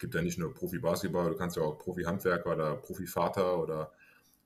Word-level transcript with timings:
gibt 0.00 0.14
ja 0.14 0.22
nicht 0.22 0.38
nur 0.38 0.52
Profi-Basketball, 0.52 1.30
du 1.30 1.36
kannst 1.36 1.56
ja 1.56 1.62
auch 1.62 1.78
Profi-Handwerker 1.78 2.52
oder 2.52 2.74
Profi-Vater 2.76 3.58
oder 3.58 3.92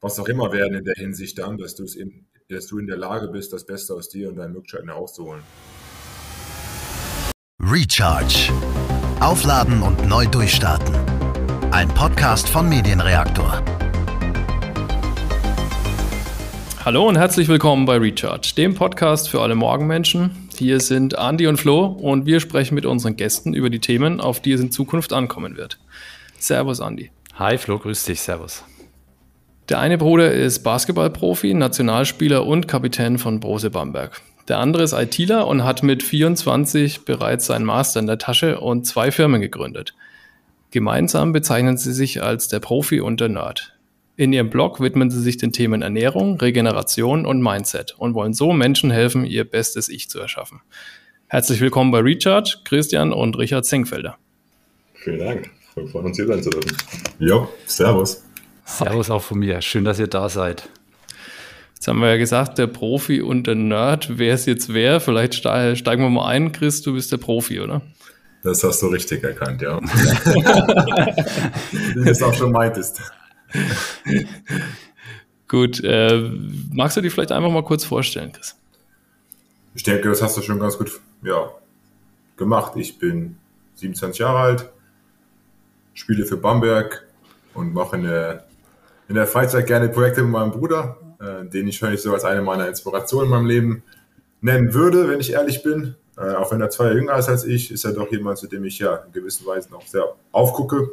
was 0.00 0.18
auch 0.18 0.26
immer 0.26 0.52
werden 0.52 0.74
in 0.74 0.84
der 0.84 0.96
Hinsicht 0.96 1.38
dann, 1.38 1.56
dass, 1.56 1.78
in, 1.78 2.26
dass 2.50 2.66
du 2.66 2.78
in 2.78 2.86
der 2.86 2.96
Lage 2.96 3.28
bist, 3.28 3.52
das 3.52 3.64
Beste 3.64 3.94
aus 3.94 4.08
dir 4.08 4.28
und 4.28 4.36
deinen 4.36 4.52
Möglichkeiten 4.52 4.88
herauszuholen. 4.88 5.42
Recharge. 7.62 8.52
Aufladen 9.20 9.80
und 9.80 10.06
neu 10.06 10.26
durchstarten. 10.26 10.94
Ein 11.70 11.88
Podcast 11.88 12.48
von 12.48 12.68
Medienreaktor. 12.68 13.64
Hallo 16.84 17.08
und 17.08 17.16
herzlich 17.16 17.48
willkommen 17.48 17.86
bei 17.86 17.96
Recharge, 17.96 18.52
dem 18.56 18.74
Podcast 18.74 19.30
für 19.30 19.40
alle 19.40 19.54
Morgenmenschen. 19.54 20.43
Hier 20.56 20.80
sind 20.80 21.14
Andy 21.14 21.46
und 21.46 21.56
Flo 21.56 21.86
und 21.86 22.26
wir 22.26 22.40
sprechen 22.40 22.74
mit 22.74 22.86
unseren 22.86 23.16
Gästen 23.16 23.54
über 23.54 23.70
die 23.70 23.80
Themen, 23.80 24.20
auf 24.20 24.40
die 24.40 24.52
es 24.52 24.60
in 24.60 24.70
Zukunft 24.70 25.12
ankommen 25.12 25.56
wird. 25.56 25.78
Servus, 26.38 26.80
Andy. 26.80 27.10
Hi, 27.34 27.58
Flo, 27.58 27.78
grüß 27.78 28.04
dich, 28.04 28.20
servus. 28.20 28.62
Der 29.68 29.78
eine 29.80 29.98
Bruder 29.98 30.30
ist 30.30 30.60
Basketballprofi, 30.60 31.54
Nationalspieler 31.54 32.46
und 32.46 32.68
Kapitän 32.68 33.18
von 33.18 33.40
Brose 33.40 33.70
Bamberg. 33.70 34.20
Der 34.46 34.58
andere 34.58 34.82
ist 34.82 34.92
ITler 34.92 35.46
und 35.46 35.64
hat 35.64 35.82
mit 35.82 36.02
24 36.02 37.06
bereits 37.06 37.46
seinen 37.46 37.64
Master 37.64 38.00
in 38.00 38.06
der 38.06 38.18
Tasche 38.18 38.60
und 38.60 38.86
zwei 38.86 39.10
Firmen 39.10 39.40
gegründet. 39.40 39.94
Gemeinsam 40.70 41.32
bezeichnen 41.32 41.78
sie 41.78 41.92
sich 41.92 42.22
als 42.22 42.48
der 42.48 42.60
Profi 42.60 43.00
und 43.00 43.20
der 43.20 43.30
Nerd. 43.30 43.73
In 44.16 44.32
ihrem 44.32 44.48
Blog 44.48 44.78
widmen 44.78 45.10
sie 45.10 45.20
sich 45.20 45.38
den 45.38 45.50
Themen 45.50 45.82
Ernährung, 45.82 46.38
Regeneration 46.38 47.26
und 47.26 47.42
Mindset 47.42 47.96
und 47.98 48.14
wollen 48.14 48.32
so 48.32 48.52
Menschen 48.52 48.92
helfen, 48.92 49.24
ihr 49.24 49.42
bestes 49.42 49.88
Ich 49.88 50.08
zu 50.08 50.20
erschaffen. 50.20 50.60
Herzlich 51.26 51.60
willkommen 51.60 51.90
bei 51.90 51.98
Recharge, 51.98 52.58
Christian 52.64 53.12
und 53.12 53.36
Richard 53.36 53.64
Zinkfelder. 53.66 54.16
Vielen 54.94 55.18
Dank. 55.18 55.50
Wir 55.74 55.88
freuen 55.88 56.06
uns 56.06 56.16
hier 56.16 56.28
sein 56.28 56.40
zu 56.44 56.50
dürfen. 56.50 56.76
Jo, 57.18 57.48
servus. 57.66 58.22
Servus 58.64 59.10
auch 59.10 59.22
von 59.22 59.40
mir. 59.40 59.60
Schön, 59.60 59.84
dass 59.84 59.98
ihr 59.98 60.06
da 60.06 60.28
seid. 60.28 60.68
Jetzt 61.74 61.88
haben 61.88 61.98
wir 61.98 62.10
ja 62.10 62.16
gesagt, 62.16 62.58
der 62.58 62.68
Profi 62.68 63.20
und 63.20 63.48
der 63.48 63.56
Nerd, 63.56 64.16
wer 64.16 64.34
es 64.34 64.46
jetzt 64.46 64.72
wäre. 64.72 65.00
Vielleicht 65.00 65.34
steigen 65.34 66.02
wir 66.02 66.08
mal 66.08 66.28
ein. 66.28 66.52
Chris, 66.52 66.82
du 66.82 66.92
bist 66.92 67.10
der 67.10 67.16
Profi, 67.16 67.58
oder? 67.58 67.82
Das 68.44 68.62
hast 68.62 68.80
du 68.80 68.86
richtig 68.86 69.24
erkannt, 69.24 69.60
ja. 69.60 69.80
Wie 71.72 71.94
du 71.94 72.08
es 72.08 72.22
auch 72.22 72.34
schon 72.34 72.52
meintest. 72.52 73.02
Gut, 75.48 75.82
äh, 75.84 76.30
magst 76.72 76.96
du 76.96 77.00
dich 77.00 77.12
vielleicht 77.12 77.32
einfach 77.32 77.50
mal 77.50 77.64
kurz 77.64 77.84
vorstellen, 77.84 78.32
Chris? 78.32 78.56
Ich 79.74 79.82
denke, 79.82 80.08
das 80.08 80.22
hast 80.22 80.36
du 80.36 80.42
schon 80.42 80.58
ganz 80.58 80.78
gut 80.78 81.00
ja, 81.22 81.50
gemacht. 82.36 82.72
Ich 82.76 82.98
bin 82.98 83.36
27 83.74 84.20
Jahre 84.20 84.38
alt, 84.38 84.70
spiele 85.94 86.24
für 86.24 86.36
Bamberg 86.36 87.06
und 87.54 87.74
mache 87.74 87.96
in 87.96 88.04
der, 88.04 88.46
in 89.08 89.16
der 89.16 89.26
Freizeit 89.26 89.66
gerne 89.66 89.88
Projekte 89.88 90.22
mit 90.22 90.30
meinem 90.30 90.52
Bruder, 90.52 90.96
äh, 91.20 91.44
den 91.46 91.68
ich 91.68 91.80
wahrscheinlich 91.82 92.02
so 92.02 92.12
als 92.14 92.24
eine 92.24 92.42
meiner 92.42 92.68
Inspirationen 92.68 93.26
in 93.26 93.30
meinem 93.30 93.46
Leben 93.46 93.82
nennen 94.40 94.74
würde, 94.74 95.08
wenn 95.08 95.20
ich 95.20 95.32
ehrlich 95.32 95.62
bin. 95.62 95.96
Äh, 96.16 96.34
auch 96.34 96.52
wenn 96.52 96.60
er 96.60 96.70
zwei 96.70 96.84
Jahre 96.84 96.96
jünger 96.96 97.16
ist 97.16 97.28
als 97.28 97.44
ich, 97.44 97.72
ist 97.72 97.84
er 97.84 97.92
doch 97.92 98.10
jemand, 98.12 98.38
zu 98.38 98.46
dem 98.46 98.64
ich 98.64 98.78
ja 98.78 98.96
in 98.96 99.12
gewisser 99.12 99.44
Weise 99.46 99.70
noch 99.70 99.86
sehr 99.86 100.04
aufgucke 100.30 100.92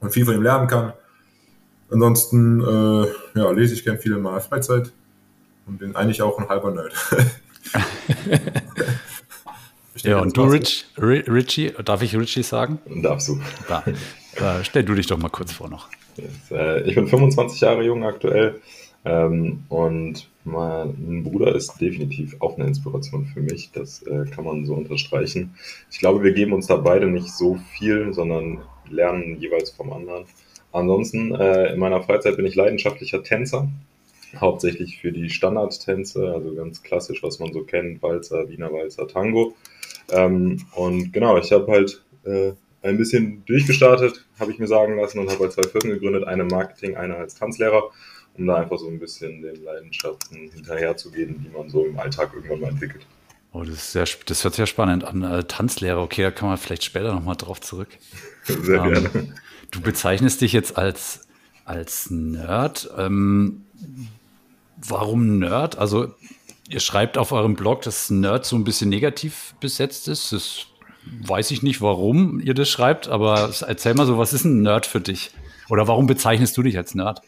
und 0.00 0.12
viel 0.12 0.24
von 0.24 0.34
ihm 0.34 0.42
lernen 0.42 0.68
kann. 0.68 0.92
Ansonsten 1.92 2.60
äh, 2.60 3.06
ja, 3.38 3.50
lese 3.50 3.74
ich 3.74 3.84
gern 3.84 3.98
viel 3.98 4.12
in 4.12 4.22
meiner 4.22 4.40
Freizeit 4.40 4.92
und 5.66 5.78
bin 5.78 5.94
eigentlich 5.94 6.22
auch 6.22 6.38
ein 6.38 6.48
halber 6.48 6.70
Nerd. 6.70 6.92
ja, 9.96 10.20
und 10.20 10.36
du, 10.36 10.42
Rich, 10.44 10.86
Richie, 10.98 11.72
darf 11.84 12.02
ich 12.02 12.16
Richie 12.16 12.42
sagen? 12.42 12.78
Darfst 13.02 13.28
du. 13.28 13.40
Da, 13.68 13.84
da, 14.36 14.64
stell 14.64 14.84
du 14.84 14.94
dich 14.94 15.06
doch 15.06 15.18
mal 15.18 15.28
kurz 15.28 15.52
vor 15.52 15.68
noch. 15.68 15.88
Äh, 16.50 16.82
ich 16.82 16.94
bin 16.94 17.06
25 17.06 17.60
Jahre 17.60 17.82
jung 17.84 18.04
aktuell 18.04 18.60
ähm, 19.04 19.64
und 19.68 20.28
mein 20.44 21.22
Bruder 21.24 21.54
ist 21.54 21.80
definitiv 21.80 22.36
auch 22.40 22.56
eine 22.56 22.66
Inspiration 22.66 23.26
für 23.26 23.40
mich. 23.40 23.70
Das 23.72 24.02
äh, 24.02 24.24
kann 24.26 24.44
man 24.44 24.64
so 24.66 24.74
unterstreichen. 24.74 25.54
Ich 25.90 25.98
glaube, 25.98 26.22
wir 26.22 26.32
geben 26.32 26.52
uns 26.52 26.66
da 26.66 26.76
beide 26.76 27.06
nicht 27.06 27.32
so 27.32 27.58
viel, 27.76 28.12
sondern 28.12 28.60
lernen 28.88 29.40
jeweils 29.40 29.70
vom 29.70 29.92
anderen. 29.92 30.24
Ansonsten, 30.72 31.34
äh, 31.34 31.72
in 31.72 31.78
meiner 31.78 32.02
Freizeit 32.02 32.36
bin 32.36 32.46
ich 32.46 32.54
leidenschaftlicher 32.54 33.22
Tänzer, 33.22 33.68
hauptsächlich 34.40 34.98
für 34.98 35.12
die 35.12 35.28
Standardtänze, 35.28 36.32
also 36.32 36.54
ganz 36.54 36.82
klassisch, 36.82 37.22
was 37.22 37.38
man 37.38 37.52
so 37.52 37.62
kennt, 37.62 38.02
Walzer, 38.02 38.48
Wiener 38.48 38.72
Walzer, 38.72 39.06
Tango. 39.06 39.54
Ähm, 40.10 40.64
und 40.74 41.12
genau, 41.12 41.36
ich 41.36 41.52
habe 41.52 41.70
halt 41.70 42.02
äh, 42.24 42.52
ein 42.82 42.96
bisschen 42.96 43.44
durchgestartet, 43.46 44.24
habe 44.38 44.50
ich 44.50 44.58
mir 44.58 44.66
sagen 44.66 44.96
lassen, 44.96 45.18
und 45.18 45.30
habe 45.30 45.40
halt 45.40 45.52
zwei 45.52 45.62
Firmen 45.62 45.98
gegründet, 45.98 46.26
eine 46.26 46.44
Marketing, 46.44 46.96
eine 46.96 47.16
als 47.16 47.34
Tanzlehrer, 47.34 47.90
um 48.34 48.46
da 48.46 48.56
einfach 48.56 48.78
so 48.78 48.88
ein 48.88 48.98
bisschen 48.98 49.42
den 49.42 49.62
Leidenschaften 49.62 50.50
hinterherzugehen, 50.50 51.44
die 51.44 51.56
man 51.56 51.68
so 51.68 51.84
im 51.84 51.98
Alltag 51.98 52.32
irgendwann 52.34 52.60
mal 52.60 52.68
entwickelt. 52.70 53.06
Oh, 53.52 53.64
das, 53.64 53.74
ist 53.74 53.92
sehr, 53.92 54.06
das 54.26 54.44
hört 54.44 54.54
sich 54.54 54.60
ja 54.60 54.66
spannend 54.66 55.04
an. 55.04 55.22
Äh, 55.22 55.44
Tanzlehrer, 55.44 56.00
okay, 56.00 56.22
da 56.22 56.30
kann 56.30 56.48
man 56.48 56.56
vielleicht 56.56 56.84
später 56.84 57.12
nochmal 57.12 57.36
drauf 57.36 57.60
zurück. 57.60 57.88
Sehr 58.44 58.82
ähm, 58.82 58.92
gerne. 58.92 59.34
Du 59.72 59.80
bezeichnest 59.80 60.42
dich 60.42 60.52
jetzt 60.52 60.76
als, 60.76 61.26
als 61.64 62.10
Nerd. 62.10 62.90
Ähm, 62.96 63.62
warum 64.76 65.38
Nerd? 65.38 65.78
Also, 65.78 66.14
ihr 66.68 66.80
schreibt 66.80 67.18
auf 67.18 67.32
eurem 67.32 67.54
Blog, 67.54 67.82
dass 67.82 68.10
Nerd 68.10 68.44
so 68.44 68.54
ein 68.54 68.64
bisschen 68.64 68.90
negativ 68.90 69.54
besetzt 69.60 70.08
ist. 70.08 70.30
Das 70.32 70.66
weiß 71.26 71.50
ich 71.50 71.62
nicht, 71.62 71.80
warum 71.80 72.38
ihr 72.38 72.54
das 72.54 72.68
schreibt, 72.68 73.08
aber 73.08 73.50
erzähl 73.66 73.94
mal 73.94 74.06
so, 74.06 74.18
was 74.18 74.34
ist 74.34 74.44
ein 74.44 74.62
Nerd 74.62 74.86
für 74.86 75.00
dich? 75.00 75.30
Oder 75.70 75.88
warum 75.88 76.06
bezeichnest 76.06 76.56
du 76.56 76.62
dich 76.62 76.76
als 76.76 76.94
Nerd? 76.94 77.22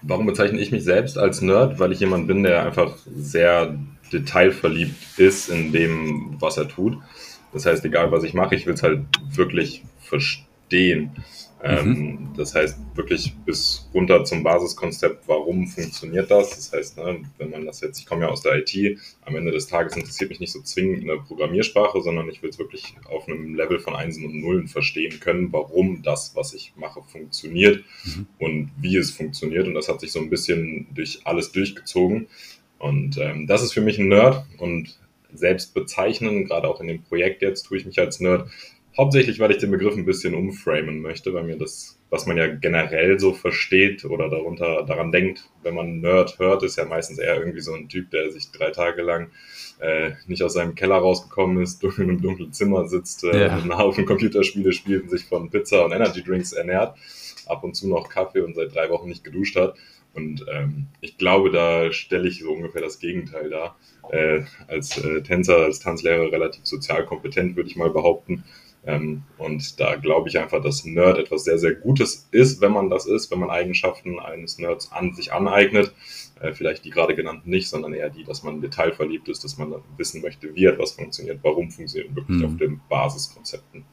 Warum 0.00 0.26
bezeichne 0.26 0.60
ich 0.60 0.70
mich 0.70 0.84
selbst 0.84 1.18
als 1.18 1.40
Nerd? 1.40 1.80
Weil 1.80 1.90
ich 1.90 2.00
jemand 2.00 2.28
bin, 2.28 2.44
der 2.44 2.64
einfach 2.64 2.96
sehr 3.16 3.76
detailverliebt 4.12 5.18
ist 5.18 5.48
in 5.48 5.72
dem, 5.72 6.36
was 6.38 6.56
er 6.56 6.68
tut. 6.68 6.98
Das 7.52 7.66
heißt, 7.66 7.84
egal 7.84 8.12
was 8.12 8.22
ich 8.22 8.32
mache, 8.32 8.54
ich 8.54 8.64
will 8.66 8.74
es 8.74 8.82
halt 8.82 9.00
wirklich 9.32 9.82
verstehen. 10.00 11.10
Ähm, 11.66 11.88
mhm. 11.88 12.28
das 12.36 12.54
heißt 12.54 12.78
wirklich 12.94 13.34
bis 13.46 13.88
runter 13.94 14.22
zum 14.24 14.42
Basiskonzept, 14.42 15.26
warum 15.26 15.66
funktioniert 15.66 16.30
das? 16.30 16.50
Das 16.50 16.72
heißt, 16.74 16.98
ne, 16.98 17.22
wenn 17.38 17.50
man 17.50 17.64
das 17.64 17.80
jetzt, 17.80 17.98
ich 17.98 18.04
komme 18.04 18.26
ja 18.26 18.28
aus 18.28 18.42
der 18.42 18.58
IT, 18.58 18.98
am 19.24 19.34
Ende 19.34 19.50
des 19.50 19.66
Tages 19.66 19.96
interessiert 19.96 20.28
mich 20.28 20.40
nicht 20.40 20.52
so 20.52 20.60
zwingend 20.60 21.04
eine 21.04 21.18
Programmiersprache, 21.22 22.02
sondern 22.02 22.28
ich 22.28 22.42
will 22.42 22.50
es 22.50 22.58
wirklich 22.58 22.94
auf 23.10 23.26
einem 23.26 23.54
Level 23.54 23.78
von 23.78 23.94
Einsen 23.94 24.26
und 24.26 24.38
Nullen 24.42 24.68
verstehen 24.68 25.20
können, 25.20 25.54
warum 25.54 26.02
das, 26.02 26.36
was 26.36 26.52
ich 26.52 26.74
mache, 26.76 27.00
funktioniert 27.02 27.82
mhm. 28.04 28.26
und 28.38 28.70
wie 28.76 28.98
es 28.98 29.12
funktioniert. 29.12 29.66
Und 29.66 29.72
das 29.72 29.88
hat 29.88 30.00
sich 30.00 30.12
so 30.12 30.18
ein 30.18 30.28
bisschen 30.28 30.86
durch 30.94 31.20
alles 31.24 31.50
durchgezogen. 31.52 32.26
Und 32.78 33.16
ähm, 33.16 33.46
das 33.46 33.62
ist 33.62 33.72
für 33.72 33.80
mich 33.80 33.98
ein 33.98 34.08
Nerd 34.08 34.44
und 34.58 34.98
selbst 35.32 35.72
bezeichnen, 35.72 36.44
gerade 36.44 36.68
auch 36.68 36.80
in 36.82 36.88
dem 36.88 37.02
Projekt 37.02 37.40
jetzt, 37.40 37.64
tue 37.64 37.78
ich 37.78 37.86
mich 37.86 37.98
als 37.98 38.20
Nerd, 38.20 38.50
Hauptsächlich, 38.96 39.40
weil 39.40 39.50
ich 39.50 39.58
den 39.58 39.72
Begriff 39.72 39.96
ein 39.96 40.04
bisschen 40.04 40.34
umframen 40.34 41.00
möchte, 41.00 41.34
weil 41.34 41.42
mir 41.42 41.56
das, 41.56 41.98
was 42.10 42.26
man 42.26 42.36
ja 42.36 42.46
generell 42.46 43.18
so 43.18 43.32
versteht 43.32 44.04
oder 44.04 44.30
darunter 44.30 44.84
daran 44.84 45.10
denkt, 45.10 45.50
wenn 45.64 45.74
man 45.74 46.00
Nerd 46.00 46.38
hört, 46.38 46.62
ist 46.62 46.76
ja 46.76 46.84
meistens 46.84 47.18
eher 47.18 47.38
irgendwie 47.38 47.60
so 47.60 47.74
ein 47.74 47.88
Typ, 47.88 48.10
der 48.10 48.30
sich 48.30 48.52
drei 48.52 48.70
Tage 48.70 49.02
lang 49.02 49.30
äh, 49.80 50.12
nicht 50.28 50.44
aus 50.44 50.52
seinem 50.52 50.76
Keller 50.76 50.96
rausgekommen 50.96 51.60
ist, 51.60 51.82
in 51.98 52.02
einem 52.02 52.22
dunklen 52.22 52.52
Zimmer 52.52 52.86
sitzt, 52.86 53.24
äh, 53.24 53.46
ja. 53.46 53.56
einen 53.56 53.76
Haufen 53.76 54.06
Computerspiele 54.06 54.72
spielt 54.72 55.02
und 55.02 55.10
sich 55.10 55.24
von 55.24 55.50
Pizza 55.50 55.84
und 55.84 55.90
Energy 55.90 56.22
Drinks 56.22 56.52
ernährt, 56.52 56.96
ab 57.46 57.64
und 57.64 57.74
zu 57.74 57.88
noch 57.88 58.08
Kaffee 58.08 58.42
und 58.42 58.54
seit 58.54 58.74
drei 58.74 58.90
Wochen 58.90 59.08
nicht 59.08 59.24
geduscht 59.24 59.56
hat. 59.56 59.74
Und 60.14 60.46
ähm, 60.52 60.86
ich 61.00 61.18
glaube, 61.18 61.50
da 61.50 61.92
stelle 61.92 62.28
ich 62.28 62.38
so 62.38 62.52
ungefähr 62.52 62.80
das 62.80 63.00
Gegenteil 63.00 63.50
dar. 63.50 63.76
Äh, 64.12 64.42
als 64.68 64.96
äh, 64.98 65.22
Tänzer, 65.22 65.56
als 65.56 65.80
Tanzlehrer 65.80 66.30
relativ 66.30 66.64
sozial 66.64 67.04
kompetent, 67.04 67.56
würde 67.56 67.68
ich 67.68 67.74
mal 67.74 67.90
behaupten. 67.90 68.44
Ähm, 68.86 69.22
und 69.38 69.80
da 69.80 69.96
glaube 69.96 70.28
ich 70.28 70.38
einfach, 70.38 70.62
dass 70.62 70.84
Nerd 70.84 71.18
etwas 71.18 71.44
sehr, 71.44 71.58
sehr 71.58 71.74
Gutes 71.74 72.28
ist, 72.32 72.60
wenn 72.60 72.72
man 72.72 72.90
das 72.90 73.06
ist, 73.06 73.30
wenn 73.30 73.38
man 73.38 73.50
Eigenschaften 73.50 74.20
eines 74.20 74.58
Nerds 74.58 74.92
an 74.92 75.14
sich 75.14 75.32
aneignet. 75.32 75.92
Äh, 76.40 76.52
vielleicht 76.52 76.84
die 76.84 76.90
gerade 76.90 77.14
genannten 77.14 77.48
nicht, 77.48 77.68
sondern 77.68 77.94
eher 77.94 78.10
die, 78.10 78.24
dass 78.24 78.42
man 78.42 78.60
detailverliebt 78.60 79.28
ist, 79.28 79.44
dass 79.44 79.56
man 79.56 79.74
wissen 79.96 80.20
möchte, 80.20 80.54
wie 80.54 80.66
etwas 80.66 80.92
funktioniert, 80.92 81.40
warum 81.42 81.70
funktioniert, 81.70 82.14
wirklich 82.14 82.38
mhm. 82.38 82.44
auf 82.44 82.56
den 82.56 82.80
Basiskonzepten. 82.88 83.84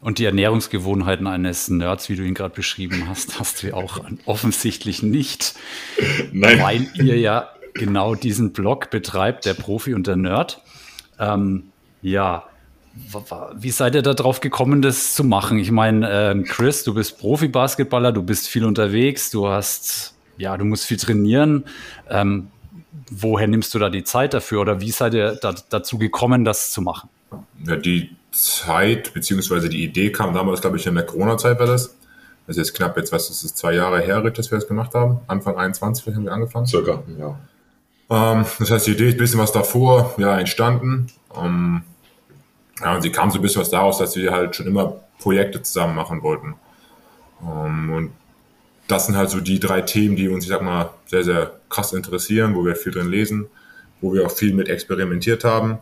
Und 0.00 0.18
die 0.18 0.24
Ernährungsgewohnheiten 0.24 1.28
eines 1.28 1.68
Nerds, 1.68 2.08
wie 2.08 2.16
du 2.16 2.24
ihn 2.24 2.34
gerade 2.34 2.54
beschrieben 2.54 3.08
hast, 3.08 3.38
hast 3.40 3.62
du 3.62 3.68
ja 3.68 3.74
auch 3.74 4.00
offensichtlich 4.26 5.04
nicht. 5.04 5.54
Nein. 6.32 6.60
Weil 6.60 6.88
ihr 6.94 7.16
ja 7.16 7.48
genau 7.74 8.16
diesen 8.16 8.52
Blog 8.52 8.90
betreibt, 8.90 9.46
der 9.46 9.54
Profi 9.54 9.94
und 9.94 10.08
der 10.08 10.16
Nerd. 10.16 10.60
Ähm, 11.20 11.70
ja, 12.02 12.48
wie 13.54 13.70
seid 13.70 13.94
ihr 13.94 14.02
darauf 14.02 14.40
gekommen, 14.40 14.82
das 14.82 15.14
zu 15.14 15.24
machen? 15.24 15.58
Ich 15.58 15.70
meine, 15.70 16.10
äh, 16.10 16.42
Chris, 16.42 16.84
du 16.84 16.94
bist 16.94 17.18
Profi-Basketballer, 17.18 18.12
du 18.12 18.22
bist 18.22 18.48
viel 18.48 18.64
unterwegs, 18.64 19.30
du 19.30 19.48
hast, 19.48 20.14
ja, 20.36 20.56
du 20.56 20.64
musst 20.64 20.84
viel 20.84 20.98
trainieren. 20.98 21.64
Ähm, 22.10 22.48
woher 23.10 23.46
nimmst 23.46 23.74
du 23.74 23.78
da 23.78 23.88
die 23.88 24.04
Zeit 24.04 24.34
dafür 24.34 24.60
oder 24.60 24.80
wie 24.80 24.90
seid 24.90 25.14
ihr 25.14 25.38
da, 25.40 25.54
dazu 25.70 25.98
gekommen, 25.98 26.44
das 26.44 26.70
zu 26.70 26.82
machen? 26.82 27.08
Ja, 27.66 27.76
die 27.76 28.10
Zeit, 28.30 29.14
beziehungsweise 29.14 29.68
die 29.68 29.84
Idee 29.84 30.10
kam 30.12 30.34
damals, 30.34 30.60
glaube 30.60 30.76
ich, 30.76 30.86
in 30.86 30.94
der 30.94 31.04
Corona-Zeit 31.04 31.58
war 31.58 31.66
das. 31.66 31.96
Also 32.46 32.60
jetzt 32.60 32.74
knapp, 32.74 32.96
jetzt 32.96 33.12
was 33.12 33.30
ist 33.30 33.44
es, 33.44 33.54
zwei 33.54 33.74
Jahre 33.74 34.00
her, 34.00 34.20
dass 34.30 34.50
wir 34.50 34.58
das 34.58 34.66
gemacht 34.66 34.94
haben. 34.94 35.20
Anfang 35.28 35.56
21 35.56 36.14
haben 36.14 36.24
wir 36.24 36.32
angefangen. 36.32 36.66
Circa, 36.66 37.02
ja. 37.18 37.38
Ähm, 38.10 38.44
das 38.58 38.70
heißt, 38.70 38.86
die 38.86 38.92
Idee 38.92 39.08
ist 39.08 39.14
ein 39.14 39.18
bisschen 39.18 39.40
was 39.40 39.52
davor, 39.52 40.14
ja, 40.18 40.38
entstanden. 40.38 41.06
Ähm, 41.36 41.82
ja, 42.82 42.96
und 42.96 43.02
sie 43.02 43.10
kam 43.10 43.30
so 43.30 43.38
ein 43.38 43.42
bisschen 43.42 43.60
was 43.60 43.70
daraus, 43.70 43.98
dass 43.98 44.16
wir 44.16 44.32
halt 44.32 44.56
schon 44.56 44.66
immer 44.66 45.00
Projekte 45.18 45.62
zusammen 45.62 45.94
machen 45.94 46.22
wollten. 46.22 46.54
Ähm, 47.42 47.92
und 47.92 48.10
das 48.88 49.06
sind 49.06 49.16
halt 49.16 49.30
so 49.30 49.40
die 49.40 49.60
drei 49.60 49.82
Themen, 49.82 50.16
die 50.16 50.28
uns, 50.28 50.44
ich 50.44 50.50
sag 50.50 50.62
mal, 50.62 50.90
sehr, 51.06 51.24
sehr 51.24 51.52
krass 51.68 51.92
interessieren, 51.92 52.54
wo 52.54 52.64
wir 52.64 52.76
viel 52.76 52.92
drin 52.92 53.08
lesen, 53.08 53.46
wo 54.00 54.12
wir 54.12 54.26
auch 54.26 54.32
viel 54.32 54.52
mit 54.52 54.68
experimentiert 54.68 55.44
haben. 55.44 55.78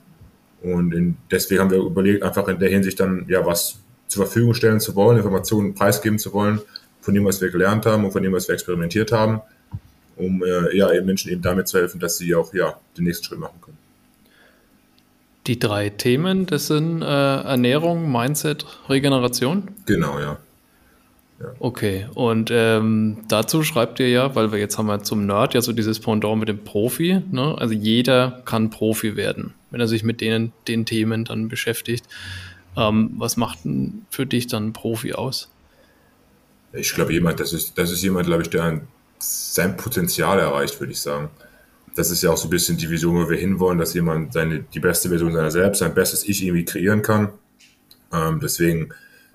Und 0.62 0.92
in, 0.92 1.16
deswegen 1.30 1.60
haben 1.60 1.70
wir 1.70 1.78
überlegt, 1.78 2.22
einfach 2.22 2.46
in 2.48 2.58
der 2.58 2.68
Hinsicht 2.68 3.00
dann 3.00 3.24
ja 3.28 3.44
was 3.46 3.78
zur 4.08 4.26
Verfügung 4.26 4.54
stellen 4.54 4.80
zu 4.80 4.94
wollen, 4.94 5.16
Informationen 5.16 5.74
preisgeben 5.74 6.18
zu 6.18 6.32
wollen, 6.32 6.60
von 7.00 7.14
dem, 7.14 7.24
was 7.24 7.40
wir 7.40 7.50
gelernt 7.50 7.86
haben 7.86 8.04
und 8.04 8.12
von 8.12 8.22
dem, 8.22 8.32
was 8.32 8.48
wir 8.48 8.54
experimentiert 8.54 9.12
haben, 9.12 9.40
um 10.16 10.42
äh, 10.42 10.76
ja, 10.76 10.88
Menschen 11.02 11.30
eben 11.30 11.40
damit 11.40 11.68
zu 11.68 11.78
helfen, 11.78 11.98
dass 11.98 12.18
sie 12.18 12.34
auch 12.34 12.52
ja, 12.52 12.78
den 12.96 13.04
nächsten 13.04 13.24
Schritt 13.24 13.38
machen 13.38 13.58
können. 13.62 13.78
Die 15.50 15.58
drei 15.58 15.88
Themen, 15.88 16.46
das 16.46 16.68
sind 16.68 17.02
äh, 17.02 17.04
Ernährung, 17.04 18.12
Mindset, 18.12 18.64
Regeneration? 18.88 19.68
Genau, 19.84 20.20
ja. 20.20 20.38
ja. 21.40 21.46
Okay, 21.58 22.06
und 22.14 22.50
ähm, 22.52 23.24
dazu 23.26 23.64
schreibt 23.64 23.98
ihr 23.98 24.08
ja, 24.10 24.36
weil 24.36 24.52
wir 24.52 24.60
jetzt 24.60 24.78
haben 24.78 24.86
wir 24.86 25.02
zum 25.02 25.26
Nerd 25.26 25.54
ja 25.54 25.60
so 25.60 25.72
dieses 25.72 25.98
Pendant 25.98 26.38
mit 26.38 26.48
dem 26.48 26.62
Profi, 26.62 27.20
ne? 27.32 27.56
also 27.58 27.74
jeder 27.74 28.42
kann 28.44 28.70
Profi 28.70 29.16
werden, 29.16 29.52
wenn 29.72 29.80
er 29.80 29.88
sich 29.88 30.04
mit 30.04 30.20
denen, 30.20 30.52
den 30.68 30.86
Themen 30.86 31.24
dann 31.24 31.48
beschäftigt. 31.48 32.06
Ähm, 32.76 33.10
was 33.18 33.36
macht 33.36 33.64
denn 33.64 34.06
für 34.08 34.26
dich 34.26 34.46
dann 34.46 34.68
ein 34.68 34.72
Profi 34.72 35.14
aus? 35.14 35.50
Ich 36.72 36.94
glaube, 36.94 37.12
jemand, 37.12 37.40
das 37.40 37.52
ist, 37.52 37.76
das 37.76 37.90
ist 37.90 38.04
jemand, 38.04 38.26
glaube 38.26 38.42
ich, 38.42 38.50
der 38.50 38.82
sein 39.18 39.76
Potenzial 39.76 40.38
erreicht, 40.38 40.78
würde 40.78 40.92
ich 40.92 41.00
sagen 41.00 41.28
das 41.94 42.10
ist 42.10 42.22
ja 42.22 42.30
auch 42.30 42.36
so 42.36 42.46
ein 42.46 42.50
bisschen 42.50 42.76
die 42.76 42.88
Vision, 42.88 43.24
wo 43.24 43.28
wir 43.28 43.38
hinwollen, 43.38 43.78
dass 43.78 43.94
jemand 43.94 44.32
seine, 44.32 44.60
die 44.60 44.80
beste 44.80 45.08
Version 45.08 45.32
seiner 45.32 45.50
selbst, 45.50 45.80
sein 45.80 45.94
bestes 45.94 46.24
Ich 46.24 46.42
irgendwie 46.42 46.64
kreieren 46.64 47.02
kann. 47.02 47.30
Ähm, 48.12 48.40
deswegen, 48.42 48.90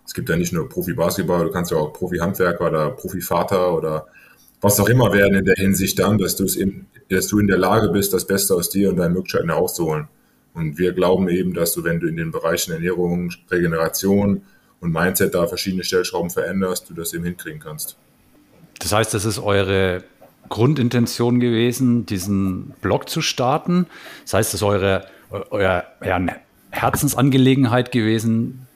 es 0.05 0.13
gibt 0.13 0.29
ja 0.29 0.35
nicht 0.35 0.53
nur 0.53 0.69
Profi-Basketball, 0.69 1.45
du 1.45 1.51
kannst 1.51 1.71
ja 1.71 1.77
auch 1.77 1.93
Profi-Handwerker 1.93 2.67
oder 2.67 2.89
Profi-Vater 2.91 3.73
oder 3.73 4.07
was 4.61 4.79
auch 4.79 4.89
immer 4.89 5.11
werden 5.13 5.35
in 5.35 5.45
der 5.45 5.55
Hinsicht 5.55 5.99
dann, 5.99 6.17
dass 6.17 6.39
in, 6.39 6.85
dass 7.09 7.27
du 7.27 7.39
in 7.39 7.47
der 7.47 7.57
Lage 7.57 7.89
bist, 7.89 8.13
das 8.13 8.25
Beste 8.25 8.55
aus 8.55 8.69
dir 8.69 8.89
und 8.89 8.97
deinen 8.97 9.13
Möglichkeiten 9.13 9.49
herauszuholen. 9.49 10.07
Und 10.53 10.77
wir 10.77 10.93
glauben 10.93 11.27
eben, 11.27 11.53
dass 11.53 11.73
du, 11.73 11.83
wenn 11.83 11.99
du 11.99 12.07
in 12.07 12.15
den 12.15 12.31
Bereichen 12.31 12.71
Ernährung, 12.71 13.31
Regeneration 13.51 14.43
und 14.79 14.91
Mindset 14.91 15.35
da 15.35 15.45
verschiedene 15.47 15.83
Stellschrauben 15.83 16.29
veränderst, 16.29 16.89
du 16.89 16.93
das 16.93 17.13
eben 17.13 17.25
hinkriegen 17.25 17.59
kannst. 17.59 17.97
Das 18.79 18.93
heißt, 18.93 19.13
das 19.13 19.25
ist 19.25 19.39
eure 19.39 20.03
Grundintention 20.49 21.39
gewesen, 21.39 22.05
diesen 22.05 22.73
Blog 22.81 23.09
zu 23.09 23.21
starten. 23.21 23.87
Das 24.23 24.33
heißt, 24.35 24.49
es 24.49 24.55
ist 24.55 24.63
eure, 24.63 25.05
euer, 25.49 25.85
ja, 26.03 26.19
Herzensangelegenheit 26.71 27.91
gewesen, 27.91 28.67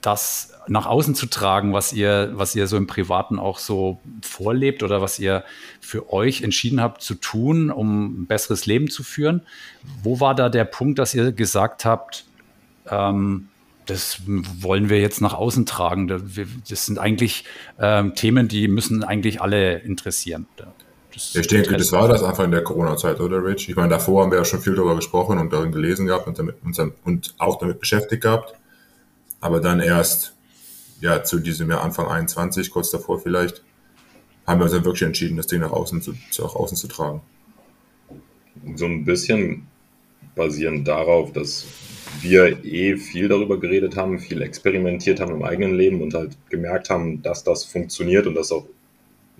das 0.00 0.52
nach 0.68 0.86
außen 0.86 1.14
zu 1.14 1.26
tragen, 1.26 1.72
was 1.72 1.92
ihr, 1.92 2.32
was 2.34 2.54
ihr 2.54 2.66
so 2.66 2.76
im 2.76 2.86
Privaten 2.86 3.38
auch 3.38 3.58
so 3.58 4.00
vorlebt 4.22 4.82
oder 4.82 5.00
was 5.02 5.18
ihr 5.18 5.44
für 5.80 6.12
euch 6.12 6.42
entschieden 6.42 6.80
habt 6.80 7.02
zu 7.02 7.14
tun, 7.14 7.70
um 7.70 8.22
ein 8.22 8.26
besseres 8.26 8.66
Leben 8.66 8.88
zu 8.88 9.02
führen. 9.02 9.42
Wo 10.02 10.20
war 10.20 10.34
da 10.34 10.48
der 10.48 10.64
Punkt, 10.64 10.98
dass 10.98 11.14
ihr 11.14 11.32
gesagt 11.32 11.84
habt, 11.84 12.24
ähm, 12.88 13.48
das 13.86 14.20
wollen 14.26 14.88
wir 14.88 15.00
jetzt 15.00 15.20
nach 15.20 15.34
außen 15.34 15.66
tragen? 15.66 16.06
Das 16.68 16.86
sind 16.86 16.98
eigentlich 16.98 17.44
ähm, 17.80 18.14
Themen, 18.14 18.46
die 18.46 18.68
müssen 18.68 19.02
eigentlich 19.02 19.40
alle 19.40 19.78
interessieren. 19.78 20.46
Das 21.12 21.34
ich 21.34 21.46
denke, 21.46 21.76
das 21.76 21.92
war 21.92 22.08
das 22.08 22.22
einfach 22.22 22.44
in 22.44 22.50
der 22.50 22.64
Corona-Zeit, 22.64 23.20
oder 23.20 23.44
Rich? 23.44 23.68
Ich 23.68 23.76
meine, 23.76 23.90
davor 23.90 24.22
haben 24.22 24.30
wir 24.30 24.38
ja 24.38 24.44
schon 24.44 24.60
viel 24.60 24.74
darüber 24.74 24.96
gesprochen 24.96 25.38
und 25.38 25.52
darin 25.52 25.72
gelesen 25.72 26.06
gehabt 26.06 26.26
und, 26.26 26.38
damit, 26.38 26.56
und 27.04 27.34
auch 27.38 27.58
damit 27.58 27.80
beschäftigt 27.80 28.22
gehabt. 28.22 28.54
Aber 29.40 29.60
dann 29.60 29.80
erst, 29.80 30.34
ja, 31.00 31.22
zu 31.22 31.38
diesem 31.38 31.70
Jahr 31.70 31.82
Anfang 31.82 32.06
21, 32.06 32.70
kurz 32.70 32.90
davor 32.90 33.20
vielleicht, 33.20 33.62
haben 34.46 34.60
wir 34.60 34.64
uns 34.64 34.72
dann 34.72 34.84
wirklich 34.84 35.02
entschieden, 35.02 35.36
das 35.36 35.46
Ding 35.46 35.60
nach 35.60 35.72
außen 35.72 36.00
zu, 36.00 36.14
nach 36.38 36.54
außen 36.54 36.76
zu 36.76 36.88
tragen. 36.88 37.20
So 38.76 38.86
ein 38.86 39.04
bisschen 39.04 39.66
basierend 40.34 40.88
darauf, 40.88 41.32
dass 41.32 41.66
wir 42.20 42.64
eh 42.64 42.96
viel 42.96 43.28
darüber 43.28 43.58
geredet 43.58 43.96
haben, 43.96 44.18
viel 44.18 44.42
experimentiert 44.42 45.20
haben 45.20 45.32
im 45.32 45.42
eigenen 45.42 45.74
Leben 45.74 46.02
und 46.02 46.14
halt 46.14 46.36
gemerkt 46.50 46.90
haben, 46.90 47.22
dass 47.22 47.44
das 47.44 47.64
funktioniert 47.64 48.26
und 48.26 48.34
dass 48.34 48.52
auch 48.52 48.66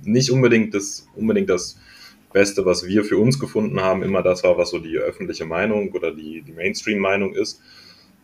nicht 0.04 0.30
unbedingt 0.30 0.74
das, 0.74 1.08
unbedingt 1.14 1.50
das 1.50 1.78
Beste, 2.32 2.64
was 2.64 2.86
wir 2.86 3.04
für 3.04 3.18
uns 3.18 3.38
gefunden 3.38 3.80
haben, 3.80 4.02
immer 4.02 4.22
das 4.22 4.42
war, 4.42 4.56
was 4.56 4.70
so 4.70 4.78
die 4.78 4.96
öffentliche 4.96 5.44
Meinung 5.44 5.92
oder 5.92 6.12
die, 6.12 6.42
die 6.42 6.52
Mainstream-Meinung 6.52 7.34
ist. 7.34 7.60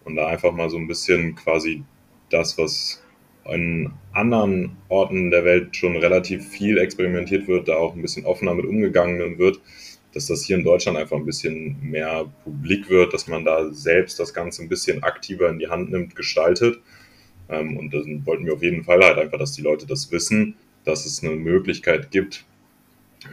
Und 0.04 0.16
da 0.16 0.26
einfach 0.26 0.52
mal 0.52 0.70
so 0.70 0.78
ein 0.78 0.88
bisschen 0.88 1.34
quasi 1.34 1.84
das, 2.30 2.56
was 2.56 3.02
an 3.44 3.92
anderen 4.12 4.76
Orten 4.88 5.30
der 5.30 5.44
Welt 5.44 5.76
schon 5.76 5.96
relativ 5.96 6.46
viel 6.48 6.78
experimentiert 6.78 7.48
wird, 7.48 7.68
da 7.68 7.76
auch 7.76 7.94
ein 7.94 8.02
bisschen 8.02 8.26
offener 8.26 8.54
mit 8.54 8.66
umgegangen 8.66 9.38
wird, 9.38 9.60
dass 10.12 10.26
das 10.26 10.44
hier 10.44 10.56
in 10.56 10.64
Deutschland 10.64 10.98
einfach 10.98 11.16
ein 11.16 11.24
bisschen 11.24 11.78
mehr 11.82 12.26
publik 12.44 12.88
wird, 12.88 13.12
dass 13.12 13.26
man 13.26 13.44
da 13.44 13.72
selbst 13.72 14.18
das 14.18 14.32
Ganze 14.34 14.62
ein 14.62 14.68
bisschen 14.68 15.02
aktiver 15.02 15.48
in 15.48 15.58
die 15.58 15.68
Hand 15.68 15.90
nimmt, 15.90 16.14
gestaltet. 16.14 16.80
Ähm, 17.48 17.76
und 17.76 17.92
dann 17.92 18.24
wollten 18.26 18.46
wir 18.46 18.54
auf 18.54 18.62
jeden 18.62 18.84
Fall 18.84 19.02
halt 19.02 19.18
einfach, 19.18 19.38
dass 19.38 19.52
die 19.52 19.62
Leute 19.62 19.86
das 19.86 20.10
wissen, 20.12 20.56
dass 20.88 21.04
es 21.04 21.22
eine 21.22 21.36
Möglichkeit 21.36 22.10
gibt, 22.10 22.44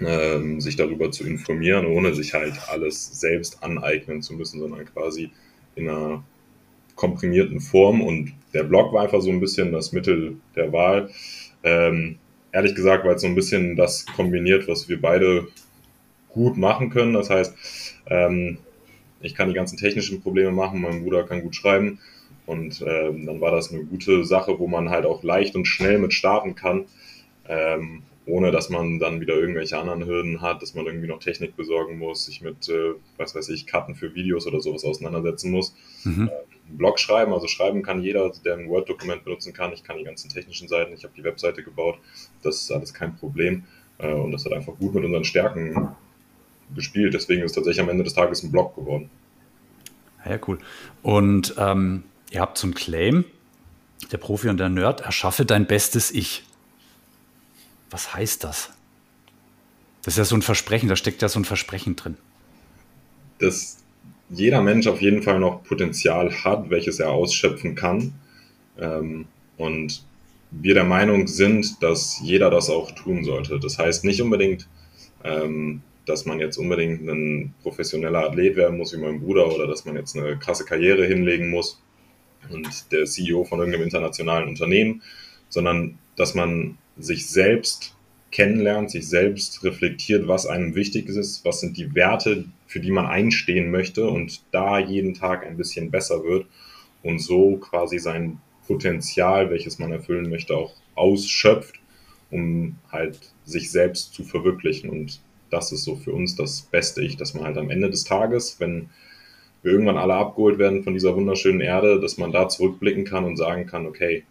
ähm, 0.05 0.59
sich 0.59 0.75
darüber 0.75 1.11
zu 1.11 1.25
informieren, 1.25 1.85
ohne 1.85 2.13
sich 2.13 2.33
halt 2.33 2.53
alles 2.69 3.19
selbst 3.19 3.63
aneignen 3.63 4.21
zu 4.21 4.33
müssen, 4.33 4.59
sondern 4.59 4.85
quasi 4.85 5.31
in 5.75 5.87
einer 5.87 6.23
komprimierten 6.95 7.61
Form. 7.61 8.01
Und 8.01 8.33
der 8.53 8.63
Blog 8.63 8.93
war 8.93 9.03
einfach 9.03 9.21
so 9.21 9.29
ein 9.29 9.39
bisschen 9.39 9.71
das 9.71 9.93
Mittel 9.93 10.35
der 10.55 10.73
Wahl. 10.73 11.09
Ähm, 11.63 12.17
ehrlich 12.51 12.75
gesagt, 12.75 13.05
weil 13.05 13.15
es 13.15 13.21
so 13.21 13.27
ein 13.27 13.35
bisschen 13.35 13.77
das 13.77 14.05
kombiniert, 14.05 14.67
was 14.67 14.89
wir 14.89 14.99
beide 14.99 15.47
gut 16.29 16.57
machen 16.57 16.89
können. 16.89 17.13
Das 17.13 17.29
heißt, 17.29 17.55
ähm, 18.07 18.57
ich 19.21 19.33
kann 19.33 19.47
die 19.47 19.55
ganzen 19.55 19.77
technischen 19.77 20.21
Probleme 20.21 20.51
machen, 20.51 20.81
mein 20.81 21.03
Bruder 21.03 21.23
kann 21.23 21.41
gut 21.41 21.55
schreiben. 21.55 21.99
Und 22.45 22.83
ähm, 22.85 23.25
dann 23.25 23.39
war 23.39 23.51
das 23.51 23.71
eine 23.71 23.85
gute 23.85 24.25
Sache, 24.25 24.59
wo 24.59 24.67
man 24.67 24.89
halt 24.89 25.05
auch 25.05 25.23
leicht 25.23 25.55
und 25.55 25.65
schnell 25.65 25.99
mit 25.99 26.13
starten 26.13 26.53
kann 26.55 26.85
ähm, 27.47 28.03
ohne 28.25 28.51
dass 28.51 28.69
man 28.69 28.99
dann 28.99 29.21
wieder 29.21 29.35
irgendwelche 29.35 29.77
anderen 29.77 30.05
Hürden 30.05 30.41
hat, 30.41 30.61
dass 30.61 30.73
man 30.73 30.85
irgendwie 30.85 31.07
noch 31.07 31.19
Technik 31.19 31.55
besorgen 31.55 31.97
muss, 31.99 32.25
sich 32.25 32.41
mit, 32.41 32.67
äh, 32.69 32.93
was 33.17 33.35
weiß 33.35 33.49
ich, 33.49 33.67
Karten 33.67 33.95
für 33.95 34.15
Videos 34.15 34.47
oder 34.47 34.61
sowas 34.61 34.83
auseinandersetzen 34.83 35.51
muss. 35.51 35.75
Mhm. 36.03 36.29
Äh, 36.29 36.75
Blog 36.75 36.99
schreiben, 36.99 37.33
also 37.33 37.47
schreiben 37.47 37.83
kann 37.83 38.01
jeder, 38.01 38.31
der 38.43 38.57
ein 38.57 38.67
Word-Dokument 38.67 39.23
benutzen 39.23 39.53
kann. 39.53 39.71
Ich 39.73 39.83
kann 39.83 39.97
die 39.97 40.03
ganzen 40.03 40.29
technischen 40.29 40.67
Seiten, 40.67 40.93
ich 40.93 41.03
habe 41.03 41.13
die 41.15 41.23
Webseite 41.23 41.61
gebaut, 41.61 41.99
das 42.41 42.61
ist 42.61 42.71
alles 42.71 42.93
kein 42.93 43.15
Problem. 43.15 43.63
Äh, 43.99 44.11
und 44.11 44.31
das 44.31 44.45
hat 44.45 44.53
einfach 44.53 44.73
gut 44.77 44.95
mit 44.95 45.03
unseren 45.05 45.23
Stärken 45.23 45.95
gespielt. 46.73 47.13
Deswegen 47.13 47.43
ist 47.43 47.53
tatsächlich 47.53 47.81
am 47.81 47.89
Ende 47.89 48.03
des 48.03 48.13
Tages 48.13 48.41
ein 48.43 48.51
Blog 48.51 48.75
geworden. 48.75 49.09
Ja, 50.27 50.39
cool. 50.47 50.57
Und 51.03 51.53
ähm, 51.57 52.03
ihr 52.31 52.41
habt 52.41 52.57
so 52.57 52.65
einen 52.65 52.73
Claim, 52.73 53.25
der 54.11 54.17
Profi 54.17 54.49
und 54.49 54.57
der 54.57 54.69
Nerd, 54.69 55.01
erschaffe 55.01 55.45
dein 55.45 55.67
bestes 55.67 56.11
Ich. 56.11 56.43
Was 57.89 58.13
heißt 58.13 58.43
das? 58.43 58.71
Das 60.03 60.13
ist 60.13 60.17
ja 60.17 60.25
so 60.25 60.35
ein 60.35 60.41
Versprechen, 60.41 60.89
da 60.89 60.95
steckt 60.95 61.21
ja 61.21 61.29
so 61.29 61.39
ein 61.39 61.45
Versprechen 61.45 61.95
drin. 61.95 62.17
Dass 63.39 63.77
jeder 64.29 64.61
Mensch 64.61 64.87
auf 64.87 65.01
jeden 65.01 65.23
Fall 65.23 65.39
noch 65.39 65.63
Potenzial 65.63 66.31
hat, 66.43 66.69
welches 66.69 66.99
er 66.99 67.11
ausschöpfen 67.11 67.75
kann. 67.75 68.13
Ähm, 68.79 69.25
und 69.57 70.03
wir 70.51 70.73
der 70.73 70.83
Meinung 70.83 71.27
sind, 71.27 71.81
dass 71.81 72.19
jeder 72.21 72.49
das 72.49 72.69
auch 72.69 72.91
tun 72.91 73.23
sollte. 73.23 73.59
Das 73.59 73.77
heißt 73.77 74.05
nicht 74.05 74.21
unbedingt, 74.21 74.67
ähm, 75.23 75.81
dass 76.05 76.25
man 76.25 76.39
jetzt 76.39 76.57
unbedingt 76.57 77.07
ein 77.07 77.53
professioneller 77.63 78.25
Athlet 78.25 78.55
werden 78.55 78.77
muss 78.77 78.93
wie 78.93 79.01
mein 79.01 79.19
Bruder 79.19 79.53
oder 79.53 79.67
dass 79.67 79.85
man 79.85 79.95
jetzt 79.95 80.15
eine 80.15 80.37
krasse 80.37 80.65
Karriere 80.65 81.05
hinlegen 81.05 81.49
muss 81.49 81.81
und 82.49 82.91
der 82.91 83.05
CEO 83.05 83.43
von 83.43 83.59
irgendeinem 83.59 83.85
internationalen 83.85 84.47
Unternehmen, 84.47 85.01
sondern 85.49 85.97
dass 86.15 86.35
man 86.35 86.77
sich 86.97 87.27
selbst 87.27 87.95
kennenlernt, 88.31 88.91
sich 88.91 89.07
selbst 89.07 89.63
reflektiert, 89.63 90.27
was 90.27 90.45
einem 90.45 90.75
wichtig 90.75 91.07
ist, 91.07 91.45
was 91.45 91.61
sind 91.61 91.77
die 91.77 91.95
Werte, 91.95 92.45
für 92.67 92.79
die 92.79 92.91
man 92.91 93.05
einstehen 93.05 93.71
möchte 93.71 94.09
und 94.09 94.41
da 94.51 94.79
jeden 94.79 95.13
Tag 95.13 95.45
ein 95.45 95.57
bisschen 95.57 95.91
besser 95.91 96.23
wird 96.23 96.45
und 97.03 97.19
so 97.19 97.57
quasi 97.57 97.99
sein 97.99 98.39
Potenzial, 98.67 99.49
welches 99.49 99.79
man 99.79 99.91
erfüllen 99.91 100.29
möchte, 100.29 100.55
auch 100.55 100.73
ausschöpft, 100.95 101.79
um 102.31 102.75
halt 102.91 103.19
sich 103.45 103.71
selbst 103.71 104.13
zu 104.13 104.23
verwirklichen. 104.23 104.89
Und 104.89 105.21
das 105.49 105.71
ist 105.71 105.83
so 105.83 105.95
für 105.95 106.11
uns 106.11 106.35
das 106.35 106.63
Beste 106.63 107.01
Ich, 107.01 107.17
dass 107.17 107.33
man 107.33 107.43
halt 107.43 107.57
am 107.57 107.69
Ende 107.69 107.89
des 107.89 108.03
Tages, 108.03 108.59
wenn 108.59 108.89
wir 109.61 109.71
irgendwann 109.71 109.97
alle 109.97 110.15
abgeholt 110.15 110.57
werden 110.57 110.83
von 110.83 110.93
dieser 110.93 111.15
wunderschönen 111.15 111.61
Erde, 111.61 111.99
dass 111.99 112.17
man 112.17 112.31
da 112.31 112.49
zurückblicken 112.49 113.05
kann 113.05 113.25
und 113.25 113.37
sagen 113.37 113.65
kann, 113.65 113.85
okay, 113.85 114.23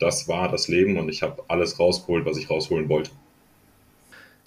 das 0.00 0.26
war 0.26 0.50
das 0.50 0.66
Leben 0.66 0.98
und 0.98 1.08
ich 1.08 1.22
habe 1.22 1.44
alles 1.48 1.78
rausgeholt, 1.78 2.26
was 2.26 2.36
ich 2.36 2.50
rausholen 2.50 2.88
wollte. 2.88 3.10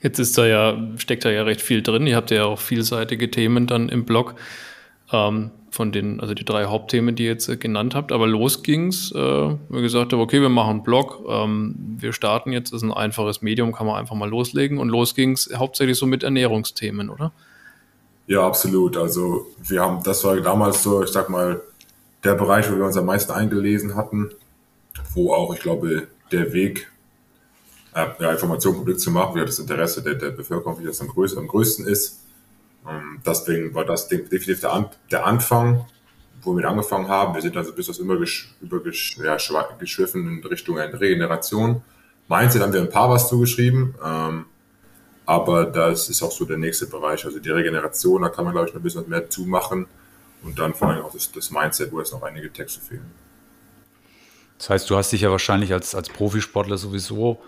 Jetzt 0.02 0.20
ist 0.20 0.38
da 0.38 0.46
ja, 0.46 0.78
steckt 0.98 1.24
da 1.24 1.32
ja 1.32 1.44
recht 1.44 1.62
viel 1.62 1.82
drin. 1.82 2.06
Ihr 2.08 2.18
habt 2.18 2.32
ja 2.32 2.44
auch 2.44 2.60
vielseitige 2.60 3.32
Themen 3.32 3.68
dann 3.68 3.88
im 3.88 4.04
Blog. 4.04 4.36
Ähm, 5.12 5.52
von 5.74 5.92
den, 5.92 6.20
also 6.20 6.36
die 6.36 6.46
drei 6.46 6.66
Hauptthemen, 6.66 7.16
die 7.16 7.24
ihr 7.24 7.32
jetzt 7.32 7.50
äh, 7.50 7.58
genannt 7.58 7.96
habt. 7.96 8.12
Aber 8.12 8.28
los 8.28 8.62
ging's, 8.62 9.12
äh, 9.12 9.18
wir 9.18 9.82
gesagt 9.82 10.14
haben, 10.14 10.20
okay, 10.20 10.40
wir 10.40 10.50
machen 10.50 10.70
einen 10.70 10.84
Blog, 10.84 11.26
ähm, 11.28 11.76
wir 11.98 12.14
starten 12.14 12.52
jetzt, 12.54 12.72
das 12.72 12.84
ist 12.84 12.84
ein 12.84 12.94
einfaches 12.94 13.42
Medium, 13.42 13.72
kann 13.72 13.88
man 13.88 13.96
einfach 13.96 14.16
mal 14.16 14.30
loslegen. 14.30 14.78
Und 14.78 14.90
los 14.90 15.16
ging's 15.16 15.50
hauptsächlich 15.56 15.98
so 15.98 16.06
mit 16.06 16.24
Ernährungsthemen, 16.24 17.10
oder? 17.10 17.32
Ja, 18.28 18.46
absolut. 18.46 18.98
Also 18.98 19.48
wir 19.62 19.82
haben, 19.82 20.04
das 20.04 20.24
war 20.24 20.40
damals 20.40 20.84
so, 20.84 21.04
ich 21.04 21.10
sag 21.10 21.30
mal, 21.30 21.62
der 22.24 22.36
Bereich, 22.36 22.72
wo 22.72 22.78
wir 22.78 22.86
uns 22.86 22.96
am 22.96 23.06
meisten 23.06 23.32
eingelesen 23.32 23.96
hatten, 23.96 24.30
wo 25.14 25.34
auch, 25.34 25.54
ich 25.54 25.62
glaube, 25.62 26.08
der 26.32 26.54
Weg, 26.54 26.92
äh, 27.94 28.08
ja, 28.20 28.32
Informationen 28.32 28.78
publik 28.78 29.00
zu 29.00 29.12
machen, 29.12 29.36
wie 29.36 29.46
das 29.46 29.60
Interesse 29.60 30.02
der, 30.02 30.16
der 30.16 30.32
Bevölkerung, 30.32 30.80
wie 30.80 30.86
das 30.86 31.02
am 31.02 31.08
größten, 31.08 31.40
am 31.40 31.48
größten 31.48 31.86
ist. 31.86 32.22
Ähm, 32.88 33.22
deswegen 33.26 33.74
war 33.74 33.86
das 33.86 34.08
definitiv 34.08 34.60
der, 34.60 34.74
An 34.74 34.90
der 35.12 35.26
Anfang, 35.26 35.86
wo 36.42 36.58
wir 36.58 36.68
angefangen 36.68 37.08
haben. 37.08 37.34
Wir 37.36 37.42
sind 37.42 37.56
also 37.56 37.74
bis 37.74 37.88
das 37.88 38.00
immer 38.00 38.18
gesch 38.18 38.54
übergesch 38.62 39.18
ja, 39.18 39.38
in 40.14 40.44
Richtung 40.46 40.78
Regeneration. 40.78 41.82
Mindset 42.28 42.62
haben 42.62 42.74
wir 42.74 42.82
ein 42.82 42.90
paar 42.90 43.10
was 43.10 43.30
zugeschrieben, 43.30 43.96
ähm, 44.04 44.46
aber 45.26 45.66
das 45.66 46.10
ist 46.10 46.22
auch 46.24 46.32
so 46.32 46.46
der 46.46 46.58
nächste 46.58 46.88
Bereich. 46.88 47.26
Also 47.26 47.40
die 47.40 47.50
Regeneration, 47.50 48.22
da 48.22 48.30
kann 48.30 48.46
man, 48.46 48.54
glaube 48.54 48.68
ich, 48.68 48.74
noch 48.74 48.82
ein 48.82 48.84
bisschen 48.84 49.10
mehr 49.10 49.30
zumachen. 49.30 49.88
Und 50.42 50.60
dann 50.60 50.74
vor 50.74 50.90
allem 50.90 51.04
auch 51.06 51.14
das, 51.14 51.32
das 51.32 51.52
Mindset, 51.52 51.92
wo 51.92 52.00
jetzt 52.00 52.12
noch 52.12 52.24
einige 52.24 52.52
Texte 52.52 52.82
fehlen. 52.82 53.23
Das 54.58 54.70
heißt, 54.70 54.90
du 54.90 54.96
hast 54.96 55.12
dich 55.12 55.22
ja 55.22 55.32
wahrscheinlich 55.32 55.74
als, 55.74 55.96
als 55.96 56.10
Profisportler 56.10 56.78
sowieso 56.78 57.42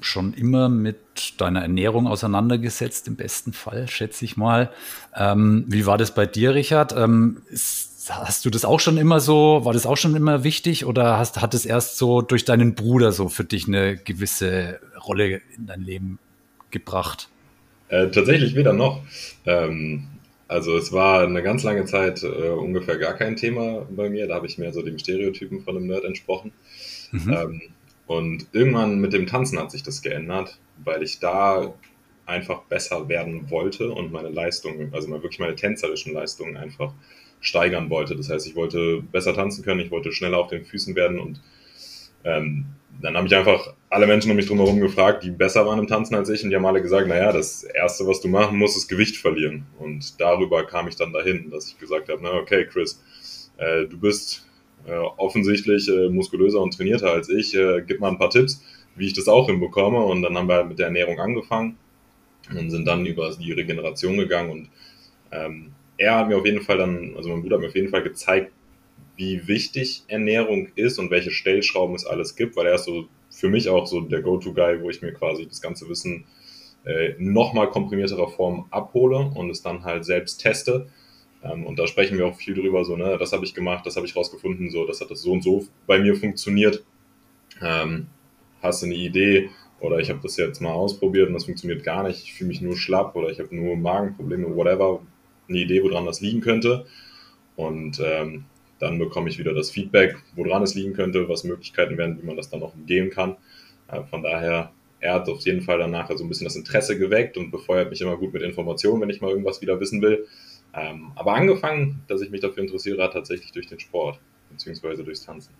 schon 0.00 0.34
immer 0.34 0.68
mit 0.68 1.40
deiner 1.40 1.62
Ernährung 1.62 2.06
auseinandergesetzt, 2.06 3.08
im 3.08 3.16
besten 3.16 3.52
Fall, 3.52 3.88
schätze 3.88 4.24
ich 4.24 4.36
mal. 4.36 4.70
Ähm, 5.14 5.64
wie 5.68 5.86
war 5.86 5.98
das 5.98 6.14
bei 6.14 6.26
dir, 6.26 6.54
Richard? 6.54 6.94
Ähm, 6.96 7.42
ist, 7.48 8.10
hast 8.10 8.44
du 8.44 8.50
das 8.50 8.64
auch 8.64 8.80
schon 8.80 8.98
immer 8.98 9.20
so, 9.20 9.60
war 9.64 9.72
das 9.72 9.86
auch 9.86 9.96
schon 9.96 10.14
immer 10.14 10.44
wichtig 10.44 10.84
oder 10.84 11.18
hast, 11.18 11.40
hat 11.40 11.54
es 11.54 11.64
erst 11.64 11.96
so 11.98 12.20
durch 12.20 12.44
deinen 12.44 12.74
Bruder 12.74 13.12
so 13.12 13.28
für 13.28 13.44
dich 13.44 13.66
eine 13.66 13.96
gewisse 13.96 14.80
Rolle 15.06 15.40
in 15.56 15.66
dein 15.66 15.80
Leben 15.80 16.18
gebracht? 16.70 17.28
Äh, 17.88 18.10
tatsächlich 18.10 18.54
weder 18.54 18.72
noch. 18.72 19.02
Ähm, 19.44 20.08
also 20.48 20.76
es 20.76 20.92
war 20.92 21.22
eine 21.22 21.42
ganz 21.42 21.62
lange 21.64 21.84
Zeit 21.86 22.22
äh, 22.22 22.50
ungefähr 22.50 22.98
gar 22.98 23.14
kein 23.14 23.36
Thema 23.36 23.86
bei 23.90 24.08
mir. 24.08 24.28
Da 24.28 24.36
habe 24.36 24.46
ich 24.46 24.58
mehr 24.58 24.72
so 24.72 24.82
dem 24.82 24.98
Stereotypen 24.98 25.62
von 25.62 25.76
einem 25.76 25.86
Nerd 25.86 26.04
entsprochen. 26.04 26.52
Mhm. 27.10 27.32
Ähm, 27.32 27.62
und 28.06 28.46
irgendwann 28.52 29.00
mit 29.00 29.12
dem 29.12 29.26
Tanzen 29.26 29.58
hat 29.58 29.72
sich 29.72 29.82
das 29.82 30.02
geändert, 30.02 30.58
weil 30.84 31.02
ich 31.02 31.18
da 31.18 31.74
einfach 32.24 32.62
besser 32.62 33.08
werden 33.08 33.50
wollte 33.50 33.90
und 33.90 34.12
meine 34.12 34.28
Leistungen, 34.28 34.92
also 34.92 35.08
mal 35.08 35.22
wirklich 35.22 35.40
meine 35.40 35.56
tänzerischen 35.56 36.12
Leistungen 36.12 36.56
einfach 36.56 36.92
steigern 37.40 37.90
wollte. 37.90 38.16
Das 38.16 38.30
heißt, 38.30 38.46
ich 38.46 38.56
wollte 38.56 39.02
besser 39.02 39.34
tanzen 39.34 39.64
können, 39.64 39.80
ich 39.80 39.90
wollte 39.90 40.12
schneller 40.12 40.38
auf 40.38 40.48
den 40.48 40.64
Füßen 40.64 40.94
werden 40.94 41.18
und 41.18 41.40
ähm, 42.24 42.66
dann 43.00 43.16
habe 43.16 43.26
ich 43.26 43.34
einfach 43.34 43.74
alle 43.90 44.06
Menschen 44.06 44.30
um 44.30 44.36
mich 44.36 44.46
drumherum 44.46 44.80
gefragt, 44.80 45.22
die 45.22 45.30
besser 45.30 45.66
waren 45.66 45.78
im 45.78 45.86
Tanzen 45.86 46.14
als 46.14 46.28
ich 46.28 46.42
und 46.42 46.50
die 46.50 46.56
haben 46.56 46.66
alle 46.66 46.82
gesagt, 46.82 47.08
naja, 47.08 47.32
das 47.32 47.62
Erste, 47.64 48.06
was 48.06 48.20
du 48.20 48.28
machen 48.28 48.58
musst, 48.58 48.76
ist 48.76 48.88
Gewicht 48.88 49.16
verlieren. 49.16 49.66
Und 49.78 50.20
darüber 50.20 50.64
kam 50.66 50.88
ich 50.88 50.96
dann 50.96 51.12
dahin, 51.12 51.50
dass 51.50 51.68
ich 51.68 51.78
gesagt 51.78 52.08
habe, 52.08 52.20
na 52.22 52.32
okay, 52.34 52.66
Chris, 52.66 53.02
äh, 53.58 53.86
du 53.86 53.98
bist 53.98 54.46
äh, 54.86 54.96
offensichtlich 55.16 55.88
äh, 55.88 56.08
muskulöser 56.08 56.60
und 56.60 56.76
trainierter 56.76 57.10
als 57.10 57.28
ich. 57.28 57.54
Äh, 57.54 57.82
gib 57.86 58.00
mal 58.00 58.10
ein 58.10 58.18
paar 58.18 58.30
Tipps, 58.30 58.62
wie 58.94 59.06
ich 59.06 59.14
das 59.14 59.28
auch 59.28 59.46
hinbekomme. 59.46 59.98
Und 59.98 60.22
dann 60.22 60.36
haben 60.36 60.48
wir 60.48 60.64
mit 60.64 60.78
der 60.78 60.86
Ernährung 60.86 61.18
angefangen 61.18 61.76
und 62.50 62.70
sind 62.70 62.86
dann 62.86 63.04
über 63.04 63.30
die 63.34 63.52
Regeneration 63.52 64.16
gegangen. 64.16 64.50
Und 64.50 64.68
ähm, 65.32 65.72
er 65.98 66.16
hat 66.16 66.28
mir 66.28 66.36
auf 66.36 66.46
jeden 66.46 66.62
Fall 66.62 66.78
dann, 66.78 67.14
also 67.16 67.28
mein 67.28 67.42
Bruder 67.42 67.56
hat 67.56 67.62
mir 67.62 67.68
auf 67.68 67.74
jeden 67.74 67.88
Fall 67.88 68.02
gezeigt, 68.02 68.52
wie 69.16 69.48
wichtig 69.48 70.04
Ernährung 70.08 70.68
ist 70.74 70.98
und 70.98 71.10
welche 71.10 71.30
Stellschrauben 71.30 71.96
es 71.96 72.06
alles 72.06 72.36
gibt, 72.36 72.56
weil 72.56 72.66
er 72.66 72.74
ist 72.74 72.84
so 72.84 73.08
für 73.30 73.48
mich 73.48 73.68
auch 73.68 73.86
so 73.86 74.00
der 74.00 74.22
Go-To-Guy, 74.22 74.82
wo 74.82 74.90
ich 74.90 75.02
mir 75.02 75.12
quasi 75.12 75.46
das 75.46 75.60
ganze 75.60 75.88
Wissen 75.88 76.24
äh, 76.84 77.14
nochmal 77.18 77.70
komprimierterer 77.70 78.28
Form 78.28 78.66
abhole 78.70 79.30
und 79.34 79.50
es 79.50 79.62
dann 79.62 79.84
halt 79.84 80.04
selbst 80.04 80.38
teste 80.38 80.88
ähm, 81.42 81.66
und 81.66 81.78
da 81.78 81.86
sprechen 81.86 82.18
wir 82.18 82.26
auch 82.26 82.36
viel 82.36 82.54
drüber, 82.54 82.84
so, 82.84 82.96
ne, 82.96 83.16
das 83.18 83.32
habe 83.32 83.44
ich 83.44 83.54
gemacht, 83.54 83.86
das 83.86 83.96
habe 83.96 84.06
ich 84.06 84.16
rausgefunden, 84.16 84.70
so, 84.70 84.86
das 84.86 85.00
hat 85.00 85.10
das 85.10 85.22
so 85.22 85.32
und 85.32 85.42
so 85.42 85.66
bei 85.86 85.98
mir 85.98 86.16
funktioniert. 86.16 86.84
Ähm, 87.62 88.06
hast 88.62 88.82
du 88.82 88.86
eine 88.86 88.94
Idee 88.94 89.50
oder 89.80 89.98
ich 89.98 90.10
habe 90.10 90.20
das 90.22 90.36
jetzt 90.36 90.60
mal 90.60 90.72
ausprobiert 90.72 91.28
und 91.28 91.34
das 91.34 91.44
funktioniert 91.44 91.84
gar 91.84 92.02
nicht, 92.02 92.22
ich 92.24 92.34
fühle 92.34 92.48
mich 92.48 92.60
nur 92.60 92.76
schlapp 92.76 93.14
oder 93.16 93.30
ich 93.30 93.38
habe 93.38 93.54
nur 93.54 93.76
Magenprobleme, 93.76 94.54
whatever, 94.56 95.00
eine 95.48 95.58
Idee, 95.58 95.82
woran 95.82 96.06
das 96.06 96.20
liegen 96.20 96.40
könnte. 96.40 96.86
Und 97.54 98.00
ähm, 98.04 98.44
dann 98.78 98.98
bekomme 98.98 99.28
ich 99.28 99.38
wieder 99.38 99.54
das 99.54 99.70
Feedback, 99.70 100.16
woran 100.34 100.62
es 100.62 100.74
liegen 100.74 100.92
könnte, 100.92 101.28
was 101.28 101.44
Möglichkeiten 101.44 101.96
wären, 101.96 102.20
wie 102.20 102.26
man 102.26 102.36
das 102.36 102.50
dann 102.50 102.62
auch 102.62 102.74
umgehen 102.74 103.10
kann. 103.10 103.36
Äh, 103.88 104.02
von 104.04 104.22
daher, 104.22 104.72
er 105.00 105.14
hat 105.14 105.28
auf 105.28 105.40
jeden 105.40 105.62
Fall 105.62 105.78
danach 105.78 106.10
so 106.14 106.24
ein 106.24 106.28
bisschen 106.28 106.46
das 106.46 106.56
Interesse 106.56 106.98
geweckt 106.98 107.36
und 107.36 107.50
befeuert 107.50 107.90
mich 107.90 108.00
immer 108.00 108.16
gut 108.16 108.32
mit 108.32 108.42
Informationen, 108.42 109.00
wenn 109.02 109.10
ich 109.10 109.20
mal 109.20 109.30
irgendwas 109.30 109.60
wieder 109.60 109.78
wissen 109.80 110.02
will. 110.02 110.26
Ähm, 110.74 111.12
aber 111.14 111.34
angefangen, 111.34 112.02
dass 112.08 112.20
ich 112.20 112.30
mich 112.30 112.40
dafür 112.40 112.62
interessiere, 112.62 113.02
hat 113.02 113.12
tatsächlich 113.12 113.52
durch 113.52 113.66
den 113.66 113.80
Sport, 113.80 114.18
beziehungsweise 114.50 115.04
durchs 115.04 115.24
Tanzen. 115.24 115.54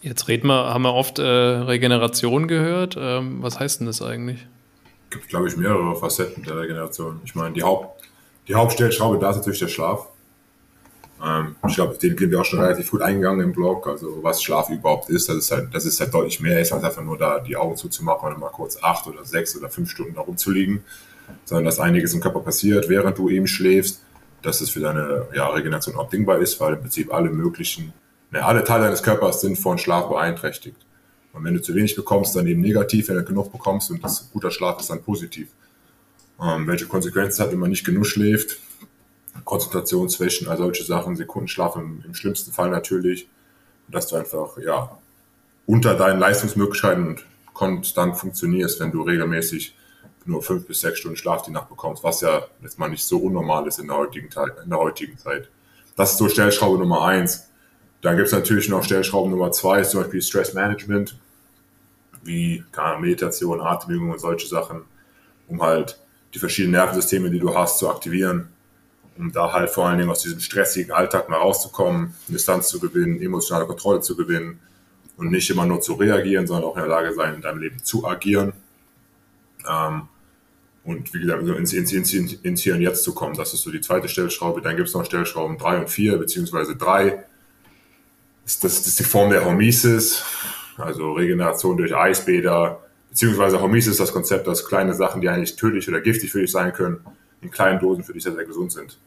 Jetzt 0.00 0.28
reden 0.28 0.48
wir, 0.48 0.72
haben 0.72 0.82
wir 0.82 0.92
oft 0.92 1.18
äh, 1.18 1.22
Regeneration 1.22 2.46
gehört. 2.46 2.96
Ähm, 2.98 3.42
was 3.42 3.58
heißt 3.58 3.80
denn 3.80 3.86
das 3.86 4.02
eigentlich? 4.02 4.46
Es 5.10 5.16
gibt, 5.16 5.28
glaube 5.28 5.48
ich, 5.48 5.56
mehrere 5.56 5.96
Facetten 5.96 6.42
der 6.44 6.58
Regeneration. 6.58 7.20
Ich 7.24 7.34
meine, 7.34 7.54
die, 7.54 7.62
Haupt, 7.62 8.04
die 8.46 8.54
Hauptstellschraube 8.54 9.18
da 9.18 9.30
ist 9.30 9.36
natürlich 9.36 9.60
der 9.60 9.68
Schlaf. 9.68 10.08
Ähm, 11.24 11.56
ich 11.66 11.74
glaube, 11.74 11.96
den 11.96 12.18
sind 12.18 12.30
wir 12.30 12.40
auch 12.40 12.44
schon 12.44 12.60
relativ 12.60 12.90
gut 12.90 13.02
eingegangen 13.02 13.40
im 13.40 13.52
Blog. 13.52 13.86
Also 13.86 14.18
was 14.22 14.42
Schlaf 14.42 14.68
überhaupt 14.70 15.08
ist, 15.08 15.28
das 15.28 15.36
ist 15.36 15.50
halt, 15.50 15.74
das 15.74 15.84
ist 15.84 16.00
halt 16.00 16.12
deutlich 16.12 16.40
mehr 16.40 16.60
ist, 16.60 16.72
als 16.72 16.84
einfach 16.84 17.02
nur 17.02 17.16
da 17.16 17.40
die 17.40 17.56
Augen 17.56 17.76
zuzumachen 17.76 18.32
und 18.32 18.40
mal 18.40 18.50
kurz 18.50 18.76
acht 18.82 19.06
oder 19.06 19.24
sechs 19.24 19.56
oder 19.56 19.68
fünf 19.68 19.90
Stunden 19.90 20.14
da 20.14 20.20
rumzuliegen 20.20 20.82
sondern 21.44 21.64
dass 21.64 21.78
einiges 21.78 22.14
im 22.14 22.20
Körper 22.20 22.40
passiert, 22.40 22.88
während 22.88 23.18
du 23.18 23.28
eben 23.28 23.46
schläfst, 23.46 24.02
dass 24.42 24.60
es 24.60 24.70
für 24.70 24.80
deine 24.80 25.26
ja, 25.34 25.48
Regeneration 25.48 25.98
abdingbar 25.98 26.38
ist, 26.38 26.60
weil 26.60 26.74
im 26.74 26.80
Prinzip 26.80 27.12
alle 27.12 27.30
möglichen, 27.30 27.92
ne, 28.30 28.44
alle 28.44 28.64
Teile 28.64 28.84
deines 28.84 29.02
Körpers 29.02 29.40
sind 29.40 29.58
von 29.58 29.78
Schlaf 29.78 30.08
beeinträchtigt. 30.08 30.76
Und 31.32 31.44
wenn 31.44 31.54
du 31.54 31.62
zu 31.62 31.74
wenig 31.74 31.96
bekommst, 31.96 32.36
dann 32.36 32.46
eben 32.46 32.60
negativ, 32.60 33.08
wenn 33.08 33.16
du 33.16 33.24
genug 33.24 33.50
bekommst 33.50 33.90
und 33.90 34.04
das 34.04 34.30
guter 34.32 34.50
Schlaf 34.50 34.80
ist 34.80 34.90
dann 34.90 35.02
positiv. 35.02 35.48
Ähm, 36.40 36.66
welche 36.66 36.86
Konsequenzen 36.86 37.42
hat, 37.42 37.52
wenn 37.52 37.58
man 37.58 37.70
nicht 37.70 37.84
genug 37.84 38.06
schläft? 38.06 38.58
Konzentrationsschwächen, 39.44 40.48
all 40.48 40.58
solche 40.58 40.84
Sachen, 40.84 41.16
Sekundenschlaf 41.16 41.76
im, 41.76 42.02
im 42.06 42.14
schlimmsten 42.14 42.52
Fall 42.52 42.70
natürlich, 42.70 43.28
dass 43.88 44.08
du 44.08 44.16
einfach 44.16 44.56
ja 44.58 44.96
unter 45.66 45.94
deinen 45.94 46.18
Leistungsmöglichkeiten 46.20 47.08
und 47.08 47.24
konstant 47.52 48.16
funktionierst, 48.16 48.80
wenn 48.80 48.92
du 48.92 49.02
regelmäßig 49.02 49.74
nur 50.26 50.42
fünf 50.42 50.66
bis 50.66 50.80
sechs 50.80 51.00
Stunden 51.00 51.16
Schlaf 51.16 51.42
die 51.42 51.50
Nacht 51.50 51.68
bekommst, 51.68 52.02
was 52.02 52.20
ja 52.20 52.42
jetzt 52.62 52.78
mal 52.78 52.88
nicht 52.88 53.04
so 53.04 53.18
unnormal 53.18 53.66
ist 53.66 53.78
in 53.78 53.88
der 53.88 53.96
heutigen, 53.96 54.28
in 54.62 54.70
der 54.70 54.78
heutigen 54.78 55.18
Zeit. 55.18 55.48
Das 55.96 56.12
ist 56.12 56.18
so 56.18 56.28
Stellschraube 56.28 56.78
Nummer 56.78 57.04
eins. 57.04 57.48
Dann 58.00 58.16
gibt 58.16 58.28
es 58.28 58.34
natürlich 58.34 58.68
noch 58.68 58.82
Stellschrauben 58.84 59.30
Nummer 59.30 59.52
zwei, 59.52 59.82
zum 59.82 60.02
Beispiel 60.02 60.22
Stress 60.22 60.54
Management, 60.54 61.16
wie 62.22 62.64
Meditation, 63.00 63.60
Atemübungen 63.60 64.12
und 64.12 64.20
solche 64.20 64.48
Sachen, 64.48 64.82
um 65.48 65.62
halt 65.62 65.98
die 66.32 66.38
verschiedenen 66.38 66.72
Nervensysteme, 66.72 67.30
die 67.30 67.38
du 67.38 67.54
hast, 67.54 67.78
zu 67.78 67.88
aktivieren, 67.88 68.48
um 69.18 69.32
da 69.32 69.52
halt 69.52 69.70
vor 69.70 69.86
allen 69.86 69.98
Dingen 69.98 70.10
aus 70.10 70.22
diesem 70.22 70.40
stressigen 70.40 70.92
Alltag 70.92 71.28
mal 71.28 71.36
rauszukommen, 71.36 72.14
Distanz 72.28 72.68
zu 72.68 72.80
gewinnen, 72.80 73.20
emotionale 73.20 73.66
Kontrolle 73.66 74.00
zu 74.00 74.16
gewinnen 74.16 74.60
und 75.16 75.30
nicht 75.30 75.48
immer 75.50 75.66
nur 75.66 75.80
zu 75.80 75.94
reagieren, 75.94 76.46
sondern 76.46 76.70
auch 76.70 76.76
in 76.76 76.82
der 76.82 76.90
Lage 76.90 77.14
sein, 77.14 77.34
in 77.34 77.42
deinem 77.42 77.58
Leben 77.58 77.82
zu 77.82 78.06
agieren. 78.06 78.52
Ähm, 79.68 80.08
und 80.84 81.14
wie 81.14 81.20
gesagt, 81.20 81.42
ins, 81.42 81.72
ins, 81.72 81.92
ins, 81.92 82.12
ins 82.12 82.62
Hier 82.62 82.74
und 82.74 82.82
Jetzt 82.82 83.04
zu 83.04 83.14
kommen. 83.14 83.34
Das 83.36 83.54
ist 83.54 83.62
so 83.62 83.70
die 83.70 83.80
zweite 83.80 84.08
Stellschraube. 84.08 84.60
Dann 84.60 84.76
gibt 84.76 84.88
es 84.88 84.94
noch 84.94 85.04
Stellschrauben 85.04 85.56
3 85.56 85.78
und 85.78 85.90
4, 85.90 86.18
beziehungsweise 86.18 86.76
3. 86.76 87.24
Das, 88.44 88.58
das 88.58 88.86
ist 88.86 88.98
die 88.98 89.04
Form 89.04 89.30
der 89.30 89.44
Hormesis, 89.44 90.22
also 90.76 91.12
Regeneration 91.12 91.78
durch 91.78 91.96
Eisbäder, 91.96 92.82
beziehungsweise 93.08 93.60
Hormesis 93.60 93.96
das 93.96 94.12
Konzept, 94.12 94.46
dass 94.46 94.66
kleine 94.66 94.92
Sachen, 94.92 95.22
die 95.22 95.28
eigentlich 95.30 95.56
tödlich 95.56 95.88
oder 95.88 96.02
giftig 96.02 96.30
für 96.30 96.42
dich 96.42 96.50
sein 96.50 96.74
können, 96.74 97.00
in 97.44 97.50
kleinen 97.50 97.78
Dosen 97.78 98.02
für 98.02 98.12
dich 98.12 98.22
sehr, 98.22 98.34
sehr 98.34 98.44
gesund 98.44 98.72
sind. 98.72 98.98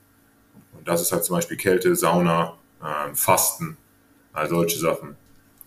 Und 0.73 0.87
das 0.87 1.01
ist 1.01 1.11
halt 1.11 1.23
zum 1.23 1.35
Beispiel 1.35 1.57
Kälte, 1.57 1.95
Sauna, 1.95 2.57
äh, 2.81 3.13
Fasten, 3.13 3.77
all 4.33 4.47
solche 4.47 4.79
Sachen 4.79 5.15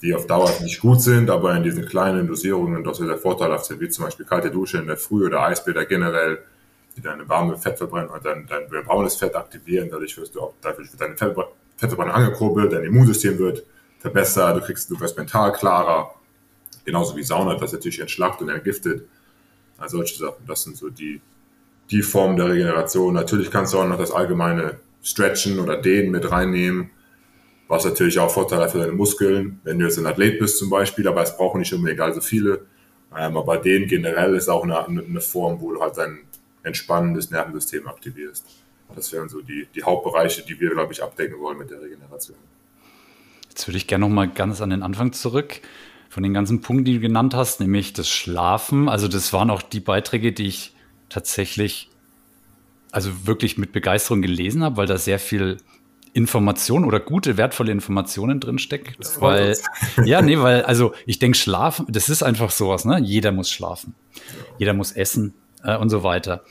die 0.02 0.14
auf 0.14 0.26
Dauer 0.26 0.50
nicht 0.62 0.80
gut 0.80 1.02
sind, 1.02 1.28
aber 1.28 1.54
in 1.56 1.62
diesen 1.62 1.84
kleinen 1.84 2.26
Dosierungen 2.26 2.82
doch 2.82 2.94
sehr, 2.94 3.06
sehr 3.06 3.18
vorteilhaft 3.18 3.66
sind, 3.66 3.80
wie 3.80 3.88
zum 3.88 4.04
Beispiel 4.04 4.24
kalte 4.24 4.50
Dusche 4.50 4.78
in 4.78 4.86
der 4.86 4.96
Früh 4.96 5.26
oder 5.26 5.42
Eisbäder 5.42 5.84
generell, 5.84 6.38
die 6.96 7.02
deine 7.02 7.28
warme 7.28 7.56
Fettverbrennung, 7.56 8.18
dein, 8.22 8.46
dein 8.46 8.84
braunes 8.84 9.16
Fett 9.16 9.34
aktivieren. 9.36 9.88
Dadurch 9.90 10.16
wirst 10.16 10.34
du 10.34 10.40
auch, 10.40 10.54
dadurch 10.62 10.90
wird 10.90 11.00
deine 11.00 11.16
Fettverbrennung 11.16 12.14
angekurbelt, 12.14 12.72
dein 12.72 12.84
Immunsystem 12.84 13.38
wird 13.38 13.64
verbessert, 13.98 14.56
du 14.56 14.60
kriegst, 14.64 14.90
du 14.90 14.98
wirst 14.98 15.16
mental 15.18 15.52
klarer. 15.52 16.14
Genauso 16.84 17.14
wie 17.14 17.22
Sauna, 17.22 17.54
das 17.56 17.72
natürlich 17.72 18.00
entschlackt 18.00 18.40
und 18.40 18.48
entgiftet. 18.48 19.06
Also 19.76 19.98
solche 19.98 20.16
Sachen, 20.16 20.46
das 20.46 20.62
sind 20.62 20.78
so 20.78 20.88
die, 20.88 21.20
die 21.90 22.02
Formen 22.02 22.36
der 22.36 22.48
Regeneration. 22.50 23.14
Natürlich 23.14 23.50
kannst 23.50 23.74
du 23.74 23.78
auch 23.78 23.86
noch 23.86 23.98
das 23.98 24.12
allgemeine 24.12 24.78
Stretchen 25.02 25.58
oder 25.58 25.76
Dehnen 25.76 26.10
mit 26.10 26.30
reinnehmen, 26.30 26.90
was 27.68 27.84
natürlich 27.84 28.18
auch 28.18 28.30
Vorteile 28.30 28.68
für 28.68 28.78
deine 28.78 28.92
Muskeln, 28.92 29.60
wenn 29.64 29.78
du 29.78 29.86
jetzt 29.86 29.98
ein 29.98 30.06
Athlet 30.06 30.38
bist 30.38 30.58
zum 30.58 30.70
Beispiel, 30.70 31.06
aber 31.08 31.22
es 31.22 31.36
brauchen 31.36 31.60
nicht 31.60 31.72
unbedingt 31.72 31.98
egal 31.98 32.14
so 32.14 32.20
viele. 32.20 32.66
Ähm, 33.16 33.36
aber 33.36 33.56
denen 33.56 33.88
generell 33.88 34.34
ist 34.34 34.48
auch 34.48 34.62
eine, 34.62 34.86
eine 34.86 35.20
Form, 35.20 35.60
wo 35.60 35.72
du 35.72 35.80
halt 35.80 35.96
dein 35.96 36.20
entspannendes 36.62 37.30
Nervensystem 37.30 37.88
aktivierst. 37.88 38.46
Das 38.94 39.12
wären 39.12 39.28
so 39.28 39.40
die, 39.40 39.66
die 39.74 39.82
Hauptbereiche, 39.82 40.42
die 40.42 40.58
wir, 40.60 40.70
glaube 40.70 40.92
ich, 40.92 41.02
abdecken 41.02 41.40
wollen 41.40 41.58
mit 41.58 41.70
der 41.70 41.80
Regeneration. 41.80 42.36
Jetzt 43.48 43.66
würde 43.66 43.78
ich 43.78 43.86
gerne 43.86 44.06
noch 44.06 44.14
mal 44.14 44.28
ganz 44.28 44.60
an 44.60 44.70
den 44.70 44.82
Anfang 44.82 45.12
zurück 45.12 45.60
von 46.08 46.22
den 46.22 46.34
ganzen 46.34 46.60
Punkten, 46.60 46.84
die 46.84 46.94
du 46.94 47.00
genannt 47.00 47.34
hast, 47.34 47.60
nämlich 47.60 47.92
das 47.92 48.08
Schlafen. 48.08 48.88
Also 48.88 49.06
das 49.06 49.32
waren 49.32 49.50
auch 49.50 49.62
die 49.62 49.80
Beiträge, 49.80 50.32
die 50.32 50.48
ich 50.48 50.74
tatsächlich 51.10 51.90
also 52.92 53.26
wirklich 53.26 53.58
mit 53.58 53.72
Begeisterung 53.72 54.22
gelesen 54.22 54.64
habe, 54.64 54.76
weil 54.78 54.86
da 54.86 54.98
sehr 54.98 55.18
viel 55.18 55.58
Information 56.12 56.84
oder 56.84 56.98
gute, 56.98 57.36
wertvolle 57.36 57.70
Informationen 57.70 58.40
drinstecken. 58.40 58.94
Weil, 59.20 59.56
ja, 60.04 60.22
nee, 60.22 60.38
weil, 60.38 60.62
also 60.62 60.92
ich 61.06 61.18
denke, 61.18 61.38
schlafen, 61.38 61.86
das 61.88 62.08
ist 62.08 62.22
einfach 62.22 62.50
sowas, 62.50 62.84
ne? 62.84 62.98
Jeder 63.00 63.30
muss 63.30 63.50
schlafen. 63.50 63.94
Jeder 64.58 64.72
muss 64.72 64.92
essen 64.92 65.34
äh, 65.62 65.76
und 65.76 65.90
so 65.90 66.02
weiter. 66.02 66.42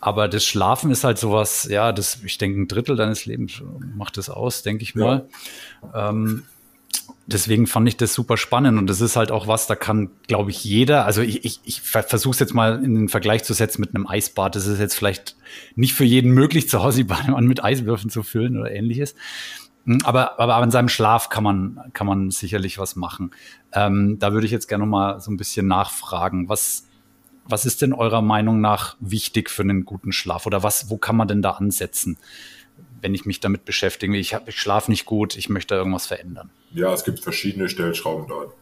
Aber 0.00 0.28
das 0.28 0.44
Schlafen 0.44 0.92
ist 0.92 1.02
halt 1.02 1.18
sowas, 1.18 1.66
ja, 1.68 1.90
das, 1.90 2.22
ich 2.22 2.38
denke, 2.38 2.60
ein 2.60 2.68
Drittel 2.68 2.94
deines 2.94 3.26
Lebens 3.26 3.60
macht 3.96 4.16
das 4.16 4.30
aus, 4.30 4.62
denke 4.62 4.84
ich 4.84 4.94
mal. 4.94 5.26
Ja. 5.92 6.10
Ähm, 6.10 6.44
deswegen 7.28 7.66
fand 7.66 7.86
ich 7.88 7.96
das 7.96 8.14
super 8.14 8.36
spannend 8.36 8.78
und 8.78 8.88
das 8.88 9.00
ist 9.00 9.14
halt 9.14 9.30
auch 9.30 9.46
was, 9.46 9.66
da 9.66 9.76
kann, 9.76 10.10
glaube 10.26 10.50
ich, 10.50 10.64
jeder, 10.64 11.04
also 11.04 11.20
ich, 11.20 11.44
ich, 11.44 11.60
ich 11.64 11.82
versuche 11.82 12.32
es 12.32 12.38
jetzt 12.38 12.54
mal 12.54 12.82
in 12.82 12.94
den 12.94 13.08
Vergleich 13.08 13.44
zu 13.44 13.52
setzen 13.52 13.82
mit 13.82 13.94
einem 13.94 14.06
Eisbad. 14.06 14.56
Das 14.56 14.66
ist 14.66 14.80
jetzt 14.80 14.94
vielleicht 14.94 15.36
nicht 15.76 15.92
für 15.92 16.04
jeden 16.04 16.32
möglich, 16.32 16.68
zu 16.68 16.82
Hause 16.82 16.98
die 16.98 17.04
Badewanne 17.04 17.46
mit 17.46 17.62
Eiswürfeln 17.62 18.10
zu 18.10 18.22
füllen 18.22 18.58
oder 18.58 18.72
ähnliches. 18.72 19.14
Hm, 19.84 19.98
aber, 20.04 20.40
aber 20.40 20.56
an 20.56 20.70
seinem 20.70 20.88
Schlaf 20.88 21.28
kann 21.28 21.44
man, 21.44 21.80
kann 21.92 22.06
man 22.06 22.30
sicherlich 22.30 22.78
was 22.78 22.96
machen. 22.96 23.30
Ähm, 23.72 24.18
da 24.18 24.32
würde 24.32 24.46
ich 24.46 24.52
jetzt 24.52 24.68
gerne 24.68 24.86
mal 24.86 25.20
so 25.20 25.30
ein 25.30 25.36
bisschen 25.36 25.68
nachfragen. 25.68 26.48
Was, 26.48 26.86
was 27.44 27.66
ist 27.66 27.82
denn 27.82 27.92
eurer 27.92 28.22
Meinung 28.22 28.60
nach 28.62 28.96
wichtig 29.00 29.50
für 29.50 29.62
einen 29.62 29.84
guten 29.84 30.12
Schlaf? 30.12 30.46
Oder 30.46 30.62
was, 30.62 30.88
wo 30.88 30.96
kann 30.96 31.16
man 31.16 31.28
denn 31.28 31.42
da 31.42 31.52
ansetzen, 31.52 32.16
wenn 33.00 33.14
ich 33.14 33.24
mich 33.24 33.40
damit 33.40 33.64
beschäftige? 33.64 34.16
Ich, 34.16 34.36
ich 34.46 34.60
schlafe 34.60 34.90
nicht 34.90 35.06
gut, 35.06 35.36
ich 35.36 35.48
möchte 35.48 35.74
irgendwas 35.74 36.06
verändern. 36.06 36.50
Ja, 36.72 36.92
es 36.92 37.04
gibt 37.04 37.20
verschiedene 37.20 37.68
Stellschrauben 37.68 38.26
dort. 38.28 38.52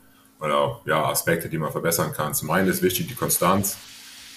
Oder 0.40 0.81
ja, 0.85 1.05
Aspekte, 1.07 1.49
die 1.49 1.59
man 1.59 1.73
verbessern 1.73 2.12
kann. 2.12 2.35
Zum 2.35 2.50
einen 2.50 2.69
ist 2.69 2.83
wichtig 2.83 3.09
die 3.09 3.14
Konstanz. 3.14 3.76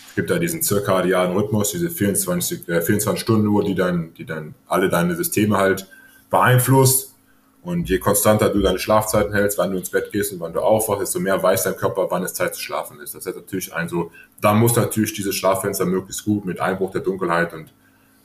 Es 0.10 0.16
gibt 0.16 0.30
da 0.30 0.40
diesen 0.40 0.62
zirkadianen 0.62 1.36
Rhythmus, 1.36 1.72
diese 1.72 1.90
24, 1.90 2.68
äh, 2.70 2.82
24 2.82 3.22
Stunden 3.22 3.48
Uhr, 3.48 3.64
die 3.64 3.76
dann, 3.76 4.14
die 4.14 4.26
dann 4.26 4.56
alle 4.68 4.90
deine 4.90 5.16
Systeme 5.16 5.58
halt 5.58 5.88
beeinflusst. 6.30 7.16
Und 7.62 7.90
je 7.90 8.00
konstanter 8.00 8.50
du 8.50 8.62
deine 8.62 8.80
Schlafzeiten 8.80 9.34
hältst, 9.34 9.58
wann 9.58 9.72
du 9.72 9.78
ins 9.78 9.90
Bett 9.90 10.12
gehst 10.12 10.32
und 10.32 10.40
wann 10.40 10.54
du 10.54 10.62
aufwachst, 10.62 11.02
desto 11.02 11.20
mehr 11.20 11.42
weiß 11.44 11.64
dein 11.64 11.76
Körper, 11.76 12.08
wann 12.10 12.24
es 12.24 12.34
Zeit 12.34 12.56
zu 12.56 12.62
schlafen 12.62 13.00
ist. 13.02 13.14
Das 13.14 13.26
heißt 13.26 13.36
natürlich 13.36 13.74
ein 13.74 13.90
so, 13.90 14.12
da 14.40 14.54
muss 14.54 14.76
natürlich 14.78 15.14
dieses 15.14 15.36
Schlaffenster 15.36 15.86
möglichst 15.86 16.24
gut 16.24 16.46
mit 16.46 16.62
Einbruch 16.62 16.92
der 16.92 17.02
Dunkelheit 17.02 17.54
und 17.54 17.74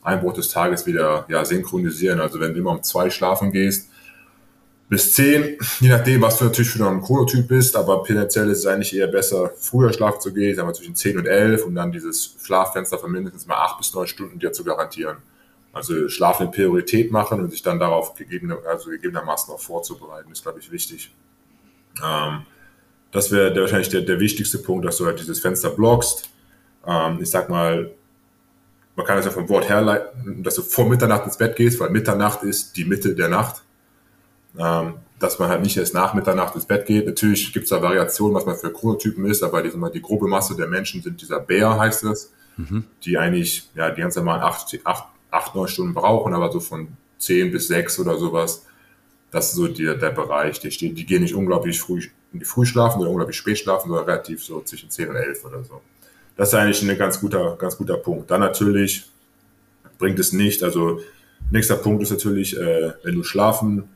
Einbruch 0.05 0.35
des 0.35 0.49
Tages 0.49 0.87
wieder 0.87 1.25
ja, 1.29 1.45
synchronisieren. 1.45 2.21
Also 2.21 2.39
wenn 2.39 2.53
du 2.53 2.61
immer 2.61 2.71
um 2.71 2.83
zwei 2.83 3.11
schlafen 3.11 3.51
gehst, 3.51 3.91
bis 4.89 5.13
zehn, 5.13 5.57
je 5.81 5.89
nachdem, 5.89 6.21
was 6.23 6.39
du 6.39 6.45
natürlich 6.45 6.71
für 6.71 6.87
ein 6.87 7.03
Chronotyp 7.03 7.49
bist, 7.49 7.75
aber 7.75 8.05
tendenziell 8.05 8.51
ist 8.51 8.59
es 8.59 8.67
eigentlich 8.67 8.95
eher 8.95 9.07
besser, 9.07 9.51
früher 9.59 9.93
schlafen 9.93 10.21
zu 10.21 10.33
gehen, 10.33 10.55
sagen 10.55 10.69
wir 10.69 10.75
zwischen 10.75 10.95
zehn 10.95 11.19
und 11.19 11.27
elf 11.27 11.65
und 11.65 11.75
dann 11.75 11.91
dieses 11.91 12.37
Schlaffenster 12.43 12.99
von 12.99 13.11
mindestens 13.11 13.47
mal 13.47 13.57
acht 13.57 13.79
bis 13.79 13.95
neun 13.95 14.07
Stunden 14.07 14.39
dir 14.39 14.53
zu 14.53 14.63
garantieren. 14.63 15.17
Also 15.73 16.09
Schlaf 16.09 16.41
eine 16.41 16.51
Priorität 16.51 17.11
machen 17.11 17.41
und 17.41 17.51
sich 17.51 17.63
dann 17.63 17.81
darauf 17.81 18.15
gegebene, 18.15 18.59
also 18.69 18.91
gegebenermaßen 18.91 19.53
auch 19.53 19.61
vorzubereiten, 19.61 20.31
ist, 20.31 20.43
glaube 20.43 20.61
ich, 20.61 20.71
wichtig. 20.71 21.13
Ähm, 22.05 22.43
das 23.11 23.33
wäre 23.33 23.59
wahrscheinlich 23.59 23.89
der, 23.89 24.03
der 24.03 24.21
wichtigste 24.21 24.59
Punkt, 24.59 24.85
dass 24.85 24.99
du 24.99 25.07
halt 25.07 25.19
dieses 25.19 25.41
Fenster 25.41 25.71
blockst. 25.71 26.31
Ähm, 26.87 27.19
ich 27.21 27.31
sag 27.31 27.49
mal, 27.49 27.91
man 28.97 29.07
kann 29.07 29.19
es 29.19 29.25
ja 29.25 29.31
vom 29.31 29.49
Wort 29.49 29.69
herleiten, 29.69 30.43
dass 30.43 30.55
du 30.55 30.63
vor 30.63 30.89
Mitternacht 30.89 31.25
ins 31.25 31.37
Bett 31.37 31.57
gehst, 31.57 31.81
weil 31.81 31.91
Mitternacht 31.91 32.43
ist 32.43 32.77
die 32.77 32.85
Mitte 32.85 33.15
der 33.15 33.29
Nacht. 33.29 33.63
Ähm, 34.59 34.95
dass 35.19 35.39
man 35.39 35.49
halt 35.49 35.63
nicht 35.63 35.77
erst 35.77 35.95
nach 35.95 36.13
Mitternacht 36.13 36.55
ins 36.55 36.67
Bett 36.67 36.87
geht. 36.87 37.07
Natürlich 37.07 37.53
gibt 37.53 37.65
es 37.65 37.71
da 37.71 37.81
Variationen, 37.81 38.35
was 38.35 38.45
man 38.45 38.57
für 38.57 38.71
Chronotypen 38.71 39.25
ist, 39.25 39.43
aber 39.43 39.63
die, 39.63 39.71
die 39.93 40.03
grobe 40.03 40.29
Masse 40.29 40.55
der 40.55 40.67
Menschen 40.67 41.03
sind 41.03 41.21
dieser 41.23 41.41
Bär, 41.41 41.79
heißt 41.79 42.05
es, 42.05 42.33
mhm. 42.57 42.85
die 43.05 43.17
eigentlich 43.17 43.71
ja, 43.75 43.91
die 43.91 44.03
ganze 44.03 44.19
normalen 44.19 44.43
acht, 44.43 44.79
acht 44.85 45.05
acht, 45.35 45.55
neun 45.55 45.69
Stunden 45.69 45.95
brauchen, 45.95 46.33
aber 46.33 46.51
so 46.53 46.61
von 46.61 46.89
zehn 47.19 47.51
bis 47.51 47.69
sechs 47.69 47.99
oder 47.99 48.17
sowas, 48.17 48.67
das 49.31 49.49
ist 49.49 49.55
so 49.55 49.67
die, 49.67 49.85
der 49.85 50.11
Bereich, 50.11 50.61
die 50.61 50.71
steht, 50.71 50.97
die 50.97 51.07
gehen 51.07 51.23
nicht 51.23 51.35
unglaublich 51.35 51.81
früh 51.81 52.03
in 52.33 52.39
die 52.39 52.45
früh 52.45 52.67
schlafen 52.67 53.01
oder 53.01 53.11
unglaublich 53.11 53.37
spät 53.37 53.59
schlafen, 53.59 53.89
sondern 53.89 54.07
relativ 54.07 54.45
so 54.45 54.61
zwischen 54.63 54.91
zehn 54.91 55.09
und 55.09 55.17
elf 55.17 55.45
oder 55.45 55.63
so. 55.65 55.81
Das 56.37 56.49
ist 56.49 56.55
eigentlich 56.55 56.83
ein 56.83 56.99
ganz 56.99 57.21
guter, 57.21 57.57
ganz 57.57 57.77
guter 57.77 57.97
Punkt. 57.97 58.31
Dann 58.31 58.41
natürlich 58.41 59.09
bringt 59.99 60.19
es 60.19 60.33
nicht, 60.33 60.63
also 60.63 61.01
nächster 61.51 61.77
Punkt 61.77 62.03
ist 62.03 62.11
natürlich, 62.11 62.59
äh, 62.59 62.93
wenn 63.03 63.15
du 63.15 63.23
schlafen 63.23 63.89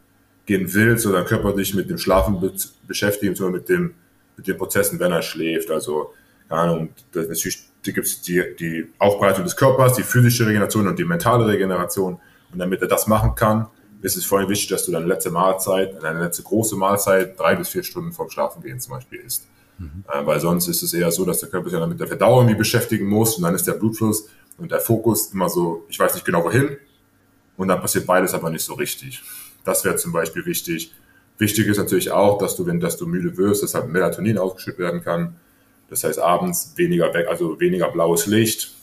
gehen 0.46 0.72
willst 0.72 1.06
oder 1.06 1.18
dein 1.18 1.26
Körper 1.26 1.54
sich 1.56 1.74
mit 1.74 1.90
dem 1.90 1.98
Schlafen 1.98 2.40
be 2.40 2.52
beschäftigen, 2.86 3.34
sondern 3.34 3.60
mit 3.60 3.68
dem, 3.68 3.94
mit 4.36 4.46
den 4.46 4.56
Prozessen, 4.56 4.98
wenn 4.98 5.12
er 5.12 5.22
schläft. 5.22 5.70
Also, 5.70 6.14
keine 6.48 6.60
Ahnung, 6.62 6.88
das 7.12 7.28
natürlich 7.28 7.68
gibt 7.82 8.06
es 8.06 8.22
die, 8.22 8.42
die 8.58 8.88
Aufbereitung 8.98 9.44
des 9.44 9.56
Körpers, 9.56 9.94
die 9.94 10.02
physische 10.02 10.46
Regeneration 10.46 10.88
und 10.88 10.98
die 10.98 11.04
mentale 11.04 11.46
Regeneration. 11.46 12.18
Und 12.50 12.58
damit 12.58 12.80
er 12.80 12.88
das 12.88 13.06
machen 13.06 13.34
kann, 13.34 13.66
ist 14.00 14.16
es 14.16 14.24
vor 14.24 14.38
allem 14.38 14.48
wichtig, 14.48 14.68
dass 14.68 14.86
du 14.86 14.92
deine 14.92 15.06
letzte 15.06 15.30
Mahlzeit, 15.30 16.02
deine 16.02 16.22
letzte 16.22 16.42
große 16.42 16.76
Mahlzeit 16.76 17.38
drei 17.38 17.56
bis 17.56 17.68
vier 17.68 17.82
Stunden 17.82 18.12
vorm 18.12 18.30
Schlafengehen 18.30 18.80
zum 18.80 18.94
Beispiel 18.94 19.20
isst. 19.20 19.46
Mhm. 19.78 20.04
Weil 20.24 20.40
sonst 20.40 20.68
ist 20.68 20.82
es 20.82 20.92
eher 20.92 21.10
so, 21.10 21.24
dass 21.24 21.40
der 21.40 21.48
Körper 21.48 21.70
sich 21.70 21.78
dann 21.78 21.88
mit 21.88 22.00
der 22.00 22.08
Verdauung 22.08 22.40
irgendwie 22.40 22.58
beschäftigen 22.58 23.06
muss 23.06 23.36
und 23.36 23.42
dann 23.44 23.54
ist 23.54 23.66
der 23.66 23.74
Blutfluss 23.74 24.28
und 24.56 24.72
der 24.72 24.80
Fokus 24.80 25.32
immer 25.32 25.48
so, 25.48 25.86
ich 25.88 25.98
weiß 25.98 26.14
nicht 26.14 26.24
genau 26.24 26.44
wohin 26.44 26.76
und 27.56 27.68
dann 27.68 27.80
passiert 27.80 28.06
beides 28.06 28.34
aber 28.34 28.50
nicht 28.50 28.64
so 28.64 28.74
richtig. 28.74 29.22
Das 29.64 29.84
wäre 29.84 29.96
zum 29.96 30.12
Beispiel 30.12 30.44
wichtig. 30.46 30.92
Wichtig 31.38 31.66
ist 31.68 31.78
natürlich 31.78 32.10
auch, 32.10 32.38
dass 32.38 32.56
du, 32.56 32.66
wenn 32.66 32.80
dass 32.80 32.96
du 32.96 33.06
müde 33.06 33.36
wirst, 33.36 33.62
dass 33.62 33.74
halt 33.74 33.88
Melatonin 33.88 34.38
ausgeschüttet 34.38 34.80
werden 34.80 35.02
kann 35.02 35.36
das 35.88 36.04
heißt 36.04 36.18
abends 36.18 36.74
weniger 36.76 37.12
weg, 37.14 37.28
also 37.28 37.58
weniger 37.60 37.90
blaues 37.90 38.26
Licht, 38.26 38.74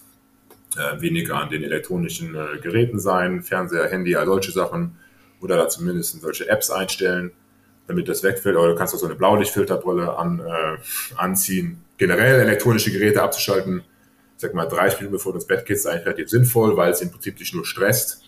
äh, 0.75 0.99
weniger 1.01 1.35
an 1.35 1.49
den 1.49 1.63
elektronischen 1.63 2.35
äh, 2.35 2.59
Geräten 2.59 2.99
sein, 2.99 3.43
Fernseher, 3.43 3.87
Handy, 3.87 4.15
all 4.15 4.25
solche 4.25 4.51
Sachen. 4.51 4.97
Oder 5.41 5.57
da 5.57 5.69
zumindest 5.69 6.19
solche 6.21 6.49
Apps 6.49 6.71
einstellen, 6.71 7.31
damit 7.87 8.07
das 8.07 8.23
wegfällt. 8.23 8.55
Oder 8.55 8.69
du 8.69 8.75
kannst 8.75 8.93
auch 8.93 8.99
so 8.99 9.05
eine 9.05 9.15
Blaulichtfilterbrille 9.15 10.17
an, 10.17 10.39
äh, 10.39 10.77
anziehen. 11.15 11.83
Generell 11.97 12.41
elektronische 12.41 12.91
Geräte 12.91 13.21
abzuschalten, 13.21 13.83
sag 14.37 14.53
mal, 14.53 14.65
drei 14.65 14.87
Minuten 14.87 15.11
bevor 15.11 15.31
du 15.31 15.37
ins 15.37 15.47
Bett 15.47 15.65
gehst, 15.65 15.85
ist 15.85 15.91
eigentlich 15.91 16.05
relativ 16.05 16.29
sinnvoll, 16.29 16.75
weil 16.75 16.91
es 16.91 17.01
im 17.01 17.11
Prinzip 17.11 17.37
dich 17.37 17.53
nur 17.53 17.65
stresst 17.65 18.25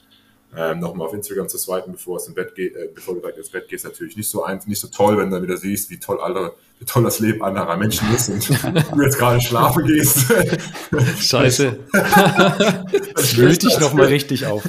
ähm, 0.55 0.79
nochmal 0.79 1.07
auf 1.07 1.13
Instagram 1.13 1.49
zu 1.49 1.57
swipen, 1.57 1.93
bevor, 1.93 2.17
es 2.17 2.27
im 2.27 2.33
Bett 2.33 2.55
geht, 2.55 2.75
äh, 2.75 2.89
bevor 2.93 3.15
du 3.15 3.19
direkt 3.19 3.37
ins 3.37 3.49
Bett 3.49 3.67
gehst, 3.67 3.85
natürlich 3.85 4.15
nicht 4.15 4.29
so 4.29 4.43
ein, 4.43 4.59
nicht 4.65 4.79
so 4.79 4.87
toll, 4.87 5.17
wenn 5.17 5.29
du 5.29 5.35
dann 5.35 5.43
wieder 5.43 5.57
siehst, 5.57 5.89
wie 5.89 5.99
toll 5.99 6.19
alle, 6.19 6.53
wie 6.79 6.85
toll 6.85 7.03
das 7.03 7.19
Leben 7.19 7.43
anderer 7.43 7.75
Menschen 7.77 8.07
ist 8.13 8.29
und 8.29 8.49
du 8.95 9.01
jetzt 9.01 9.17
gerade 9.17 9.41
schlafen 9.41 9.85
gehst. 9.85 10.25
Scheiße. 11.19 11.77
das 13.15 13.35
löst 13.35 13.63
dich 13.63 13.79
nochmal 13.79 14.07
richtig 14.07 14.45
auf. 14.45 14.63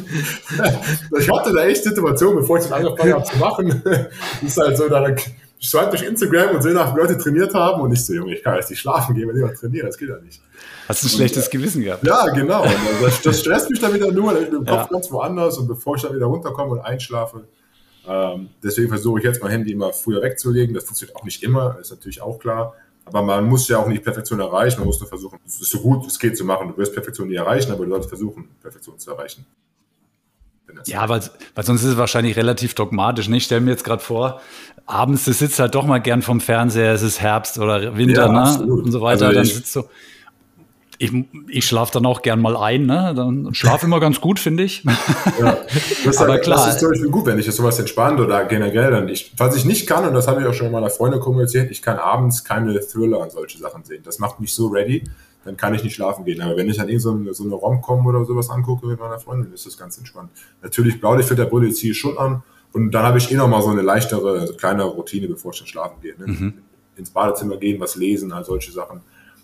ich 1.19 1.31
hatte 1.31 1.53
da 1.53 1.65
echt 1.65 1.85
Situationen, 1.85 2.39
bevor 2.39 2.59
ich 2.59 2.65
das 2.65 2.73
angefangen 2.73 3.13
habe 3.13 3.25
zu 3.25 3.37
machen. 3.39 3.83
Das 3.85 4.43
ist 4.43 4.57
halt 4.57 4.77
so, 4.77 4.89
da 4.89 5.07
ich 5.09 5.31
swipe 5.63 5.91
durch 5.91 6.03
Instagram 6.03 6.55
und 6.55 6.63
sehe 6.63 6.73
nach, 6.73 6.95
wie 6.95 7.01
Leute 7.01 7.19
trainiert 7.19 7.53
haben 7.55 7.83
und 7.83 7.93
ich 7.93 8.05
so, 8.05 8.15
Junge, 8.15 8.35
ich 8.35 8.43
kann 8.43 8.55
jetzt 8.55 8.71
nicht 8.71 8.81
schlafen 8.81 9.15
gehen, 9.15 9.29
wenn 9.29 9.37
ich 9.37 9.43
noch 9.43 9.59
trainiere, 9.59 9.87
das 9.87 9.99
geht 9.99 10.09
ja 10.09 10.17
nicht. 10.19 10.41
Hast 10.89 11.03
du 11.03 11.09
ein 11.09 11.11
schlechtes 11.11 11.45
und, 11.45 11.51
Gewissen 11.51 11.83
gehabt? 11.83 12.07
Ja, 12.07 12.29
genau. 12.29 12.65
Das, 13.03 13.21
das, 13.21 13.41
stresst 13.41 13.69
mich 13.71 13.81
dann 13.81 13.93
wieder 13.93 14.11
nur, 14.11 14.41
ich 14.41 14.49
bin 14.49 14.61
im 14.61 14.67
Kopf 14.67 14.83
ja. 14.83 14.89
ganz 14.91 15.11
woanders 15.11 15.59
und 15.59 15.67
bevor 15.67 15.97
ich 15.97 16.03
dann 16.03 16.15
wieder 16.15 16.27
runterkomme 16.27 16.73
und 16.73 16.81
einschlafe. 16.81 17.45
Ähm, 18.09 18.49
deswegen 18.63 18.89
versuche 18.89 19.19
ich 19.19 19.25
jetzt 19.25 19.43
mein 19.43 19.51
Handy 19.51 19.73
immer 19.73 19.93
früher 19.93 20.23
wegzulegen. 20.23 20.75
Das 20.75 20.85
funktioniert 20.85 21.17
auch 21.17 21.25
nicht 21.25 21.43
immer, 21.43 21.79
ist 21.81 21.91
natürlich 21.91 22.23
auch 22.23 22.39
klar. 22.39 22.75
Aber 23.05 23.23
man 23.23 23.45
muss 23.47 23.69
ja 23.69 23.79
auch 23.79 23.89
nicht 23.89 24.03
Perfektion 24.03 24.41
erreichen, 24.41 24.79
man 24.79 24.87
muss 24.87 25.01
nur 25.01 25.09
versuchen, 25.09 25.39
es 25.47 25.59
so 25.59 25.81
gut 25.81 26.07
es 26.07 26.19
geht 26.19 26.37
zu 26.37 26.45
machen. 26.45 26.69
Du 26.69 26.77
wirst 26.77 26.93
Perfektion 26.93 27.29
nie 27.29 27.37
erreichen, 27.37 27.73
aber 27.73 27.85
du 27.85 27.91
solltest 27.91 28.11
versuchen, 28.11 28.49
Perfektion 28.61 28.99
zu 28.99 29.11
erreichen. 29.11 29.47
Ja, 30.85 31.09
weil, 31.09 31.23
weil 31.55 31.65
sonst 31.65 31.83
ist 31.83 31.91
es 31.91 31.97
wahrscheinlich 31.97 32.37
relativ 32.37 32.75
dogmatisch. 32.75 33.29
Ne? 33.29 33.39
Ich 33.39 33.45
stelle 33.45 33.63
mir 33.63 33.71
jetzt 33.71 33.85
gerade 33.85 34.03
vor, 34.03 34.41
abends, 34.87 35.25
du 35.25 35.33
sitzt 35.33 35.59
halt 35.59 35.75
doch 35.75 35.87
mal 35.87 35.99
gern 35.99 36.23
vom 36.23 36.41
Fernseher, 36.41 36.93
es 36.93 37.03
ist 37.03 37.21
Herbst 37.21 37.59
oder 37.59 37.97
Winter 37.97 38.27
ja, 38.27 38.59
ne? 38.59 38.73
und 38.73 38.93
so 38.93 39.01
weiter, 39.01 39.27
also 39.27 39.39
dann 39.39 39.47
sitzt 39.47 39.75
du. 39.77 39.85
Ich, 40.99 41.13
ich 41.47 41.65
schlafe 41.65 41.93
dann 41.93 42.07
auch 42.07 42.23
gern 42.23 42.41
mal 42.41 42.57
ein, 42.57 42.87
ne? 42.87 43.13
Dann 43.15 43.55
schlafe 43.55 43.87
immer 43.87 44.01
ganz 44.01 44.21
gut, 44.21 44.41
finde 44.41 44.65
ich. 44.65 44.83
Ja, 45.39 45.59
das 46.05 46.17
Aber 46.19 46.33
halt, 46.33 46.43
klar. 46.43 46.67
Das 46.67 46.75
ist 46.75 46.81
zum 46.81 46.91
Beispiel 46.91 47.09
gut, 47.09 47.27
wenn 47.27 47.39
ich 47.39 47.47
das 47.47 47.55
sowas 47.55 47.79
entspannt 47.79 48.19
oder 48.19 48.45
generell 48.47 48.91
dann. 48.91 49.09
Ich, 49.09 49.33
was 49.37 49.55
ich 49.55 49.65
nicht 49.65 49.87
kann, 49.87 50.05
und 50.07 50.15
das 50.15 50.27
habe 50.27 50.41
ich 50.41 50.47
auch 50.49 50.55
schon 50.55 50.67
mit 50.67 50.73
meiner 50.73 50.91
Freundin 50.91 51.21
kommuniziert, 51.21 51.71
ich 51.71 51.83
kann 51.83 51.99
abends 51.99 52.43
keine 52.43 52.79
Thriller 52.81 53.21
und 53.21 53.31
solche 53.31 53.59
Sachen 53.59 53.85
sehen. 53.85 54.03
Das 54.05 54.19
macht 54.19 54.41
mich 54.41 54.53
so 54.53 54.67
ready, 54.67 55.05
dann 55.45 55.57
kann 55.57 55.73
ich 55.73 55.85
nicht 55.85 55.95
schlafen 55.95 56.25
gehen. 56.25 56.41
Aber 56.41 56.57
wenn 56.57 56.69
ich 56.69 56.79
dann 56.79 56.89
irgend 56.89 57.03
so 57.03 57.33
so 57.33 57.45
eine 57.45 57.55
Rom-Com 57.55 58.05
oder 58.05 58.25
sowas 58.25 58.51
angucke 58.51 58.87
mit 58.89 58.99
meiner 58.99 59.21
Freundin, 59.21 59.53
ist 59.53 59.67
das 59.67 59.79
ganz 59.79 59.99
entspannt. 59.99 60.31
Natürlich 60.63 61.01
Blaulichtfilterbrille 61.01 61.73
ziehe 61.73 61.93
ich 61.93 61.99
schon 61.99 62.19
an 62.19 62.43
und 62.73 62.91
dann 62.91 63.05
habe 63.05 63.19
ich 63.19 63.31
eh 63.31 63.37
nochmal 63.37 63.63
so 63.63 63.69
eine 63.69 63.83
leichtere, 63.83 64.41
also 64.41 64.55
kleinere 64.55 64.89
Routine, 64.89 65.29
bevor 65.29 65.53
ich 65.53 65.59
dann 65.61 65.69
schlafen 65.69 66.01
gehe. 66.03 66.15
Ne? 66.19 66.27
Mhm. 66.27 66.55
Ins 66.97 67.11
Badezimmer 67.11 67.57
gehen, 67.57 67.81
was 67.81 67.95
lesen, 67.95 68.33
all 68.33 68.45
solche 68.45 68.73
Sachen 68.73 69.01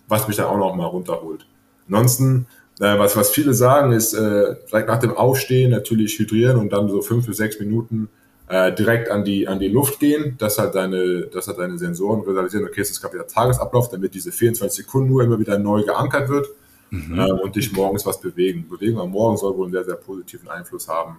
was 0.08 0.28
mich 0.28 0.36
dann 0.36 0.46
auch 0.46 0.58
noch 0.58 0.74
mal 0.74 0.86
runterholt. 0.86 1.46
Ansonsten, 1.88 2.46
äh, 2.80 2.98
was, 2.98 3.16
was 3.16 3.30
viele 3.30 3.54
sagen, 3.54 3.92
ist 3.92 4.14
äh, 4.14 4.56
vielleicht 4.66 4.88
nach 4.88 4.98
dem 4.98 5.16
Aufstehen 5.16 5.70
natürlich 5.70 6.18
hydrieren 6.18 6.58
und 6.58 6.72
dann 6.72 6.88
so 6.88 7.02
fünf 7.02 7.26
bis 7.26 7.36
sechs 7.36 7.58
Minuten 7.60 8.08
äh, 8.48 8.72
direkt 8.72 9.10
an 9.10 9.24
die, 9.24 9.48
an 9.48 9.58
die 9.58 9.68
Luft 9.68 10.00
gehen, 10.00 10.36
dass 10.38 10.58
halt 10.58 10.74
deine, 10.74 11.22
dass 11.22 11.48
halt 11.48 11.58
deine 11.58 11.78
Sensoren 11.78 12.20
realisieren, 12.22 12.64
okay, 12.64 12.82
es 12.82 12.90
ist 12.90 13.00
gerade 13.00 13.14
wieder 13.14 13.26
Tagesablauf, 13.26 13.88
damit 13.88 14.14
diese 14.14 14.32
24 14.32 14.84
Sekunden 14.84 15.10
nur 15.10 15.22
immer 15.22 15.38
wieder 15.38 15.58
neu 15.58 15.82
geankert 15.82 16.28
wird 16.28 16.48
mhm. 16.90 17.18
äh, 17.18 17.32
und 17.32 17.56
dich 17.56 17.72
morgens 17.72 18.04
was 18.04 18.20
bewegen. 18.20 18.66
Bewegung 18.68 19.00
am 19.00 19.10
Morgen 19.10 19.36
soll 19.36 19.56
wohl 19.56 19.64
einen 19.66 19.72
sehr, 19.72 19.84
sehr 19.84 19.96
positiven 19.96 20.48
Einfluss 20.48 20.88
haben 20.88 21.18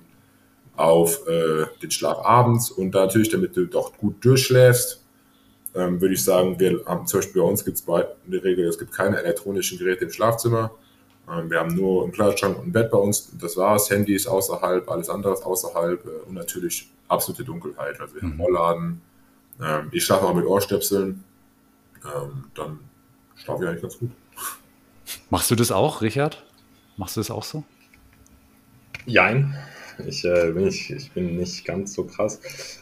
auf 0.75 1.25
äh, 1.27 1.65
den 1.81 1.91
Schlaf 1.91 2.19
abends 2.25 2.69
und 2.69 2.91
da 2.91 3.05
natürlich, 3.05 3.29
damit 3.29 3.55
du 3.55 3.65
doch 3.65 3.97
gut 3.97 4.23
durchschläfst, 4.23 5.04
ähm, 5.75 5.99
würde 5.99 6.13
ich 6.13 6.23
sagen, 6.23 6.59
wir 6.59 6.81
haben 6.85 7.05
zum 7.05 7.19
Beispiel 7.19 7.41
bei 7.41 7.47
uns 7.47 7.65
gibt 7.65 7.77
es 7.77 7.83
in 8.25 8.31
der 8.31 8.43
Regel, 8.43 8.67
es 8.67 8.79
gibt 8.79 8.93
keine 8.93 9.17
elektronischen 9.17 9.77
Geräte 9.77 10.05
im 10.05 10.11
Schlafzimmer. 10.11 10.71
Ähm, 11.29 11.49
wir 11.49 11.59
haben 11.59 11.75
nur 11.75 12.03
einen 12.03 12.11
Kleiderschrank 12.11 12.57
und 12.57 12.67
ein 12.67 12.71
Bett 12.71 12.91
bei 12.91 12.97
uns. 12.97 13.31
Das 13.39 13.57
war's. 13.57 13.89
Handys 13.89 14.27
außerhalb, 14.27 14.89
alles 14.89 15.09
andere 15.09 15.33
außerhalb 15.33 16.05
äh, 16.05 16.09
und 16.27 16.35
natürlich 16.35 16.89
absolute 17.07 17.43
Dunkelheit. 17.43 17.99
Also 17.99 18.15
wir 18.15 18.21
haben 18.21 18.39
Rollladen. 18.39 19.01
Mhm. 19.57 19.65
Ähm, 19.65 19.89
ich 19.91 20.05
schlafe 20.05 20.25
auch 20.25 20.33
mit 20.33 20.45
Ohrstöpseln. 20.45 21.23
Ähm, 22.03 22.45
dann 22.55 22.79
schlafe 23.35 23.63
ich 23.63 23.69
eigentlich 23.69 23.81
ganz 23.81 23.99
gut. 23.99 24.11
Machst 25.29 25.51
du 25.51 25.55
das 25.55 25.71
auch, 25.71 26.01
Richard? 26.01 26.43
Machst 26.97 27.17
du 27.17 27.19
das 27.19 27.31
auch 27.31 27.43
so? 27.43 27.63
Jein. 29.05 29.55
Ich, 30.05 30.25
äh, 30.25 30.51
bin, 30.51 30.67
ich, 30.67 30.91
ich 30.91 31.11
bin 31.11 31.37
nicht 31.37 31.63
ganz 31.65 31.93
so 31.93 32.05
krass. 32.05 32.39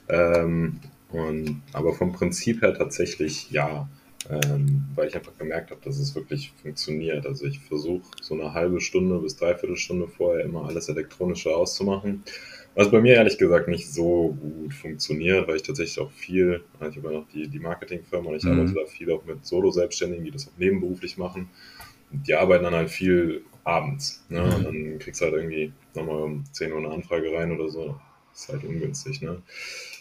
Ähm, 0.10 0.80
und, 1.14 1.62
aber 1.72 1.94
vom 1.94 2.12
Prinzip 2.12 2.62
her 2.62 2.74
tatsächlich 2.74 3.50
ja, 3.52 3.88
ähm, 4.30 4.86
weil 4.96 5.08
ich 5.08 5.16
einfach 5.16 5.38
gemerkt 5.38 5.72
habe, 5.72 5.82
dass 5.84 5.98
es 6.00 6.16
wirklich 6.16 6.52
funktioniert. 6.62 7.26
Also 7.26 7.46
ich 7.46 7.60
versuche 7.60 8.04
so 8.22 8.34
eine 8.34 8.54
halbe 8.54 8.82
Stunde 8.82 9.20
bis 9.20 9.36
dreiviertel 9.36 9.78
Stunde 9.78 10.08
vorher 10.08 10.44
immer 10.44 10.66
alles 10.66 10.90
elektronische 10.90 11.56
auszumachen. 11.56 12.24
Was 12.76 12.90
bei 12.90 13.02
mir 13.02 13.16
ehrlich 13.16 13.38
gesagt 13.38 13.68
nicht 13.68 13.92
so 13.92 14.36
gut 14.42 14.74
funktioniert, 14.74 15.48
weil 15.48 15.58
ich 15.58 15.64
tatsächlich 15.64 16.00
auch 16.00 16.12
viel, 16.12 16.64
also 16.80 16.92
ich 16.92 16.98
habe 16.98 17.14
ja 17.14 17.20
noch 17.20 17.28
die, 17.30 17.48
die 17.48 17.60
Marketingfirma 17.60 18.30
und 18.30 18.38
ich 18.38 18.44
mhm. 18.44 18.54
arbeite 18.54 18.74
da 18.74 18.86
viel 18.86 19.12
auch 19.12 19.24
mit 19.26 19.46
Solo-Selbstständigen, 19.46 20.26
die 20.26 20.32
das 20.32 20.48
auch 20.48 20.58
nebenberuflich 20.58 21.18
machen. 21.18 21.50
Und 22.12 22.28
die 22.28 22.34
arbeiten 22.34 22.64
dann 22.64 22.74
halt 22.74 22.90
viel 22.90 23.44
abends. 23.64 24.26
Ne? 24.30 24.42
Mhm. 24.42 24.54
Und 24.54 24.64
dann 24.64 25.00
kriegst 25.00 25.22
du 25.22 25.26
halt 25.26 25.36
irgendwie 25.36 25.72
nochmal 25.94 26.24
um 26.24 26.44
10 26.52 26.72
Uhr 26.72 26.80
eine 26.80 26.90
Anfrage 26.90 27.32
rein 27.34 27.52
oder 27.52 27.70
so. 27.70 28.00
Das 28.32 28.44
ist 28.44 28.50
halt 28.50 28.64
ungünstig. 28.64 29.22
Ne? 29.22 29.44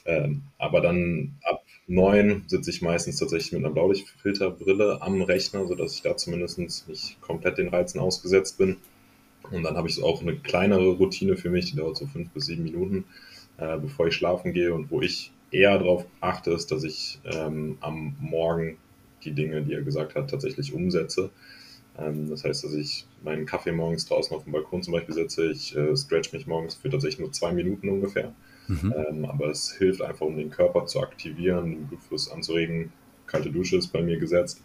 Ähm, 0.05 0.43
aber 0.59 0.81
dann 0.81 1.37
ab 1.45 1.62
neun 1.87 2.45
sitze 2.47 2.71
ich 2.71 2.83
meistens 2.83 3.19
tatsächlich 3.19 3.53
mit 3.53 3.65
einer 3.65 3.75
Blaulichtfilterbrille 3.75 5.01
am 5.03 5.23
Rechner, 5.23 5.67
sodass 5.67 5.95
ich 5.95 6.03
da 6.03 6.17
zumindest 6.17 6.59
nicht 6.59 7.21
komplett 7.21 7.59
den 7.59 7.69
Reizen 7.69 7.99
ausgesetzt 8.01 8.59
bin. 8.59 8.77
Und 9.51 9.65
dann 9.65 9.77
habe 9.77 9.88
ich 9.88 10.03
auch 10.03 10.23
eine 10.23 10.37
kleinere 10.37 10.93
Routine 10.93 11.37
für 11.37 11.51
mich, 11.51 11.71
die 11.71 11.77
dauert 11.77 11.97
so 11.97 12.07
fünf 12.07 12.31
bis 12.31 12.47
sieben 12.47 12.62
Minuten, 12.62 13.05
äh, 13.59 13.77
bevor 13.79 14.07
ich 14.07 14.15
schlafen 14.15 14.53
gehe 14.53 14.73
und 14.73 14.91
wo 14.91 15.01
ich 15.01 15.33
eher 15.51 15.79
darauf 15.79 16.07
achte, 16.21 16.53
ist, 16.53 16.71
dass 16.71 16.85
ich 16.85 17.19
ähm, 17.25 17.77
am 17.81 18.17
Morgen 18.21 18.79
die 19.25 19.33
Dinge, 19.33 19.62
die 19.62 19.75
er 19.75 19.83
gesagt 19.83 20.15
hat, 20.15 20.31
tatsächlich 20.31 20.73
umsetze. 20.73 21.31
Ähm, 21.98 22.31
das 22.31 22.44
heißt, 22.44 22.64
dass 22.64 22.74
ich 22.74 23.07
meinen 23.22 23.46
Kaffee 23.46 23.72
morgens 23.72 24.07
draußen 24.07 24.37
auf 24.37 24.44
dem 24.44 24.52
Balkon 24.52 24.83
zum 24.83 24.92
Beispiel 24.92 25.14
setze. 25.14 25.50
Ich 25.50 25.76
äh, 25.76 25.96
stretch 25.96 26.33
mich 26.33 26.46
morgens 26.46 26.74
für 26.74 26.90
tatsächlich 26.90 27.20
nur 27.20 27.33
zwei 27.33 27.52
Minuten 27.52 27.88
ungefähr. 27.88 28.35
Mhm. 28.68 28.94
Ähm, 28.96 29.24
aber 29.24 29.48
es 29.50 29.72
hilft 29.72 30.02
einfach, 30.02 30.26
um 30.26 30.37
den 30.37 30.50
Körper 30.50 30.87
zu 30.87 31.00
aktivieren, 31.00 31.72
den 31.72 31.87
Blutfluss 31.87 32.31
anzuregen. 32.31 32.92
Kalte 33.26 33.50
Dusche 33.50 33.76
ist 33.76 33.88
bei 33.88 34.02
mir 34.02 34.18
gesetzt. 34.18 34.62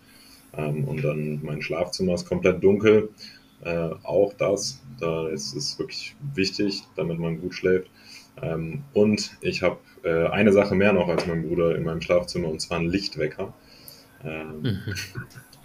Ähm, 0.53 0.85
und 0.85 1.03
dann 1.03 1.39
mein 1.43 1.61
Schlafzimmer 1.61 2.13
ist 2.13 2.27
komplett 2.27 2.63
dunkel. 2.63 3.09
Äh, 3.61 3.89
auch 4.03 4.33
das, 4.33 4.81
da 4.99 5.27
ist 5.29 5.55
es 5.55 5.77
wirklich 5.79 6.15
wichtig, 6.35 6.83
damit 6.95 7.19
man 7.19 7.41
gut 7.41 7.55
schläft. 7.55 7.89
Ähm, 8.41 8.83
und 8.93 9.35
ich 9.41 9.63
habe 9.63 9.79
äh, 10.03 10.27
eine 10.27 10.53
Sache 10.53 10.75
mehr 10.75 10.93
noch 10.93 11.07
als 11.07 11.25
mein 11.25 11.41
Bruder 11.41 11.75
in 11.75 11.83
meinem 11.83 12.01
Schlafzimmer, 12.01 12.49
und 12.49 12.61
zwar 12.61 12.77
einen 12.77 12.89
Lichtwecker. 12.89 13.53
Ähm, 14.23 14.61
mhm. 14.61 14.79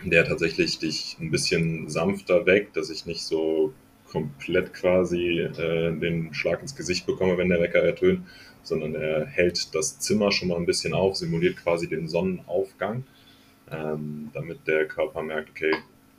Der 0.04 0.24
tatsächlich 0.24 0.78
dich 0.78 1.16
ein 1.20 1.30
bisschen 1.30 1.88
sanfter 1.88 2.46
weckt, 2.46 2.76
dass 2.76 2.90
ich 2.90 3.06
nicht 3.06 3.22
so 3.22 3.72
komplett 4.12 4.74
quasi 4.74 5.40
äh, 5.40 5.96
den 5.98 6.34
Schlag 6.34 6.60
ins 6.60 6.76
Gesicht 6.76 7.06
bekomme, 7.06 7.38
wenn 7.38 7.48
der 7.48 7.60
Wecker 7.60 7.80
ertönt, 7.80 8.26
sondern 8.62 8.94
er 8.94 9.26
hält 9.26 9.74
das 9.74 9.98
Zimmer 10.00 10.32
schon 10.32 10.48
mal 10.48 10.56
ein 10.56 10.66
bisschen 10.66 10.92
auf, 10.92 11.16
simuliert 11.16 11.56
quasi 11.56 11.88
den 11.88 12.08
Sonnenaufgang, 12.08 13.04
ähm, 13.70 14.30
damit 14.34 14.66
der 14.66 14.86
Körper 14.86 15.22
merkt, 15.22 15.50
okay, 15.50 15.72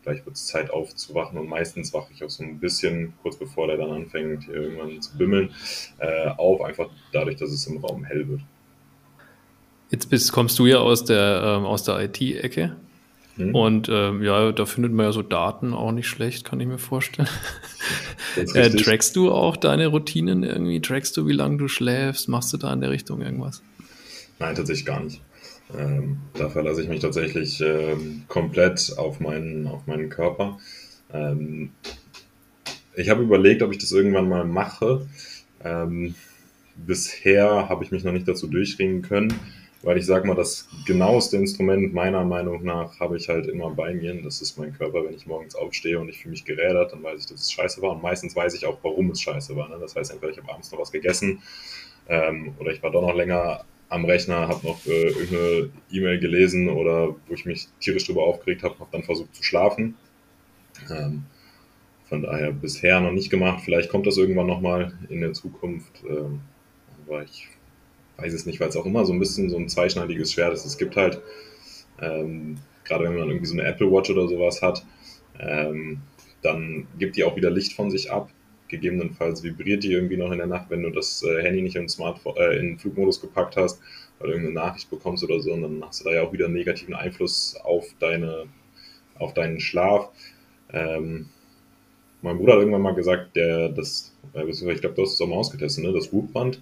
gleich 0.03 0.25
wird 0.25 0.35
es 0.35 0.47
Zeit 0.47 0.71
aufzuwachen 0.71 1.37
und 1.37 1.47
meistens 1.47 1.93
wache 1.93 2.11
ich 2.13 2.23
auch 2.23 2.29
so 2.29 2.43
ein 2.43 2.59
bisschen, 2.59 3.13
kurz 3.21 3.37
bevor 3.37 3.67
der 3.67 3.77
dann 3.77 3.91
anfängt, 3.91 4.45
hier 4.45 4.55
irgendwann 4.55 5.01
zu 5.01 5.17
bimmeln, 5.17 5.51
äh, 5.99 6.29
auf, 6.29 6.61
einfach 6.61 6.89
dadurch, 7.11 7.37
dass 7.37 7.51
es 7.51 7.67
im 7.67 7.77
Raum 7.77 8.03
hell 8.03 8.27
wird. 8.27 8.41
Jetzt 9.91 10.09
bist, 10.09 10.31
kommst 10.31 10.57
du 10.57 10.65
ja 10.65 10.79
aus 10.79 11.05
der, 11.05 11.57
ähm, 11.57 11.65
aus 11.65 11.83
der 11.83 11.99
IT-Ecke. 11.99 12.75
Hm. 13.35 13.55
Und 13.55 13.89
ähm, 13.89 14.21
ja, 14.21 14.51
da 14.51 14.65
findet 14.65 14.93
man 14.93 15.07
ja 15.07 15.11
so 15.11 15.23
Daten 15.23 15.73
auch 15.73 15.91
nicht 15.91 16.07
schlecht, 16.07 16.45
kann 16.45 16.59
ich 16.59 16.67
mir 16.67 16.77
vorstellen. 16.77 17.27
äh, 18.53 18.69
trackst 18.69 19.15
du 19.15 19.31
auch 19.31 19.57
deine 19.57 19.87
Routinen 19.87 20.43
irgendwie? 20.43 20.81
Trackst 20.81 21.17
du, 21.17 21.27
wie 21.27 21.33
lange 21.33 21.57
du 21.57 21.67
schläfst? 21.67 22.29
Machst 22.29 22.53
du 22.53 22.57
da 22.57 22.71
in 22.71 22.81
der 22.81 22.91
Richtung 22.91 23.21
irgendwas? 23.21 23.63
Nein, 24.39 24.55
tatsächlich 24.55 24.85
gar 24.85 25.03
nicht. 25.03 25.21
Ähm, 25.75 26.17
da 26.35 26.49
verlasse 26.49 26.83
ich 26.83 26.89
mich 26.89 26.99
tatsächlich 26.99 27.59
ähm, 27.61 28.25
komplett 28.27 28.93
auf 28.97 29.19
meinen, 29.19 29.65
auf 29.67 29.87
meinen 29.87 30.09
Körper. 30.09 30.59
Ähm, 31.11 31.71
ich 32.95 33.09
habe 33.09 33.23
überlegt, 33.23 33.63
ob 33.63 33.71
ich 33.71 33.79
das 33.79 33.91
irgendwann 33.91 34.29
mal 34.29 34.45
mache. 34.45 35.07
Ähm, 35.63 36.13
bisher 36.75 37.67
habe 37.69 37.83
ich 37.83 37.91
mich 37.91 38.03
noch 38.03 38.11
nicht 38.11 38.27
dazu 38.27 38.45
durchringen 38.45 39.01
können 39.01 39.33
weil 39.83 39.97
ich 39.97 40.05
sage 40.05 40.25
mal, 40.25 40.35
das 40.35 40.67
genaueste 40.85 41.35
Instrument 41.35 41.93
meiner 41.93 42.23
Meinung 42.23 42.63
nach 42.63 42.99
habe 43.01 43.17
ich 43.17 43.27
halt 43.27 43.47
immer 43.47 43.69
bei 43.69 43.93
mir. 43.93 44.13
Das 44.21 44.41
ist 44.41 44.57
mein 44.57 44.73
Körper. 44.73 45.03
Wenn 45.03 45.13
ich 45.13 45.27
morgens 45.27 45.55
aufstehe 45.55 45.99
und 45.99 46.07
ich 46.07 46.19
fühle 46.19 46.31
mich 46.31 46.45
gerädert, 46.45 46.93
dann 46.93 47.03
weiß 47.03 47.19
ich, 47.19 47.25
dass 47.25 47.41
es 47.41 47.51
scheiße 47.51 47.81
war. 47.81 47.91
Und 47.91 48.01
meistens 48.01 48.35
weiß 48.35 48.53
ich 48.55 48.65
auch, 48.65 48.79
warum 48.81 49.11
es 49.11 49.21
scheiße 49.21 49.55
war. 49.57 49.67
Ne? 49.67 49.77
Das 49.79 49.95
heißt, 49.95 50.11
entweder 50.11 50.31
ich 50.31 50.37
habe 50.37 50.49
abends 50.51 50.71
noch 50.71 50.79
was 50.79 50.91
gegessen 50.91 51.41
ähm, 52.07 52.53
oder 52.59 52.71
ich 52.71 52.81
war 52.81 52.91
doch 52.91 53.01
noch 53.01 53.13
länger 53.13 53.65
am 53.89 54.05
Rechner, 54.05 54.47
habe 54.47 54.65
noch 54.65 54.85
äh, 54.85 55.07
irgendeine 55.09 55.69
E-Mail 55.91 56.19
gelesen 56.19 56.69
oder 56.69 57.09
wo 57.27 57.33
ich 57.33 57.45
mich 57.45 57.67
tierisch 57.79 58.07
drüber 58.07 58.23
aufgeregt 58.23 58.63
habe, 58.63 58.79
habe 58.79 58.89
dann 58.91 59.03
versucht 59.03 59.35
zu 59.35 59.43
schlafen. 59.43 59.95
Ähm, 60.89 61.25
von 62.05 62.21
daher 62.21 62.51
bisher 62.51 63.01
noch 63.01 63.11
nicht 63.11 63.29
gemacht. 63.29 63.63
Vielleicht 63.65 63.89
kommt 63.89 64.07
das 64.07 64.17
irgendwann 64.17 64.47
nochmal 64.47 64.93
in 65.09 65.21
der 65.21 65.33
Zukunft. 65.33 66.03
Ähm, 66.07 66.39
aber 67.05 67.23
ich 67.23 67.49
weiß 68.17 68.33
es 68.33 68.45
nicht, 68.45 68.59
weil 68.59 68.69
es 68.69 68.77
auch 68.77 68.85
immer 68.85 69.05
so 69.05 69.13
ein 69.13 69.19
bisschen 69.19 69.49
so 69.49 69.57
ein 69.57 69.69
zweischneidiges 69.69 70.33
Schwert 70.33 70.53
ist. 70.53 70.65
Es 70.65 70.77
gibt 70.77 70.95
halt, 70.95 71.21
ähm, 72.01 72.57
gerade 72.83 73.05
wenn 73.05 73.15
man 73.15 73.29
irgendwie 73.29 73.45
so 73.45 73.53
eine 73.53 73.63
Apple 73.63 73.91
Watch 73.91 74.09
oder 74.09 74.27
sowas 74.27 74.61
hat, 74.61 74.85
ähm, 75.39 76.01
dann 76.41 76.87
gibt 76.99 77.15
die 77.15 77.23
auch 77.23 77.35
wieder 77.35 77.49
Licht 77.49 77.73
von 77.73 77.89
sich 77.89 78.11
ab. 78.11 78.29
Gegebenenfalls 78.67 79.43
vibriert 79.43 79.83
die 79.83 79.93
irgendwie 79.93 80.17
noch 80.17 80.31
in 80.31 80.37
der 80.37 80.47
Nacht, 80.47 80.69
wenn 80.69 80.83
du 80.83 80.89
das 80.89 81.23
äh, 81.23 81.41
Handy 81.43 81.61
nicht 81.61 81.75
in, 81.75 81.89
Smartphone, 81.89 82.35
äh, 82.37 82.57
in 82.57 82.77
Flugmodus 82.77 83.21
gepackt 83.21 83.55
hast, 83.55 83.79
weil 84.19 84.27
du 84.27 84.33
irgendeine 84.33 84.67
Nachricht 84.67 84.89
bekommst 84.89 85.23
oder 85.23 85.39
so, 85.39 85.53
und 85.53 85.61
dann 85.61 85.83
hast 85.85 86.01
du 86.01 86.05
da 86.05 86.15
ja 86.15 86.23
auch 86.23 86.33
wieder 86.33 86.45
einen 86.45 86.55
negativen 86.55 86.93
Einfluss 86.93 87.55
auf, 87.63 87.85
deine, 87.99 88.45
auf 89.19 89.33
deinen 89.33 89.59
Schlaf. 89.59 90.09
Ähm, 90.71 91.29
mein 92.21 92.37
Bruder 92.37 92.53
hat 92.53 92.59
irgendwann 92.59 92.81
mal 92.81 92.95
gesagt, 92.95 93.35
der 93.35 93.69
das, 93.69 94.15
äh, 94.33 94.43
ich 94.45 94.81
glaube, 94.81 94.95
du 94.95 95.03
hast 95.03 95.13
es 95.13 95.21
auch 95.21 95.27
mal 95.27 95.35
ausgetestet, 95.35 95.83
ne? 95.83 95.93
das 95.93 96.11
Whoop-Band, 96.11 96.61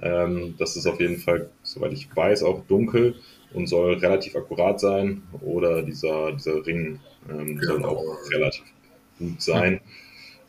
ähm, 0.00 0.54
das 0.58 0.76
ist 0.76 0.86
auf 0.86 1.00
jeden 1.00 1.18
Fall, 1.18 1.50
soweit 1.62 1.92
ich 1.92 2.14
weiß, 2.14 2.42
auch 2.44 2.64
dunkel 2.66 3.16
und 3.52 3.66
soll 3.66 3.94
relativ 3.94 4.36
akkurat 4.36 4.78
sein. 4.78 5.22
Oder 5.40 5.82
dieser, 5.82 6.32
dieser 6.32 6.64
Ring 6.64 7.00
ähm, 7.28 7.60
soll 7.60 7.84
auch 7.84 8.16
relativ 8.30 8.64
gut 9.18 9.42
sein. 9.42 9.80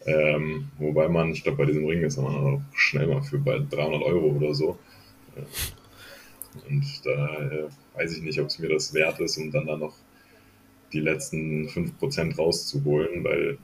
Ähm, 0.05 0.69
wobei 0.77 1.07
man, 1.09 1.31
ich 1.31 1.43
glaube, 1.43 1.59
bei 1.59 1.65
diesem 1.65 1.85
Ring 1.85 2.03
ist 2.03 2.17
man 2.17 2.35
auch 2.35 2.61
schnell 2.73 3.07
mal 3.07 3.21
für 3.21 3.37
bei 3.37 3.59
300 3.59 4.01
Euro 4.03 4.27
oder 4.27 4.53
so. 4.53 4.77
Äh, 5.35 6.69
und 6.69 6.85
da 7.03 7.37
äh, 7.37 7.69
weiß 7.95 8.17
ich 8.17 8.23
nicht, 8.23 8.39
ob 8.39 8.47
es 8.47 8.59
mir 8.59 8.69
das 8.69 8.93
wert 8.93 9.19
ist, 9.19 9.37
um 9.37 9.51
dann 9.51 9.67
da 9.67 9.77
noch 9.77 9.93
die 10.93 10.99
letzten 10.99 11.67
5% 11.67 12.37
rauszuholen, 12.37 13.23
weil. 13.23 13.57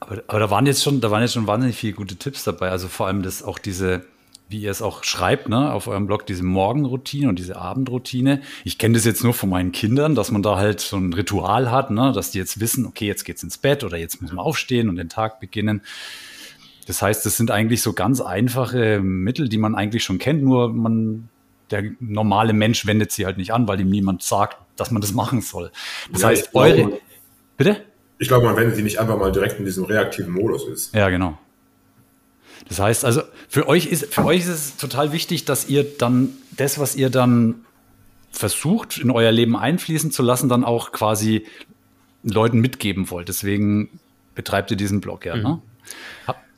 Aber, 0.00 0.22
aber 0.26 0.38
da 0.38 0.50
waren 0.50 0.66
jetzt 0.66 0.82
schon, 0.82 1.00
da 1.00 1.10
waren 1.10 1.22
jetzt 1.22 1.34
schon 1.34 1.46
wahnsinnig 1.46 1.76
viele 1.76 1.94
gute 1.94 2.16
Tipps 2.16 2.44
dabei. 2.44 2.70
Also 2.70 2.88
vor 2.88 3.06
allem 3.06 3.22
das 3.22 3.42
auch 3.42 3.58
diese, 3.58 4.04
wie 4.48 4.62
ihr 4.62 4.70
es 4.70 4.80
auch 4.80 5.04
schreibt, 5.04 5.48
ne, 5.48 5.72
auf 5.72 5.86
eurem 5.88 6.06
Blog, 6.06 6.26
diese 6.26 6.42
Morgenroutine 6.42 7.28
und 7.28 7.38
diese 7.38 7.56
Abendroutine. 7.56 8.40
Ich 8.64 8.78
kenne 8.78 8.94
das 8.94 9.04
jetzt 9.04 9.22
nur 9.22 9.34
von 9.34 9.50
meinen 9.50 9.72
Kindern, 9.72 10.14
dass 10.14 10.30
man 10.30 10.42
da 10.42 10.56
halt 10.56 10.80
so 10.80 10.96
ein 10.96 11.12
Ritual 11.12 11.70
hat, 11.70 11.90
ne, 11.90 12.12
dass 12.12 12.30
die 12.30 12.38
jetzt 12.38 12.58
wissen, 12.58 12.86
okay, 12.86 13.06
jetzt 13.06 13.24
geht's 13.24 13.42
ins 13.42 13.58
Bett 13.58 13.84
oder 13.84 13.98
jetzt 13.98 14.22
müssen 14.22 14.36
wir 14.36 14.42
aufstehen 14.42 14.88
und 14.88 14.96
den 14.96 15.10
Tag 15.10 15.40
beginnen. 15.40 15.82
Das 16.86 17.02
heißt, 17.02 17.26
das 17.26 17.36
sind 17.36 17.50
eigentlich 17.50 17.82
so 17.82 17.92
ganz 17.92 18.22
einfache 18.22 19.00
Mittel, 19.00 19.50
die 19.50 19.58
man 19.58 19.74
eigentlich 19.74 20.02
schon 20.02 20.18
kennt, 20.18 20.42
nur 20.42 20.72
man, 20.72 21.28
der 21.70 21.84
normale 22.00 22.54
Mensch 22.54 22.86
wendet 22.86 23.12
sie 23.12 23.26
halt 23.26 23.36
nicht 23.36 23.52
an, 23.52 23.68
weil 23.68 23.78
ihm 23.80 23.90
niemand 23.90 24.22
sagt, 24.22 24.56
dass 24.76 24.90
man 24.90 25.02
das 25.02 25.12
machen 25.12 25.42
soll. 25.42 25.70
Das 26.10 26.22
ja, 26.22 26.28
heißt, 26.28 26.54
eure. 26.54 26.98
Bitte? 27.58 27.84
Ich 28.18 28.28
glaube, 28.28 28.46
man 28.46 28.56
wendet 28.56 28.76
sie 28.76 28.82
nicht 28.82 28.98
einfach 28.98 29.18
mal 29.18 29.30
direkt 29.30 29.58
in 29.58 29.66
diesem 29.66 29.84
reaktiven 29.84 30.32
Modus 30.32 30.66
ist. 30.66 30.94
Ja, 30.94 31.10
genau. 31.10 31.36
Das 32.66 32.80
heißt 32.80 33.04
also, 33.04 33.22
für 33.48 33.68
euch 33.68 33.86
ist, 33.86 34.12
für 34.12 34.24
euch 34.24 34.40
ist 34.40 34.48
es 34.48 34.76
total 34.76 35.12
wichtig, 35.12 35.44
dass 35.44 35.68
ihr 35.68 35.84
dann 35.84 36.30
das, 36.56 36.78
was 36.78 36.96
ihr 36.96 37.10
dann 37.10 37.64
versucht, 38.30 38.98
in 38.98 39.10
euer 39.10 39.32
Leben 39.32 39.56
einfließen 39.56 40.10
zu 40.10 40.22
lassen, 40.22 40.48
dann 40.48 40.64
auch 40.64 40.92
quasi 40.92 41.46
Leuten 42.22 42.60
mitgeben 42.60 43.10
wollt. 43.10 43.28
Deswegen 43.28 44.00
betreibt 44.34 44.70
ihr 44.70 44.76
diesen 44.76 45.00
Blog 45.00 45.24
ja. 45.24 45.36
Mhm. 45.36 45.42
Ne? 45.42 45.62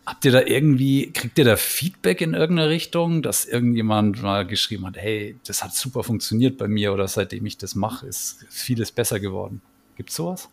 Habt 0.06 0.24
ihr 0.24 0.32
da 0.32 0.42
irgendwie, 0.42 1.12
kriegt 1.12 1.38
ihr 1.38 1.44
da 1.44 1.56
Feedback 1.56 2.20
in 2.20 2.34
irgendeiner 2.34 2.68
Richtung, 2.68 3.22
dass 3.22 3.44
irgendjemand 3.44 4.22
mal 4.22 4.44
geschrieben 4.44 4.86
hat, 4.86 4.96
hey, 4.96 5.36
das 5.46 5.62
hat 5.62 5.72
super 5.72 6.02
funktioniert 6.02 6.58
bei 6.58 6.66
mir 6.66 6.92
oder 6.92 7.06
seitdem 7.06 7.46
ich 7.46 7.58
das 7.58 7.76
mache, 7.76 8.06
ist 8.06 8.44
vieles 8.48 8.90
besser 8.90 9.20
geworden? 9.20 9.60
Gibt 9.96 10.10
es 10.10 10.16
sowas? 10.16 10.48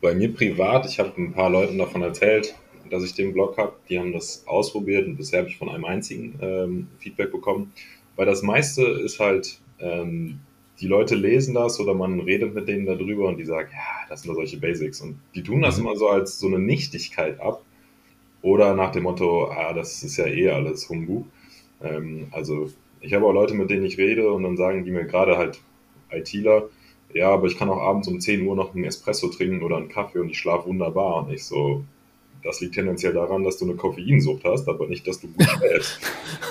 Bei 0.00 0.14
mir 0.14 0.32
privat, 0.32 0.86
ich 0.86 1.00
habe 1.00 1.12
ein 1.20 1.32
paar 1.32 1.50
Leuten 1.50 1.78
davon 1.78 2.02
erzählt, 2.02 2.54
dass 2.90 3.04
ich 3.04 3.14
den 3.14 3.32
Blog 3.32 3.56
habe. 3.58 3.74
Die 3.88 3.98
haben 3.98 4.12
das 4.12 4.44
ausprobiert 4.46 5.06
und 5.06 5.16
bisher 5.16 5.40
habe 5.40 5.48
ich 5.48 5.56
von 5.56 5.68
einem 5.68 5.84
einzigen 5.84 6.38
ähm, 6.40 6.88
Feedback 6.98 7.32
bekommen. 7.32 7.72
Weil 8.16 8.26
das 8.26 8.42
meiste 8.42 8.82
ist 8.82 9.20
halt, 9.20 9.60
ähm, 9.80 10.40
die 10.80 10.86
Leute 10.86 11.14
lesen 11.14 11.54
das 11.54 11.80
oder 11.80 11.94
man 11.94 12.20
redet 12.20 12.54
mit 12.54 12.68
denen 12.68 12.86
darüber 12.86 13.28
und 13.28 13.38
die 13.38 13.44
sagen, 13.44 13.70
ja, 13.72 14.08
das 14.08 14.22
sind 14.22 14.28
nur 14.28 14.36
solche 14.36 14.58
Basics. 14.58 15.00
Und 15.00 15.18
die 15.34 15.42
tun 15.42 15.62
das 15.62 15.78
mhm. 15.78 15.86
immer 15.86 15.96
so 15.96 16.08
als 16.08 16.38
so 16.38 16.46
eine 16.46 16.58
Nichtigkeit 16.58 17.40
ab 17.40 17.62
oder 18.42 18.74
nach 18.74 18.92
dem 18.92 19.04
Motto, 19.04 19.50
ah, 19.50 19.72
das 19.72 20.02
ist 20.02 20.16
ja 20.16 20.26
eh 20.26 20.50
alles 20.50 20.88
Humbug. 20.88 21.26
Ähm, 21.82 22.28
also 22.30 22.70
ich 23.00 23.12
habe 23.14 23.26
auch 23.26 23.32
Leute, 23.32 23.54
mit 23.54 23.70
denen 23.70 23.84
ich 23.84 23.98
rede 23.98 24.32
und 24.32 24.42
dann 24.42 24.56
sagen 24.56 24.84
die 24.84 24.90
mir 24.90 25.04
gerade 25.04 25.36
halt 25.36 25.60
ITler, 26.10 26.68
ja, 27.14 27.30
aber 27.30 27.46
ich 27.46 27.56
kann 27.56 27.70
auch 27.70 27.80
abends 27.80 28.08
um 28.08 28.20
10 28.20 28.46
Uhr 28.46 28.54
noch 28.54 28.74
einen 28.74 28.84
Espresso 28.84 29.28
trinken 29.28 29.62
oder 29.62 29.76
einen 29.76 29.88
Kaffee 29.88 30.18
und 30.18 30.30
ich 30.30 30.38
schlafe 30.38 30.68
wunderbar. 30.68 31.24
Und 31.24 31.32
ich 31.32 31.44
so, 31.44 31.84
das 32.48 32.62
liegt 32.62 32.74
tendenziell 32.74 33.12
daran, 33.12 33.44
dass 33.44 33.58
du 33.58 33.66
eine 33.66 33.74
Koffeinsucht 33.74 34.42
hast, 34.44 34.66
aber 34.68 34.86
nicht, 34.86 35.06
dass 35.06 35.20
du 35.20 35.28
gut 35.28 35.46
schläfst. 35.46 36.00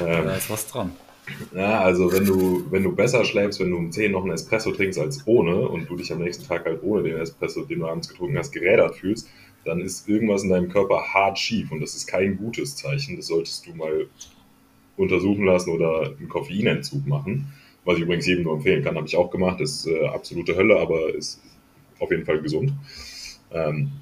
ähm, 0.00 0.24
da 0.24 0.34
ist 0.34 0.50
was 0.50 0.66
dran. 0.66 0.90
Ja, 1.54 1.82
also 1.82 2.12
wenn 2.12 2.24
du, 2.24 2.64
wenn 2.68 2.82
du 2.82 2.92
besser 2.92 3.24
schläfst, 3.24 3.60
wenn 3.60 3.70
du 3.70 3.76
um 3.76 3.92
10 3.92 4.10
noch 4.10 4.22
einen 4.22 4.32
Espresso 4.32 4.72
trinkst 4.72 4.98
als 4.98 5.24
ohne 5.24 5.68
und 5.68 5.88
du 5.88 5.94
dich 5.94 6.12
am 6.12 6.18
nächsten 6.18 6.48
Tag 6.48 6.64
halt 6.64 6.82
ohne 6.82 7.04
den 7.04 7.16
Espresso, 7.16 7.62
den 7.62 7.78
du 7.78 7.86
abends 7.86 8.08
getrunken 8.08 8.38
hast, 8.38 8.50
gerädert 8.50 8.96
fühlst, 8.96 9.28
dann 9.64 9.80
ist 9.80 10.08
irgendwas 10.08 10.42
in 10.42 10.50
deinem 10.50 10.68
Körper 10.68 11.00
hart 11.00 11.38
schief 11.38 11.70
und 11.70 11.80
das 11.80 11.94
ist 11.94 12.08
kein 12.08 12.36
gutes 12.36 12.74
Zeichen. 12.74 13.14
Das 13.14 13.28
solltest 13.28 13.64
du 13.68 13.74
mal 13.76 14.08
untersuchen 14.96 15.44
lassen 15.44 15.70
oder 15.70 16.16
einen 16.18 16.28
Koffeinentzug 16.28 17.06
machen. 17.06 17.52
Was 17.84 17.98
ich 17.98 18.02
übrigens 18.02 18.26
jedem 18.26 18.42
nur 18.42 18.54
empfehlen 18.54 18.82
kann, 18.82 18.96
habe 18.96 19.06
ich 19.06 19.16
auch 19.16 19.30
gemacht. 19.30 19.60
Ist 19.60 19.86
äh, 19.86 20.06
absolute 20.06 20.56
Hölle, 20.56 20.80
aber 20.80 21.14
ist 21.14 21.40
auf 22.00 22.10
jeden 22.10 22.24
Fall 22.24 22.42
gesund. 22.42 22.72
Ähm, 23.52 23.92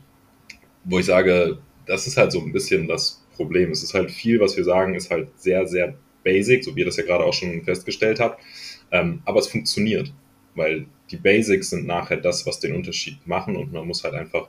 wo 0.88 0.98
ich 0.98 1.06
sage, 1.06 1.58
das 1.86 2.06
ist 2.06 2.16
halt 2.16 2.32
so 2.32 2.40
ein 2.40 2.52
bisschen 2.52 2.88
das 2.88 3.24
Problem. 3.36 3.70
Es 3.70 3.82
ist 3.82 3.94
halt 3.94 4.10
viel, 4.10 4.40
was 4.40 4.56
wir 4.56 4.64
sagen, 4.64 4.94
ist 4.94 5.10
halt 5.10 5.28
sehr, 5.38 5.66
sehr 5.66 5.94
basic, 6.24 6.64
so 6.64 6.74
wie 6.74 6.80
ihr 6.80 6.86
das 6.86 6.96
ja 6.96 7.04
gerade 7.04 7.24
auch 7.24 7.34
schon 7.34 7.62
festgestellt 7.62 8.20
habt. 8.20 8.42
Ähm, 8.90 9.22
aber 9.24 9.40
es 9.40 9.48
funktioniert, 9.48 10.12
weil 10.54 10.86
die 11.10 11.16
Basics 11.16 11.70
sind 11.70 11.86
nachher 11.86 12.16
das, 12.16 12.46
was 12.46 12.60
den 12.60 12.74
Unterschied 12.74 13.26
machen 13.26 13.56
und 13.56 13.72
man 13.72 13.86
muss 13.86 14.04
halt 14.04 14.14
einfach 14.14 14.48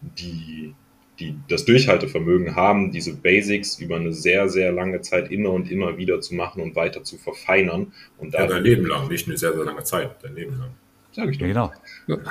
die, 0.00 0.74
die 1.18 1.36
das 1.48 1.64
Durchhaltevermögen 1.64 2.56
haben, 2.56 2.90
diese 2.90 3.14
Basics 3.14 3.78
über 3.78 3.96
eine 3.96 4.12
sehr, 4.12 4.48
sehr 4.48 4.72
lange 4.72 5.00
Zeit 5.00 5.30
immer 5.30 5.50
und 5.50 5.70
immer 5.70 5.96
wieder 5.96 6.20
zu 6.20 6.34
machen 6.34 6.60
und 6.60 6.76
weiter 6.76 7.04
zu 7.04 7.16
verfeinern. 7.16 7.92
Und 8.18 8.34
ja, 8.34 8.46
dein 8.46 8.62
Leben 8.62 8.86
lang, 8.86 9.08
nicht 9.08 9.26
eine 9.26 9.36
sehr, 9.36 9.54
sehr 9.54 9.64
lange 9.64 9.84
Zeit, 9.84 10.22
dein 10.22 10.34
Leben 10.34 10.58
lang. 10.58 10.70
Sag 11.14 11.28
ich 11.28 11.38
doch. 11.38 11.46
Genau. 11.46 11.72
Ja. 12.06 12.16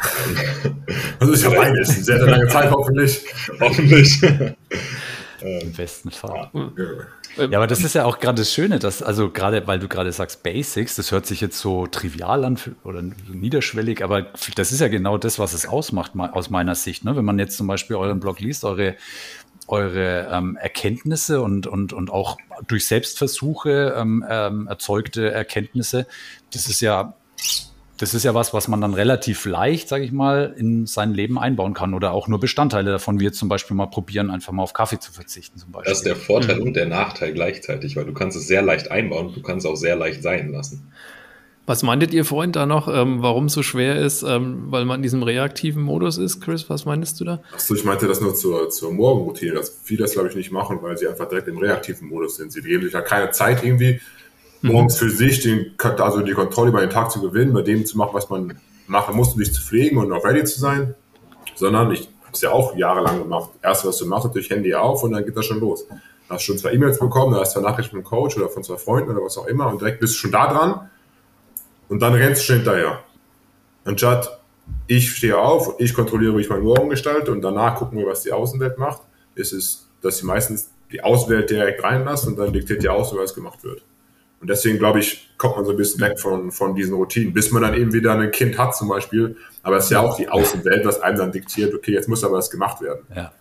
Also 1.19 1.33
ist 1.33 1.43
ja 1.43 1.49
beides, 1.49 1.89
eine 1.89 2.03
sehr, 2.03 2.19
sehr 2.19 2.27
lange 2.27 2.47
Zeit 2.47 2.69
hoffentlich. 2.69 3.25
hoffentlich. 3.59 4.21
Im 5.41 5.73
besten 5.73 6.11
Fall. 6.11 6.49
Ja. 6.53 7.47
Ja, 7.49 7.57
aber 7.57 7.67
das 7.67 7.83
ist 7.83 7.95
ja 7.95 8.05
auch 8.05 8.19
gerade 8.19 8.41
das 8.41 8.53
Schöne, 8.53 8.77
dass, 8.77 9.01
also 9.01 9.29
gerade, 9.31 9.65
weil 9.65 9.79
du 9.79 9.87
gerade 9.87 10.11
sagst 10.11 10.43
Basics, 10.43 10.95
das 10.95 11.11
hört 11.11 11.25
sich 11.25 11.41
jetzt 11.41 11.57
so 11.57 11.87
trivial 11.87 12.45
an 12.45 12.59
oder 12.83 13.01
niederschwellig, 13.01 14.03
aber 14.03 14.27
das 14.55 14.71
ist 14.71 14.81
ja 14.81 14.87
genau 14.87 15.17
das, 15.17 15.39
was 15.39 15.53
es 15.53 15.65
ausmacht, 15.65 16.11
aus 16.15 16.49
meiner 16.51 16.75
Sicht. 16.75 17.03
Ne? 17.03 17.15
Wenn 17.15 17.25
man 17.25 17.39
jetzt 17.39 17.57
zum 17.57 17.65
Beispiel 17.65 17.95
euren 17.95 18.19
Blog 18.19 18.39
liest, 18.39 18.63
eure, 18.63 18.95
eure 19.67 20.27
ähm, 20.31 20.57
Erkenntnisse 20.57 21.41
und, 21.41 21.65
und, 21.65 21.91
und 21.91 22.11
auch 22.11 22.37
durch 22.67 22.85
Selbstversuche 22.85 23.95
ähm, 23.97 24.23
ähm, 24.29 24.67
erzeugte 24.67 25.31
Erkenntnisse, 25.31 26.05
das 26.51 26.67
ist 26.67 26.81
ja 26.81 27.15
das 27.97 28.13
ist 28.13 28.23
ja 28.23 28.33
was, 28.33 28.53
was 28.53 28.67
man 28.67 28.81
dann 28.81 28.93
relativ 28.93 29.45
leicht, 29.45 29.87
sage 29.87 30.03
ich 30.03 30.11
mal, 30.11 30.53
in 30.57 30.87
sein 30.87 31.13
Leben 31.13 31.37
einbauen 31.37 31.73
kann 31.73 31.93
oder 31.93 32.11
auch 32.11 32.27
nur 32.27 32.39
Bestandteile 32.39 32.91
davon, 32.91 33.19
wie 33.19 33.25
jetzt 33.25 33.37
zum 33.37 33.49
Beispiel 33.49 33.75
mal 33.75 33.85
probieren, 33.85 34.31
einfach 34.31 34.51
mal 34.51 34.63
auf 34.63 34.73
Kaffee 34.73 34.99
zu 34.99 35.11
verzichten 35.11 35.59
zum 35.59 35.71
Beispiel. 35.71 35.91
Das 35.91 35.99
ist 35.99 36.05
der 36.05 36.15
Vorteil 36.15 36.57
mhm. 36.57 36.63
und 36.63 36.75
der 36.75 36.87
Nachteil 36.87 37.33
gleichzeitig, 37.33 37.95
weil 37.95 38.05
du 38.05 38.13
kannst 38.13 38.35
es 38.35 38.47
sehr 38.47 38.61
leicht 38.61 38.89
einbauen, 38.89 39.31
du 39.33 39.41
kannst 39.41 39.65
es 39.65 39.71
auch 39.71 39.75
sehr 39.75 39.95
leicht 39.95 40.23
sein 40.23 40.51
lassen. 40.51 40.91
Was 41.65 41.81
meintet 41.81 42.13
ihr 42.13 42.25
vorhin 42.25 42.51
da 42.51 42.65
noch, 42.65 42.89
ähm, 42.93 43.21
warum 43.21 43.45
es 43.45 43.53
so 43.53 43.63
schwer 43.63 43.97
ist, 43.97 44.21
ähm, 44.23 44.65
weil 44.67 44.83
man 44.83 44.97
in 44.97 45.03
diesem 45.03 45.23
reaktiven 45.23 45.81
Modus 45.81 46.17
ist? 46.17 46.41
Chris, 46.41 46.69
was 46.69 46.83
meintest 46.83 47.21
du 47.21 47.23
da? 47.23 47.41
Achso, 47.53 47.73
ich 47.73 47.85
meinte 47.85 48.05
das 48.05 48.19
nur 48.19 48.35
zur, 48.35 48.69
zur 48.69 48.91
Morgenroutine, 48.91 49.53
dass 49.53 49.79
viele 49.81 50.01
das, 50.01 50.11
glaube 50.11 50.27
ich, 50.27 50.35
nicht 50.35 50.51
machen, 50.51 50.79
weil 50.81 50.97
sie 50.97 51.07
einfach 51.07 51.29
direkt 51.29 51.47
im 51.47 51.57
reaktiven 51.57 52.09
Modus 52.09 52.35
sind. 52.35 52.51
Sie 52.51 52.61
geben 52.61 52.83
sich 52.83 52.91
ja 52.91 53.01
keine 53.01 53.31
Zeit 53.31 53.63
irgendwie, 53.63 54.01
morgens 54.63 54.97
für 54.97 55.09
sich 55.09 55.41
den, 55.41 55.75
also 55.77 56.21
die 56.21 56.31
Kontrolle 56.31 56.69
über 56.69 56.79
den 56.79 56.89
Tag 56.89 57.11
zu 57.11 57.21
gewinnen, 57.21 57.53
bei 57.53 57.61
dem 57.61 57.85
zu 57.85 57.97
machen, 57.97 58.11
was 58.13 58.29
man 58.29 58.59
machen 58.87 59.15
muss, 59.15 59.33
um 59.33 59.39
sich 59.39 59.53
zu 59.53 59.61
pflegen 59.61 59.97
und 59.97 60.11
auch 60.11 60.23
ready 60.23 60.43
zu 60.45 60.59
sein, 60.59 60.95
sondern 61.55 61.91
ich 61.91 62.07
habe 62.21 62.33
es 62.33 62.41
ja 62.41 62.51
auch 62.51 62.75
jahrelang 62.75 63.19
gemacht. 63.19 63.51
Erst 63.61 63.85
was 63.85 63.97
du 63.97 64.05
machst, 64.05 64.25
natürlich 64.25 64.49
Handy 64.49 64.73
auf 64.73 65.03
und 65.03 65.11
dann 65.11 65.25
geht 65.25 65.35
das 65.35 65.45
schon 65.45 65.59
los. 65.59 65.85
Du 65.87 65.95
hast 66.29 66.43
schon 66.43 66.57
zwei 66.57 66.71
E-Mails 66.71 66.97
bekommen, 66.97 67.33
da 67.33 67.41
hast 67.41 67.51
zwei 67.51 67.61
Nachrichten 67.61 67.97
vom 67.97 68.03
Coach 68.03 68.37
oder 68.37 68.49
von 68.49 68.63
zwei 68.63 68.77
Freunden 68.77 69.11
oder 69.11 69.23
was 69.23 69.37
auch 69.37 69.47
immer 69.47 69.67
und 69.67 69.81
direkt 69.81 69.99
bist 69.99 70.13
du 70.13 70.17
schon 70.19 70.31
da 70.31 70.47
dran 70.47 70.89
und 71.89 72.01
dann 72.01 72.13
rennst 72.13 72.41
du 72.41 72.45
schon 72.45 72.55
hinterher. 72.57 73.03
Anstatt 73.83 74.39
ich 74.87 75.11
stehe 75.11 75.37
auf, 75.37 75.75
ich 75.79 75.93
kontrolliere, 75.93 76.37
wie 76.37 76.41
ich 76.41 76.49
meinen 76.49 76.63
Morgen 76.63 76.89
gestalte 76.89 77.31
und 77.31 77.41
danach 77.41 77.75
gucken 77.75 77.97
wir, 77.99 78.07
was 78.07 78.21
die 78.21 78.31
Außenwelt 78.31 78.77
macht, 78.77 79.01
ist 79.35 79.51
es, 79.51 79.89
dass 80.01 80.19
sie 80.19 80.25
meistens 80.25 80.69
die 80.89 81.03
Außenwelt 81.03 81.49
direkt 81.49 81.83
reinlassen 81.83 82.33
und 82.33 82.39
dann 82.39 82.53
diktiert 82.53 82.81
die 82.81 82.87
Außen, 82.87 83.17
was 83.17 83.33
gemacht 83.33 83.61
wird. 83.63 83.83
Und 84.43 84.49
deswegen, 84.49 84.77
glaube 84.77 84.99
ich, 84.99 85.29
kommt 85.37 85.55
man 85.55 85.63
so 85.63 85.71
ein 85.71 85.77
bisschen 85.77 86.01
weg 86.01 86.19
von, 86.19 86.51
von 86.51 86.75
diesen 86.75 86.95
Routinen, 86.95 87.31
bis 87.31 87.51
man 87.51 87.61
dann 87.61 87.75
eben 87.75 87.93
wieder 87.93 88.13
ein 88.13 88.29
Kind 88.29 88.57
hat 88.57 88.75
zum 88.75 88.89
Beispiel. 88.89 89.37
Aber 89.61 89.77
es 89.77 89.85
ist 89.85 89.91
ja 89.91 90.01
auch 90.01 90.17
die 90.17 90.27
Außenwelt, 90.27 90.83
was 90.83 90.99
einem 90.99 91.17
dann 91.17 91.31
diktiert, 91.31 91.73
okay, 91.73 91.93
jetzt 91.93 92.09
muss 92.09 92.25
aber 92.25 92.35
was 92.39 92.51
gemacht 92.51 92.81
werden. 92.81 93.05
Ja. 93.15 93.31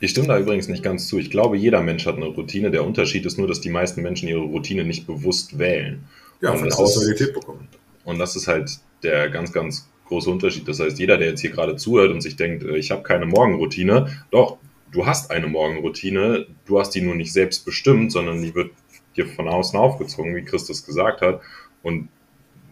Ich 0.00 0.10
stimme 0.10 0.26
da 0.26 0.36
übrigens 0.36 0.66
nicht 0.66 0.82
ganz 0.82 1.06
zu. 1.06 1.20
Ich 1.20 1.30
glaube, 1.30 1.56
jeder 1.56 1.80
Mensch 1.80 2.06
hat 2.06 2.16
eine 2.16 2.26
Routine. 2.26 2.72
Der 2.72 2.84
Unterschied 2.84 3.24
ist 3.24 3.38
nur, 3.38 3.46
dass 3.46 3.60
die 3.60 3.70
meisten 3.70 4.02
Menschen 4.02 4.28
ihre 4.28 4.40
Routine 4.40 4.82
nicht 4.82 5.06
bewusst 5.06 5.60
wählen. 5.60 6.02
Ja, 6.40 6.50
und 6.50 6.58
von 6.58 6.68
der 6.68 6.76
Außenrealität 6.76 7.32
bekommen. 7.32 7.68
Und 8.02 8.18
das 8.18 8.34
ist 8.34 8.48
halt 8.48 8.80
der 9.04 9.30
ganz, 9.30 9.52
ganz 9.52 9.88
große 10.08 10.28
Unterschied. 10.28 10.66
Das 10.66 10.80
heißt, 10.80 10.98
jeder, 10.98 11.18
der 11.18 11.28
jetzt 11.28 11.40
hier 11.40 11.50
gerade 11.50 11.76
zuhört 11.76 12.10
und 12.10 12.20
sich 12.20 12.34
denkt, 12.34 12.64
äh, 12.64 12.76
ich 12.76 12.90
habe 12.90 13.04
keine 13.04 13.26
Morgenroutine, 13.26 14.24
doch, 14.32 14.58
du 14.90 15.06
hast 15.06 15.30
eine 15.30 15.46
Morgenroutine, 15.46 16.48
du 16.64 16.80
hast 16.80 16.96
die 16.96 17.00
nur 17.00 17.14
nicht 17.14 17.32
selbst 17.32 17.64
bestimmt, 17.64 18.10
sondern 18.10 18.42
die 18.42 18.56
wird 18.56 18.72
dir 19.16 19.26
von 19.26 19.48
außen 19.48 19.78
aufgezogen, 19.78 20.36
wie 20.36 20.42
Christus 20.42 20.84
gesagt 20.84 21.20
hat. 21.20 21.40
Und 21.82 22.08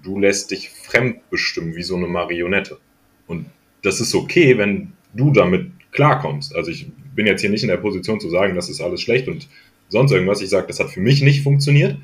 du 0.02 0.18
lässt 0.18 0.50
dich 0.50 0.70
fremd 0.70 1.28
bestimmen, 1.30 1.74
wie 1.74 1.82
so 1.82 1.96
eine 1.96 2.06
Marionette. 2.06 2.78
Und 3.26 3.46
das 3.82 4.00
ist 4.00 4.14
okay, 4.14 4.58
wenn 4.58 4.92
du 5.14 5.30
damit 5.30 5.70
klarkommst. 5.92 6.54
Also 6.54 6.70
ich 6.70 6.86
bin 7.14 7.26
jetzt 7.26 7.40
hier 7.40 7.50
nicht 7.50 7.62
in 7.62 7.68
der 7.68 7.76
Position 7.76 8.20
zu 8.20 8.28
sagen, 8.28 8.54
das 8.54 8.68
ist 8.68 8.80
alles 8.80 9.00
schlecht 9.00 9.28
und 9.28 9.48
sonst 9.88 10.12
irgendwas. 10.12 10.42
Ich 10.42 10.50
sage, 10.50 10.66
das 10.66 10.80
hat 10.80 10.90
für 10.90 11.00
mich 11.00 11.22
nicht 11.22 11.42
funktioniert. 11.42 11.96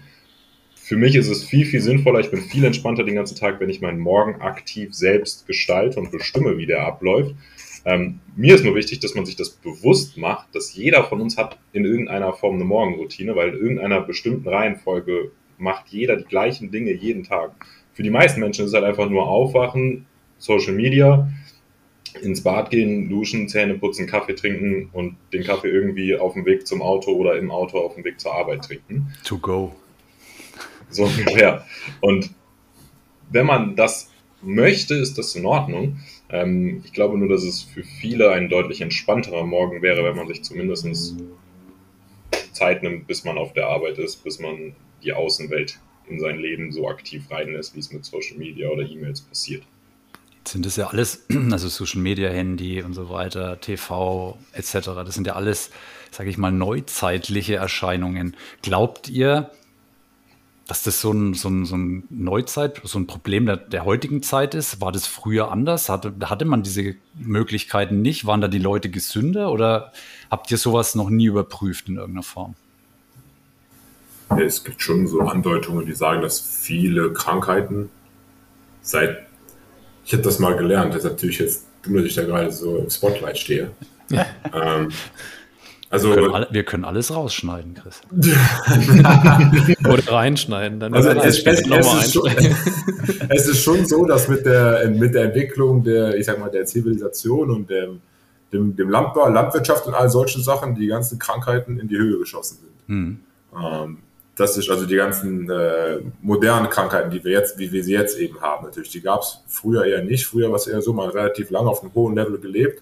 Für 0.75 0.97
mich 0.97 1.15
ist 1.15 1.29
es 1.29 1.45
viel, 1.45 1.67
viel 1.67 1.81
sinnvoller. 1.81 2.21
Ich 2.21 2.31
bin 2.31 2.43
viel 2.43 2.65
entspannter 2.65 3.05
den 3.05 3.15
ganzen 3.15 3.37
Tag, 3.37 3.61
wenn 3.61 3.71
ich 3.71 3.81
meinen 3.81 4.01
Morgen 4.01 4.41
aktiv 4.41 4.95
selbst 4.95 5.47
gestalte 5.47 6.01
und 6.01 6.11
bestimme, 6.11 6.59
wie 6.59 6.67
der 6.67 6.85
abläuft. 6.85 7.35
Ähm, 7.85 8.21
mir 8.37 8.55
ist 8.55 8.65
nur 8.65 8.75
wichtig, 8.75 9.01
dass 9.01 9.15
man 9.15 9.25
sich 9.25 9.37
das 9.37 9.51
bewusst 9.51 10.19
macht, 10.19 10.55
dass 10.55 10.75
jeder 10.75 11.05
von 11.05 11.21
uns 11.21 11.39
hat 11.39 11.59
in 11.73 11.85
irgendeiner 11.85 12.33
Form 12.33 12.57
eine 12.57 12.65
Morgenroutine, 12.65 13.35
weil 13.37 13.51
in 13.51 13.61
irgendeiner 13.61 14.01
bestimmten 14.01 14.49
Reihenfolge 14.49 15.33
macht 15.59 15.89
jeder 15.89 16.17
die 16.17 16.25
gleichen 16.25 16.71
Dinge 16.71 16.93
jeden 16.93 17.25
Tag. 17.25 17.53
Für 17.93 18.03
die 18.03 18.11
meisten 18.11 18.41
Menschen 18.41 18.65
ist 18.65 18.71
es 18.71 18.75
halt 18.75 18.85
einfach 18.85 19.09
nur 19.09 19.29
aufwachen, 19.29 20.07
Social 20.39 20.73
Media, 20.73 21.31
ins 22.23 22.43
Bad 22.43 22.71
gehen, 22.71 23.09
duschen, 23.09 23.49
Zähne 23.49 23.75
putzen, 23.75 24.07
Kaffee 24.07 24.35
trinken 24.35 24.91
und 24.93 25.17
den 25.33 25.45
Kaffee 25.45 25.69
irgendwie 25.69 26.17
auf 26.17 26.35
dem 26.35 26.45
Weg 26.45 26.67
zum 26.67 26.83
Auto 26.83 27.13
oder 27.13 27.39
im 27.39 27.51
Auto 27.51 27.79
auf 27.79 27.95
dem 27.95 28.05
Weg 28.05 28.19
zur 28.21 28.35
Arbeit 28.35 28.65
trinken. 28.65 29.13
To 29.25 29.39
go. 29.39 29.75
So 30.89 31.05
ungefähr. 31.05 31.65
Und 32.01 32.31
wenn 33.31 33.47
man 33.47 33.77
das 33.77 34.11
möchte, 34.43 34.95
ist 34.95 35.19
das 35.19 35.37
in 35.37 35.47
Ordnung. 35.47 36.01
Ähm, 36.33 36.83
ich 36.85 36.93
glaube 36.93 37.19
nur, 37.19 37.29
dass 37.29 37.43
es 37.43 37.63
für 37.63 37.83
viele 37.83 38.31
ein 38.31 38.49
deutlich 38.49 38.81
entspannterer 38.81 39.45
Morgen 39.45 39.83
wäre, 39.83 40.05
wenn 40.05 40.17
man 40.17 40.29
sich 40.29 40.43
zumindest 40.43 41.17
Zeit 42.53 42.83
nimmt, 42.83 43.07
bis 43.07 43.25
man 43.25 43.39
auf 43.39 43.53
der 43.53 43.69
Arbeit 43.69 43.99
ist, 43.99 44.23
bis 44.23 44.39
man 44.39 44.75
die 45.03 45.13
Außenwelt 45.13 45.79
in 46.09 46.21
sein 46.21 46.39
Leben 46.39 46.73
so 46.73 46.89
aktiv 46.89 47.31
reinlässt, 47.31 47.75
wie 47.75 47.81
es 47.81 47.93
mit 47.93 48.05
Social 48.05 48.37
Media 48.37 48.69
oder 48.69 48.83
E-Mails 48.83 49.23
passiert. 49.23 49.63
Jetzt 50.39 50.53
sind 50.53 50.67
das 50.67 50.77
ja 50.77 50.89
alles, 50.89 51.27
also 51.51 51.69
Social 51.69 52.01
Media, 52.01 52.31
Handy 52.31 52.83
und 52.83 52.95
so 52.95 53.11
weiter, 53.11 53.61
TV 53.61 54.39
etc., 54.53 54.73
das 55.05 55.15
sind 55.15 55.27
ja 55.27 55.35
alles, 55.35 55.71
sage 56.11 56.31
ich 56.31 56.39
mal, 56.39 56.53
neuzeitliche 56.53 57.57
Erscheinungen. 57.57 58.37
Glaubt 58.63 59.09
ihr, 59.09 59.51
dass 60.71 60.85
das 60.85 61.01
so 61.01 61.11
ein, 61.11 61.35
so 61.35 61.49
ein, 61.49 61.65
so 61.65 61.77
ein 61.77 62.05
Neuzeit, 62.11 62.81
so 62.85 62.97
ein 63.01 63.09
Problem 63.09 63.45
der, 63.45 63.57
der 63.57 63.85
heutigen 63.85 64.23
Zeit 64.23 64.55
ist? 64.55 64.81
War 64.81 64.93
das 64.93 65.05
früher 65.05 65.51
anders? 65.51 65.89
Hatte, 65.89 66.15
hatte 66.23 66.45
man 66.45 66.63
diese 66.63 66.95
Möglichkeiten 67.19 68.03
nicht? 68.03 68.25
Waren 68.25 68.41
da 68.41 68.47
die 68.47 68.61
Leute 68.61 68.89
gesünder 68.89 69.51
oder 69.51 69.93
habt 70.31 70.49
ihr 70.53 70.59
sowas 70.59 70.95
noch 70.95 71.11
nie 71.11 71.25
überprüft 71.27 71.89
in 71.89 71.97
irgendeiner 71.97 72.23
Form? 72.23 72.55
Es 74.39 74.63
gibt 74.63 74.81
schon 74.81 75.09
so 75.09 75.23
Andeutungen, 75.23 75.87
die 75.87 75.93
sagen, 75.93 76.23
dass 76.23 76.41
viele 76.41 77.13
Krankheiten 77.13 77.91
seit, 78.81 79.27
ich 80.05 80.13
habe 80.13 80.23
das 80.23 80.39
mal 80.39 80.57
gelernt, 80.57 80.95
das 80.95 81.05
ist 81.05 81.11
natürlich 81.11 81.41
jetzt 81.41 81.67
dumm, 81.83 81.97
dass 81.97 82.05
ich 82.05 82.15
da 82.15 82.23
gerade 82.23 82.53
so 82.53 82.77
im 82.77 82.91
Spotlight 82.91 83.39
stehe. 83.39 83.73
ähm, 84.55 84.91
also, 85.93 86.09
wir 86.11 86.15
können, 86.15 86.35
alle, 86.35 86.49
wir 86.53 86.63
können, 86.63 86.85
alles 86.85 87.13
rausschneiden, 87.13 87.75
Chris. 87.75 88.01
Oder 89.85 90.13
reinschneiden. 90.13 90.79
Dann 90.79 90.95
also 90.95 91.11
es, 91.11 91.45
es, 91.45 91.67
es, 91.69 91.95
ist 92.05 92.13
schon, 92.13 92.29
es, 93.29 93.49
ist 93.49 93.61
schon, 93.61 93.85
so, 93.87 94.05
dass 94.07 94.29
mit 94.29 94.47
der, 94.47 94.89
mit 94.89 95.17
der 95.17 95.25
Entwicklung 95.25 95.83
der, 95.83 96.17
ich 96.17 96.27
sag 96.27 96.39
mal, 96.39 96.49
der 96.49 96.65
Zivilisation 96.65 97.51
und 97.51 97.69
dem, 97.69 98.01
dem, 98.53 98.77
dem 98.77 98.89
Landbau, 98.89 99.29
Landwirtschaft 99.29 99.85
und 99.89 99.95
all 99.95 100.09
solchen 100.09 100.45
Sachen 100.45 100.77
die 100.77 100.87
ganzen 100.87 101.19
Krankheiten 101.19 101.81
in 101.81 101.89
die 101.89 101.99
Höhe 101.99 102.19
geschossen 102.19 102.59
sind. 102.61 102.71
Hm. 102.87 103.21
Ähm, 103.61 103.99
das 104.37 104.57
ist 104.57 104.71
also 104.71 104.87
die 104.87 104.95
ganzen 104.95 105.51
äh, 105.51 105.99
modernen 106.23 106.71
Krankheiten, 106.71 107.11
die 107.11 107.25
wir 107.25 107.33
jetzt, 107.33 107.59
wie 107.59 107.73
wir 107.73 107.83
sie 107.83 107.95
jetzt 107.95 108.17
eben 108.17 108.41
haben. 108.41 108.65
Natürlich, 108.65 108.91
die 108.91 109.01
gab 109.01 109.23
es 109.23 109.43
früher 109.49 109.85
eher 109.85 110.05
nicht. 110.05 110.25
Früher 110.25 110.51
war 110.51 110.57
es 110.57 110.69
eher 110.69 110.81
so, 110.83 110.93
man 110.93 111.11
relativ 111.11 111.51
lange 111.51 111.69
auf 111.69 111.83
einem 111.83 111.93
hohen 111.95 112.15
Level 112.15 112.39
gelebt 112.39 112.81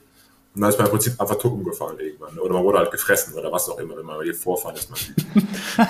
und 0.54 0.62
dann 0.62 0.70
ist 0.70 0.78
man 0.78 0.86
im 0.86 0.90
Prinzip 0.90 1.20
einfach 1.20 1.36
tot 1.38 1.52
umgefallen 1.52 1.98
irgendwann. 2.00 2.38
Oder 2.38 2.54
man 2.54 2.64
wurde 2.64 2.78
halt 2.78 2.90
gefressen 2.90 3.34
oder 3.34 3.52
was 3.52 3.68
auch 3.68 3.78
immer, 3.78 3.96
wenn 3.96 4.04
man 4.04 4.20
hier 4.22 4.34
vorfahren 4.34 4.74
ist. 4.76 4.90
Man, 4.90 4.98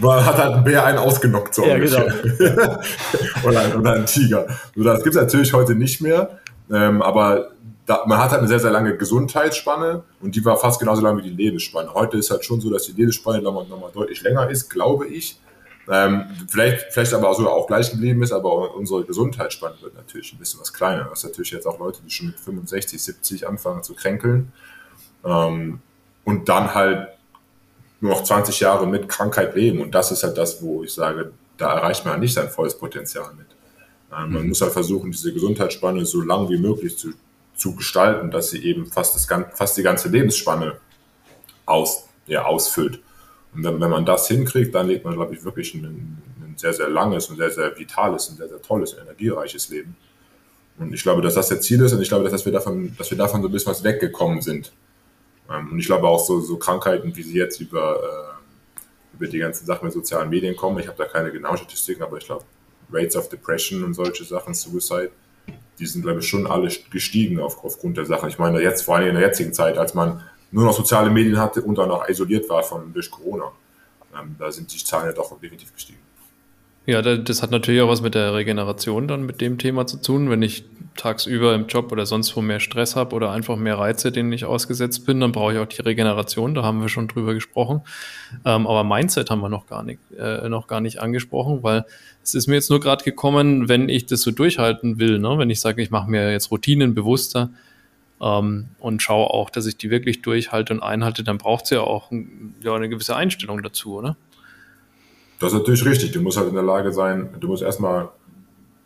man 0.00 0.26
hat 0.26 0.36
halt 0.36 0.54
einen 0.54 0.64
Bär 0.64 0.84
einen 0.84 0.98
ausgenockt, 0.98 1.54
so 1.54 1.64
ja, 1.64 1.78
Genau. 1.78 1.98
oder, 3.44 3.78
oder 3.78 3.92
einen 3.92 4.06
Tiger. 4.06 4.46
So, 4.76 4.82
das 4.82 5.02
gibt 5.02 5.14
es 5.16 5.22
natürlich 5.22 5.52
heute 5.54 5.74
nicht 5.74 6.00
mehr. 6.00 6.40
Ähm, 6.70 7.00
aber 7.00 7.52
da, 7.86 8.02
man 8.06 8.18
hat 8.18 8.32
halt 8.32 8.40
eine 8.40 8.48
sehr, 8.48 8.60
sehr 8.60 8.70
lange 8.70 8.96
Gesundheitsspanne 8.96 10.02
und 10.20 10.36
die 10.36 10.44
war 10.44 10.58
fast 10.58 10.78
genauso 10.78 11.00
lang 11.00 11.16
wie 11.16 11.22
die 11.22 11.30
Lebensspanne. 11.30 11.94
Heute 11.94 12.18
ist 12.18 12.30
halt 12.30 12.44
schon 12.44 12.60
so, 12.60 12.70
dass 12.70 12.84
die 12.84 12.92
Lebensspanne 12.92 13.40
nochmal, 13.40 13.66
nochmal 13.66 13.90
deutlich 13.94 14.20
länger 14.20 14.50
ist, 14.50 14.68
glaube 14.68 15.06
ich. 15.06 15.40
Ähm, 15.90 16.26
vielleicht, 16.48 16.92
vielleicht 16.92 17.14
aber 17.14 17.34
sogar 17.34 17.52
auch 17.52 17.66
gleich 17.66 17.90
geblieben 17.90 18.22
ist, 18.22 18.32
aber 18.32 18.74
unsere 18.74 19.04
Gesundheitsspanne 19.04 19.76
wird 19.80 19.94
natürlich 19.94 20.32
ein 20.32 20.38
bisschen 20.38 20.60
was 20.60 20.72
kleiner. 20.72 21.04
Das 21.04 21.20
ist 21.20 21.30
natürlich 21.30 21.50
jetzt 21.50 21.66
auch 21.66 21.78
Leute, 21.78 22.00
die 22.04 22.10
schon 22.10 22.26
mit 22.26 22.38
65, 22.38 23.02
70 23.02 23.48
anfangen 23.48 23.82
zu 23.82 23.94
kränkeln 23.94 24.52
ähm, 25.24 25.80
und 26.24 26.48
dann 26.48 26.74
halt 26.74 27.08
nur 28.00 28.12
noch 28.12 28.22
20 28.22 28.60
Jahre 28.60 28.86
mit 28.86 29.08
Krankheit 29.08 29.54
leben. 29.54 29.80
Und 29.80 29.94
das 29.94 30.12
ist 30.12 30.22
halt 30.22 30.36
das, 30.36 30.62
wo 30.62 30.82
ich 30.84 30.92
sage, 30.92 31.32
da 31.56 31.72
erreicht 31.72 32.04
man 32.04 32.12
halt 32.12 32.22
nicht 32.22 32.34
sein 32.34 32.50
volles 32.50 32.76
Potenzial 32.76 33.32
mit. 33.34 33.46
Ähm, 34.12 34.32
man 34.32 34.42
mhm. 34.42 34.48
muss 34.48 34.60
halt 34.60 34.72
versuchen, 34.72 35.10
diese 35.10 35.32
Gesundheitsspanne 35.32 36.04
so 36.04 36.20
lang 36.20 36.50
wie 36.50 36.58
möglich 36.58 36.98
zu, 36.98 37.12
zu 37.56 37.74
gestalten, 37.74 38.30
dass 38.30 38.50
sie 38.50 38.62
eben 38.62 38.86
fast, 38.86 39.14
das, 39.14 39.26
fast 39.54 39.76
die 39.76 39.82
ganze 39.82 40.08
Lebensspanne 40.08 40.76
aus, 41.64 42.04
ja, 42.26 42.44
ausfüllt. 42.44 43.00
Und 43.58 43.64
wenn, 43.64 43.80
wenn 43.80 43.90
man 43.90 44.06
das 44.06 44.28
hinkriegt, 44.28 44.72
dann 44.72 44.86
lebt 44.86 45.04
man, 45.04 45.14
glaube 45.14 45.34
ich, 45.34 45.44
wirklich 45.44 45.74
ein, 45.74 45.82
ein 45.84 46.54
sehr, 46.56 46.72
sehr 46.72 46.88
langes 46.88 47.26
und 47.26 47.38
sehr, 47.38 47.50
sehr 47.50 47.76
vitales 47.76 48.28
und 48.28 48.36
sehr, 48.36 48.48
sehr 48.48 48.62
tolles, 48.62 48.96
energiereiches 48.96 49.68
Leben. 49.68 49.96
Und 50.78 50.94
ich 50.94 51.02
glaube, 51.02 51.22
dass 51.22 51.34
das 51.34 51.48
der 51.48 51.60
Ziel 51.60 51.82
ist 51.82 51.92
und 51.92 52.00
ich 52.00 52.08
glaube, 52.08 52.28
dass 52.28 52.44
wir 52.44 52.52
davon, 52.52 52.94
dass 52.96 53.10
wir 53.10 53.18
davon 53.18 53.42
so 53.42 53.48
ein 53.48 53.52
bisschen 53.52 53.72
was 53.72 53.82
weggekommen 53.82 54.42
sind. 54.42 54.72
Ähm, 55.50 55.72
und 55.72 55.78
ich 55.80 55.86
glaube 55.86 56.06
auch 56.06 56.24
so, 56.24 56.38
so 56.40 56.56
Krankheiten, 56.56 57.16
wie 57.16 57.22
sie 57.24 57.36
jetzt 57.36 57.60
über, 57.60 57.96
äh, 57.96 59.16
über 59.16 59.26
die 59.26 59.38
ganzen 59.38 59.66
Sachen 59.66 59.86
mit 59.86 59.92
sozialen 59.92 60.30
Medien 60.30 60.54
kommen. 60.54 60.78
Ich 60.78 60.86
habe 60.86 60.96
da 60.96 61.06
keine 61.06 61.32
genauen 61.32 61.56
Statistiken, 61.56 62.04
aber 62.04 62.18
ich 62.18 62.26
glaube, 62.26 62.44
Rates 62.92 63.16
of 63.16 63.28
Depression 63.28 63.82
und 63.82 63.94
solche 63.94 64.22
Sachen, 64.22 64.54
Suicide, 64.54 65.10
die 65.80 65.86
sind, 65.86 66.02
glaube 66.02 66.20
ich, 66.20 66.28
schon 66.28 66.46
alle 66.46 66.70
gestiegen 66.92 67.40
auf, 67.40 67.64
aufgrund 67.64 67.96
der 67.96 68.04
Sachen. 68.04 68.28
Ich 68.28 68.38
meine, 68.38 68.62
jetzt, 68.62 68.82
vor 68.82 68.94
allem 68.94 69.08
in 69.08 69.14
der 69.16 69.24
jetzigen 69.24 69.52
Zeit, 69.52 69.78
als 69.78 69.94
man 69.94 70.22
nur 70.50 70.64
noch 70.64 70.72
soziale 70.72 71.10
Medien 71.10 71.38
hatte 71.38 71.62
und 71.62 71.76
dann 71.76 71.90
auch 71.90 72.08
isoliert 72.08 72.48
war 72.48 72.62
von, 72.62 72.92
durch 72.92 73.10
Corona. 73.10 73.52
Ähm, 74.18 74.36
da 74.38 74.50
sind 74.50 74.72
die 74.72 74.78
Zahlen 74.78 75.06
ja 75.06 75.12
doch 75.12 75.38
definitiv 75.40 75.72
gestiegen. 75.72 75.98
Ja, 76.88 77.02
das 77.02 77.42
hat 77.42 77.50
natürlich 77.50 77.82
auch 77.82 77.88
was 77.90 78.00
mit 78.00 78.14
der 78.14 78.32
Regeneration 78.32 79.08
dann 79.08 79.26
mit 79.26 79.42
dem 79.42 79.58
Thema 79.58 79.86
zu 79.86 80.00
tun. 80.00 80.30
Wenn 80.30 80.40
ich 80.40 80.64
tagsüber 80.96 81.54
im 81.54 81.66
Job 81.66 81.92
oder 81.92 82.06
sonst 82.06 82.34
wo 82.34 82.40
mehr 82.40 82.60
Stress 82.60 82.96
habe 82.96 83.14
oder 83.14 83.30
einfach 83.30 83.56
mehr 83.56 83.78
Reize, 83.78 84.10
denen 84.10 84.32
ich 84.32 84.46
ausgesetzt 84.46 85.04
bin, 85.04 85.20
dann 85.20 85.32
brauche 85.32 85.52
ich 85.52 85.58
auch 85.58 85.66
die 85.66 85.82
Regeneration. 85.82 86.54
Da 86.54 86.62
haben 86.62 86.80
wir 86.80 86.88
schon 86.88 87.06
drüber 87.06 87.34
gesprochen. 87.34 87.82
Ähm, 88.46 88.66
aber 88.66 88.84
Mindset 88.84 89.28
haben 89.28 89.40
wir 89.40 89.50
noch 89.50 89.66
gar 89.66 89.82
nicht, 89.82 90.00
äh, 90.18 90.48
noch 90.48 90.66
gar 90.66 90.80
nicht 90.80 91.02
angesprochen, 91.02 91.62
weil 91.62 91.84
es 92.22 92.34
ist 92.34 92.46
mir 92.46 92.54
jetzt 92.54 92.70
nur 92.70 92.80
gerade 92.80 93.04
gekommen, 93.04 93.68
wenn 93.68 93.90
ich 93.90 94.06
das 94.06 94.22
so 94.22 94.30
durchhalten 94.30 94.98
will, 94.98 95.18
ne? 95.18 95.36
wenn 95.36 95.50
ich 95.50 95.60
sage, 95.60 95.82
ich 95.82 95.90
mache 95.90 96.10
mir 96.10 96.32
jetzt 96.32 96.50
Routinen 96.50 96.94
bewusster, 96.94 97.50
ähm, 98.20 98.68
und 98.78 99.02
schaue 99.02 99.28
auch, 99.30 99.50
dass 99.50 99.66
ich 99.66 99.76
die 99.76 99.90
wirklich 99.90 100.22
durchhalte 100.22 100.72
und 100.72 100.82
einhalte, 100.82 101.24
dann 101.24 101.38
braucht 101.38 101.64
es 101.64 101.70
ja 101.70 101.80
auch 101.80 102.10
ja, 102.60 102.74
eine 102.74 102.88
gewisse 102.88 103.16
Einstellung 103.16 103.62
dazu, 103.62 103.96
oder? 103.96 104.16
Das 105.38 105.52
ist 105.52 105.58
natürlich 105.58 105.84
richtig. 105.84 106.12
Du 106.12 106.20
musst 106.20 106.36
halt 106.36 106.48
in 106.48 106.54
der 106.54 106.64
Lage 106.64 106.92
sein, 106.92 107.28
du 107.38 107.48
musst 107.48 107.62
erstmal 107.62 108.08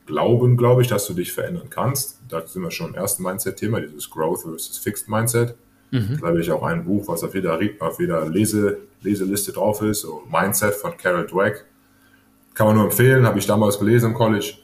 glauben, 0.07 0.57
glaube 0.57 0.83
ich, 0.83 0.88
dass 0.88 1.07
du 1.07 1.14
dich 1.14 1.33
verändern 1.33 1.68
kannst. 1.71 2.21
Da 2.29 2.47
sind 2.47 2.62
wir 2.62 2.71
schon 2.71 2.88
im 2.88 2.95
ersten 2.95 3.23
Mindset-Thema, 3.23 3.81
dieses 3.81 4.11
Growth 4.11 4.42
versus 4.42 4.77
Fixed 4.79 5.09
Mindset. 5.09 5.55
Mhm. 5.90 6.18
Da 6.21 6.29
habe 6.29 6.40
ich 6.40 6.51
auch 6.51 6.62
ein 6.62 6.85
Buch, 6.85 7.09
was 7.09 7.23
auf 7.23 7.35
jeder, 7.35 7.59
auf 7.81 8.01
jeder 8.01 8.29
Lese, 8.29 8.79
Leseliste 9.03 9.53
drauf 9.53 9.81
ist, 9.83 10.03
so 10.03 10.23
Mindset 10.31 10.75
von 10.75 10.97
Carol 10.97 11.27
Dweck. 11.27 11.64
Kann 12.55 12.66
man 12.66 12.77
nur 12.77 12.85
empfehlen, 12.85 13.27
habe 13.27 13.38
ich 13.38 13.47
damals 13.47 13.79
gelesen 13.79 14.11
im 14.11 14.14
College 14.14 14.55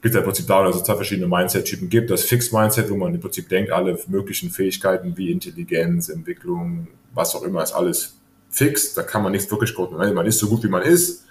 geht 0.00 0.12
es 0.12 0.16
im 0.16 0.24
Prinzip 0.24 0.46
darum, 0.46 0.66
dass 0.66 0.76
es 0.76 0.84
zwei 0.84 0.94
verschiedene 0.94 1.26
Mindset-Typen 1.26 1.88
gibt. 1.88 2.10
Das 2.10 2.24
Fixed-Mindset, 2.24 2.90
wo 2.90 2.96
man 2.96 3.14
im 3.14 3.20
Prinzip 3.20 3.48
denkt, 3.48 3.72
alle 3.72 3.98
möglichen 4.06 4.50
Fähigkeiten 4.50 5.16
wie 5.16 5.30
Intelligenz, 5.30 6.08
Entwicklung, 6.08 6.88
was 7.14 7.34
auch 7.34 7.42
immer, 7.42 7.62
ist 7.62 7.72
alles 7.72 8.16
fix. 8.50 8.94
Da 8.94 9.02
kann 9.02 9.22
man 9.22 9.32
nichts 9.32 9.50
wirklich 9.50 9.74
gucken. 9.74 9.96
Man 9.96 10.26
ist 10.26 10.38
so 10.38 10.48
gut, 10.48 10.62
wie 10.62 10.68
man 10.68 10.82
ist. 10.82 11.24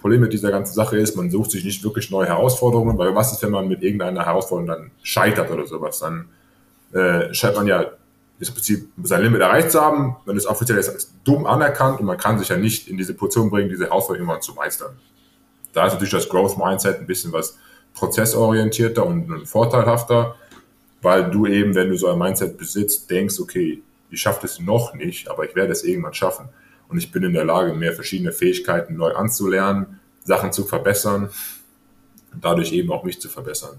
Problem 0.00 0.20
mit 0.20 0.34
dieser 0.34 0.50
ganzen 0.50 0.74
Sache 0.74 0.98
ist, 0.98 1.16
man 1.16 1.30
sucht 1.30 1.52
sich 1.52 1.64
nicht 1.64 1.82
wirklich 1.82 2.10
neue 2.10 2.26
Herausforderungen, 2.26 2.98
weil 2.98 3.14
was 3.14 3.32
ist, 3.32 3.42
wenn 3.42 3.50
man 3.50 3.68
mit 3.68 3.82
irgendeiner 3.82 4.26
Herausforderung 4.26 4.66
dann 4.66 4.90
scheitert 5.02 5.50
oder 5.50 5.66
sowas? 5.66 6.00
Dann 6.00 6.26
äh, 6.92 7.32
scheint 7.32 7.56
man 7.56 7.66
ja 7.66 7.90
ist 8.38 8.48
im 8.48 8.54
Prinzip 8.54 8.88
sein 9.02 9.22
Limit 9.22 9.40
erreicht 9.40 9.70
zu 9.70 9.80
haben. 9.80 10.16
Wenn 10.26 10.36
es 10.36 10.46
offiziell 10.46 10.78
ist, 10.78 10.88
als 10.88 11.12
dumm 11.24 11.46
anerkannt 11.46 12.00
und 12.00 12.06
man 12.06 12.18
kann 12.18 12.38
sich 12.38 12.48
ja 12.48 12.56
nicht 12.56 12.88
in 12.88 12.96
diese 12.96 13.14
Position 13.14 13.50
bringen, 13.50 13.68
diese 13.68 13.84
Herausforderung 13.84 14.28
immer 14.28 14.40
zu 14.40 14.52
meistern. 14.54 14.96
Da 15.72 15.86
ist 15.86 15.94
natürlich 15.94 16.12
das 16.12 16.28
Growth 16.28 16.58
Mindset 16.58 16.98
ein 16.98 17.06
bisschen 17.06 17.32
was 17.32 17.56
prozessorientierter 17.94 19.06
und 19.06 19.46
vorteilhafter, 19.46 20.36
weil 21.02 21.30
du 21.30 21.46
eben, 21.46 21.74
wenn 21.74 21.90
du 21.90 21.96
so 21.96 22.08
ein 22.08 22.18
Mindset 22.18 22.58
besitzt, 22.58 23.10
denkst, 23.10 23.38
okay, 23.40 23.82
ich 24.10 24.20
schaffe 24.20 24.40
das 24.42 24.60
noch 24.60 24.94
nicht, 24.94 25.28
aber 25.28 25.48
ich 25.48 25.54
werde 25.54 25.72
es 25.72 25.84
irgendwann 25.84 26.14
schaffen. 26.14 26.48
Und 26.88 26.98
ich 26.98 27.10
bin 27.10 27.22
in 27.22 27.32
der 27.32 27.44
Lage, 27.44 27.74
mehr 27.74 27.92
verschiedene 27.92 28.32
Fähigkeiten 28.32 28.96
neu 28.96 29.12
anzulernen, 29.12 30.00
Sachen 30.24 30.52
zu 30.52 30.64
verbessern 30.64 31.30
und 32.32 32.44
dadurch 32.44 32.72
eben 32.72 32.90
auch 32.92 33.04
mich 33.04 33.20
zu 33.20 33.28
verbessern. 33.28 33.78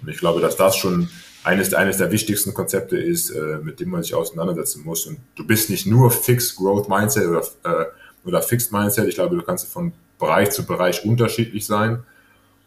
Und 0.00 0.08
ich 0.08 0.18
glaube, 0.18 0.40
dass 0.40 0.56
das 0.56 0.76
schon 0.76 1.08
eines, 1.44 1.74
eines 1.74 1.98
der 1.98 2.10
wichtigsten 2.10 2.54
Konzepte 2.54 2.96
ist, 2.96 3.30
äh, 3.30 3.58
mit 3.62 3.80
dem 3.80 3.90
man 3.90 4.02
sich 4.02 4.14
auseinandersetzen 4.14 4.84
muss. 4.84 5.06
Und 5.06 5.18
du 5.34 5.46
bist 5.46 5.70
nicht 5.70 5.86
nur 5.86 6.10
Fixed 6.10 6.56
Growth 6.56 6.88
Mindset 6.88 7.26
oder, 7.26 7.42
äh, 7.64 7.86
oder 8.24 8.42
Fixed 8.42 8.72
Mindset. 8.72 9.08
Ich 9.08 9.16
glaube, 9.16 9.36
du 9.36 9.42
kannst 9.42 9.66
von 9.68 9.92
Bereich 10.18 10.50
zu 10.50 10.64
Bereich 10.64 11.04
unterschiedlich 11.04 11.66
sein. 11.66 12.04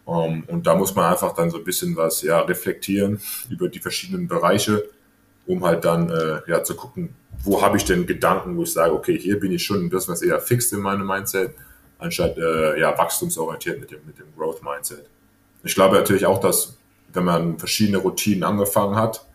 Um, 0.05 0.33
ähm, 0.33 0.43
und 0.47 0.67
da 0.67 0.75
muss 0.75 0.93
man 0.93 1.11
einfach 1.11 1.33
dann 1.33 1.49
so 1.49 1.57
ein 1.57 1.63
bisschen 1.63 1.95
was 1.95 2.21
ja, 2.21 2.39
reflektieren 2.39 3.19
über 3.49 3.67
die 3.69 3.79
verschiedenen 3.79 4.27
Bereiche, 4.27 4.87
um 5.47 5.65
halt 5.65 5.83
dann 5.83 6.09
äh, 6.09 6.41
ja, 6.47 6.63
zu 6.63 6.75
gucken, 6.75 7.15
wo 7.43 7.61
habe 7.61 7.77
ich 7.77 7.85
denn 7.85 8.05
Gedanken, 8.05 8.55
wo 8.55 8.63
ich 8.63 8.73
sage, 8.73 8.93
okay, 8.93 9.17
hier 9.17 9.39
bin 9.39 9.51
ich 9.51 9.63
schon 9.63 9.83
ein 9.83 9.89
bisschen 9.89 10.13
was 10.13 10.21
eher 10.21 10.39
fix 10.39 10.71
in 10.71 10.79
meinem 10.79 11.07
Mindset 11.07 11.55
anstatt 11.97 12.37
äh, 12.37 12.79
ja, 12.79 12.97
wachstumsorientiert 12.97 13.79
mit 13.79 13.91
dem, 13.91 13.99
mit 14.05 14.19
dem 14.19 14.27
Growth 14.37 14.61
Mindset. 14.63 15.09
Ich 15.63 15.75
glaube 15.75 15.95
natürlich 15.95 16.25
auch, 16.25 16.39
dass 16.39 16.77
wenn 17.13 17.23
man 17.23 17.57
verschiedene 17.57 17.97
Routinen 17.97 18.43
angefangen 18.43 18.95
hat, 18.95 19.25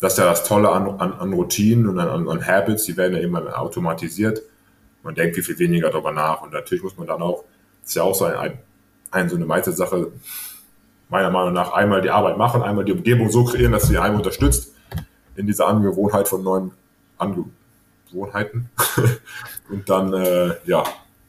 das 0.00 0.14
ist 0.14 0.18
ja 0.18 0.24
das 0.24 0.44
Tolle 0.44 0.70
an, 0.70 0.88
an, 0.98 1.12
an 1.12 1.32
Routinen 1.32 1.86
und 1.86 1.98
an, 1.98 2.26
an 2.26 2.46
Habits, 2.46 2.84
die 2.84 2.96
werden 2.96 3.14
ja 3.14 3.20
immer 3.22 3.58
automatisiert. 3.60 4.42
Man 5.02 5.14
denkt 5.14 5.34
viel, 5.34 5.44
viel 5.44 5.58
weniger 5.58 5.90
darüber 5.90 6.10
nach. 6.10 6.42
Und 6.42 6.52
natürlich 6.52 6.82
muss 6.82 6.96
man 6.96 7.06
dann 7.06 7.20
auch, 7.20 7.44
das 7.82 7.90
ist 7.90 7.94
ja 7.96 8.02
auch 8.02 8.14
so 8.14 8.24
ein, 8.24 8.34
ein, 8.34 8.58
ein 9.10 9.28
so 9.28 9.36
eine 9.36 9.46
Mindset-Sache, 9.46 10.12
meiner 11.08 11.30
Meinung 11.30 11.52
nach 11.52 11.72
einmal 11.72 12.02
die 12.02 12.10
Arbeit 12.10 12.38
machen, 12.38 12.62
einmal 12.62 12.84
die 12.84 12.92
Umgebung 12.92 13.30
so 13.30 13.44
kreieren, 13.44 13.72
dass 13.72 13.88
sie 13.88 13.98
einem 13.98 14.16
unterstützt 14.16 14.74
in 15.36 15.46
dieser 15.46 15.66
Angewohnheit 15.66 16.28
von 16.28 16.42
neuen 16.42 16.72
Angewohnheiten. 17.18 18.70
und 19.70 19.88
dann, 19.88 20.12
äh, 20.12 20.54
ja, 20.66 20.84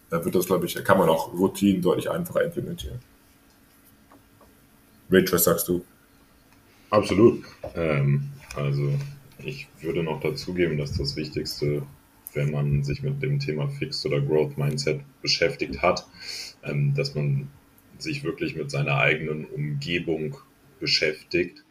da 0.10 0.24
wird 0.24 0.36
das, 0.36 0.46
glaube 0.46 0.66
ich, 0.66 0.76
kann 0.84 0.98
man 0.98 1.10
auch 1.10 1.34
Routinen 1.34 1.82
deutlich 1.82 2.10
einfacher 2.10 2.44
implementieren. 2.44 3.00
Rich, 5.12 5.32
was 5.34 5.44
sagst 5.44 5.68
du? 5.68 5.84
Absolut. 6.90 7.44
Ähm, 7.76 8.30
also 8.56 8.94
ich 9.40 9.68
würde 9.82 10.04
noch 10.04 10.20
dazugeben, 10.20 10.78
dass 10.78 10.98
das 10.98 11.16
Wichtigste, 11.16 11.84
wenn 12.34 12.52
man 12.52 12.84
sich 12.84 13.02
mit 13.02 13.22
dem 13.22 13.40
Thema 13.40 13.68
Fixed 13.70 14.06
oder 14.06 14.22
Growth 14.22 14.58
Mindset 14.58 15.02
beschäftigt 15.22 15.82
hat, 15.82 16.06
ähm, 16.64 16.94
dass 16.94 17.16
man 17.16 17.50
sich 18.02 18.24
wirklich 18.24 18.56
mit 18.56 18.72
seiner 18.72 18.98
eigenen 18.98 19.46
Umgebung 19.46 20.38
beschäftigt, 20.80 21.64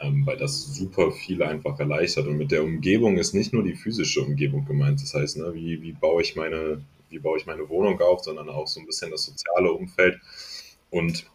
ähm, 0.00 0.26
weil 0.26 0.36
das 0.36 0.74
super 0.74 1.12
viel 1.12 1.42
einfach 1.42 1.78
erleichtert. 1.78 2.26
Und 2.26 2.38
mit 2.38 2.50
der 2.50 2.64
Umgebung 2.64 3.18
ist 3.18 3.34
nicht 3.34 3.52
nur 3.52 3.62
die 3.62 3.74
physische 3.74 4.20
Umgebung 4.20 4.64
gemeint, 4.64 5.02
das 5.02 5.14
heißt, 5.14 5.38
ne, 5.38 5.54
wie, 5.54 5.82
wie, 5.82 5.92
baue 5.92 6.22
ich 6.22 6.36
meine, 6.36 6.82
wie 7.10 7.18
baue 7.18 7.38
ich 7.38 7.46
meine 7.46 7.68
Wohnung 7.68 8.00
auf, 8.00 8.22
sondern 8.22 8.48
auch 8.48 8.66
so 8.66 8.80
ein 8.80 8.86
bisschen 8.86 9.10
das 9.10 9.24
soziale 9.24 9.72
Umfeld 9.72 10.20
und 10.90 11.26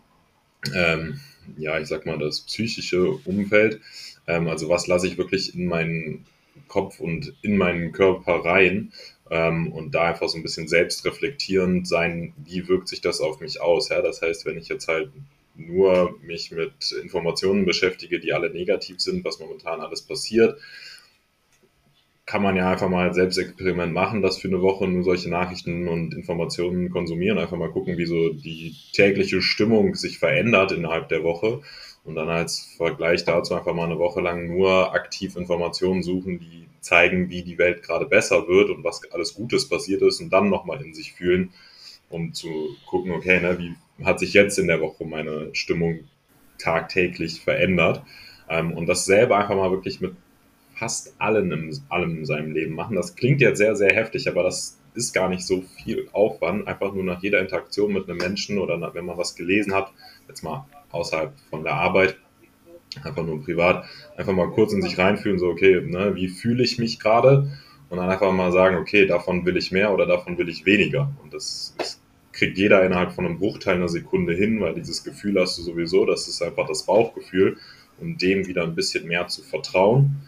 ähm, 0.73 1.19
ja, 1.57 1.79
ich 1.79 1.87
sag 1.87 2.05
mal, 2.05 2.17
das 2.17 2.41
psychische 2.41 3.11
Umfeld. 3.25 3.81
Ähm, 4.27 4.47
also 4.47 4.69
was 4.69 4.87
lasse 4.87 5.07
ich 5.07 5.17
wirklich 5.17 5.55
in 5.55 5.65
meinen 5.65 6.25
Kopf 6.67 6.99
und 6.99 7.33
in 7.41 7.57
meinen 7.57 7.91
Körper 7.91 8.45
rein 8.45 8.93
ähm, 9.33 9.71
und 9.71 9.95
da 9.95 10.03
einfach 10.03 10.29
so 10.29 10.37
ein 10.37 10.43
bisschen 10.43 10.67
selbstreflektierend 10.67 11.87
sein, 11.87 12.33
wie 12.37 12.67
wirkt 12.67 12.87
sich 12.87 13.01
das 13.01 13.19
auf 13.19 13.39
mich 13.39 13.59
aus. 13.59 13.89
Ja? 13.89 14.01
Das 14.03 14.21
heißt, 14.21 14.45
wenn 14.45 14.59
ich 14.59 14.69
jetzt 14.69 14.87
halt 14.87 15.09
nur 15.55 16.15
mich 16.21 16.51
mit 16.51 16.91
Informationen 17.01 17.65
beschäftige, 17.65 18.19
die 18.19 18.33
alle 18.33 18.51
negativ 18.51 18.99
sind, 18.99 19.25
was 19.25 19.39
momentan 19.39 19.81
alles 19.81 20.03
passiert, 20.03 20.59
kann 22.25 22.43
man 22.43 22.55
ja 22.55 22.71
einfach 22.71 22.89
mal 22.89 23.13
selbst 23.13 23.37
Experiment 23.37 23.91
machen, 23.91 24.21
das 24.21 24.37
für 24.37 24.47
eine 24.47 24.61
Woche 24.61 24.87
nur 24.87 25.03
solche 25.03 25.29
Nachrichten 25.29 25.87
und 25.87 26.13
Informationen 26.13 26.89
konsumieren, 26.91 27.37
einfach 27.39 27.57
mal 27.57 27.71
gucken, 27.71 27.97
wie 27.97 28.05
so 28.05 28.29
die 28.29 28.75
tägliche 28.93 29.41
Stimmung 29.41 29.95
sich 29.95 30.19
verändert 30.19 30.71
innerhalb 30.71 31.09
der 31.09 31.23
Woche 31.23 31.61
und 32.03 32.15
dann 32.15 32.29
als 32.29 32.75
Vergleich 32.77 33.25
dazu 33.25 33.55
einfach 33.55 33.73
mal 33.73 33.85
eine 33.85 33.99
Woche 33.99 34.21
lang 34.21 34.47
nur 34.47 34.93
aktiv 34.93 35.35
Informationen 35.35 36.03
suchen, 36.03 36.39
die 36.39 36.67
zeigen, 36.83 37.29
wie 37.29 37.43
die 37.43 37.57
Welt 37.57 37.83
gerade 37.83 38.05
besser 38.05 38.47
wird 38.47 38.69
und 38.69 38.83
was 38.83 39.01
alles 39.11 39.33
Gutes 39.33 39.67
passiert 39.67 40.01
ist 40.01 40.21
und 40.21 40.31
dann 40.31 40.49
nochmal 40.49 40.81
in 40.83 40.93
sich 40.93 41.13
fühlen, 41.13 41.51
um 42.09 42.33
zu 42.33 42.75
gucken, 42.85 43.11
okay, 43.11 43.39
ne, 43.39 43.57
wie 43.57 44.05
hat 44.05 44.19
sich 44.19 44.33
jetzt 44.33 44.59
in 44.59 44.67
der 44.67 44.81
Woche 44.81 45.05
meine 45.05 45.49
Stimmung 45.53 46.01
tagtäglich 46.57 47.41
verändert. 47.41 48.03
Ähm, 48.49 48.73
und 48.73 48.87
das 48.87 49.05
selber 49.05 49.37
einfach 49.37 49.55
mal 49.55 49.71
wirklich 49.71 50.01
mit 50.01 50.15
fast 50.75 51.13
allen 51.19 51.51
in, 51.51 51.79
allem 51.89 52.17
in 52.17 52.25
seinem 52.25 52.51
Leben 52.51 52.73
machen. 52.73 52.95
Das 52.95 53.15
klingt 53.15 53.41
jetzt 53.41 53.57
sehr, 53.57 53.75
sehr 53.75 53.93
heftig, 53.93 54.27
aber 54.27 54.43
das 54.43 54.79
ist 54.95 55.13
gar 55.13 55.29
nicht 55.29 55.45
so 55.45 55.61
viel 55.61 56.09
Aufwand. 56.11 56.67
Einfach 56.67 56.93
nur 56.93 57.03
nach 57.03 57.21
jeder 57.21 57.39
Interaktion 57.39 57.93
mit 57.93 58.09
einem 58.09 58.17
Menschen 58.17 58.57
oder 58.57 58.77
nach, 58.77 58.93
wenn 58.93 59.05
man 59.05 59.17
was 59.17 59.35
gelesen 59.35 59.73
hat, 59.73 59.91
jetzt 60.27 60.43
mal 60.43 60.67
außerhalb 60.91 61.33
von 61.49 61.63
der 61.63 61.73
Arbeit, 61.73 62.17
einfach 63.03 63.23
nur 63.23 63.43
privat, 63.43 63.85
einfach 64.17 64.33
mal 64.33 64.49
kurz 64.49 64.73
in 64.73 64.81
sich 64.81 64.97
reinfühlen, 64.97 65.39
so, 65.39 65.47
okay, 65.47 65.81
ne, 65.81 66.15
wie 66.15 66.27
fühle 66.27 66.63
ich 66.63 66.79
mich 66.79 66.99
gerade? 66.99 67.51
Und 67.89 67.97
dann 67.97 68.09
einfach 68.09 68.31
mal 68.31 68.51
sagen, 68.51 68.77
okay, 68.77 69.05
davon 69.05 69.45
will 69.45 69.57
ich 69.57 69.71
mehr 69.71 69.93
oder 69.93 70.05
davon 70.05 70.37
will 70.37 70.49
ich 70.49 70.65
weniger. 70.65 71.11
Und 71.21 71.33
das, 71.33 71.75
das 71.77 72.01
kriegt 72.31 72.57
jeder 72.57 72.83
innerhalb 72.83 73.11
von 73.11 73.25
einem 73.25 73.37
Bruchteil 73.37 73.75
einer 73.75 73.89
Sekunde 73.89 74.33
hin, 74.33 74.59
weil 74.61 74.73
dieses 74.73 75.03
Gefühl 75.03 75.39
hast 75.39 75.57
du 75.57 75.61
sowieso, 75.61 76.05
das 76.05 76.27
ist 76.27 76.41
einfach 76.41 76.67
das 76.67 76.83
Bauchgefühl 76.83 77.57
und 77.99 78.21
dem 78.21 78.47
wieder 78.47 78.63
ein 78.63 78.73
bisschen 78.73 79.07
mehr 79.07 79.27
zu 79.27 79.43
vertrauen 79.43 80.23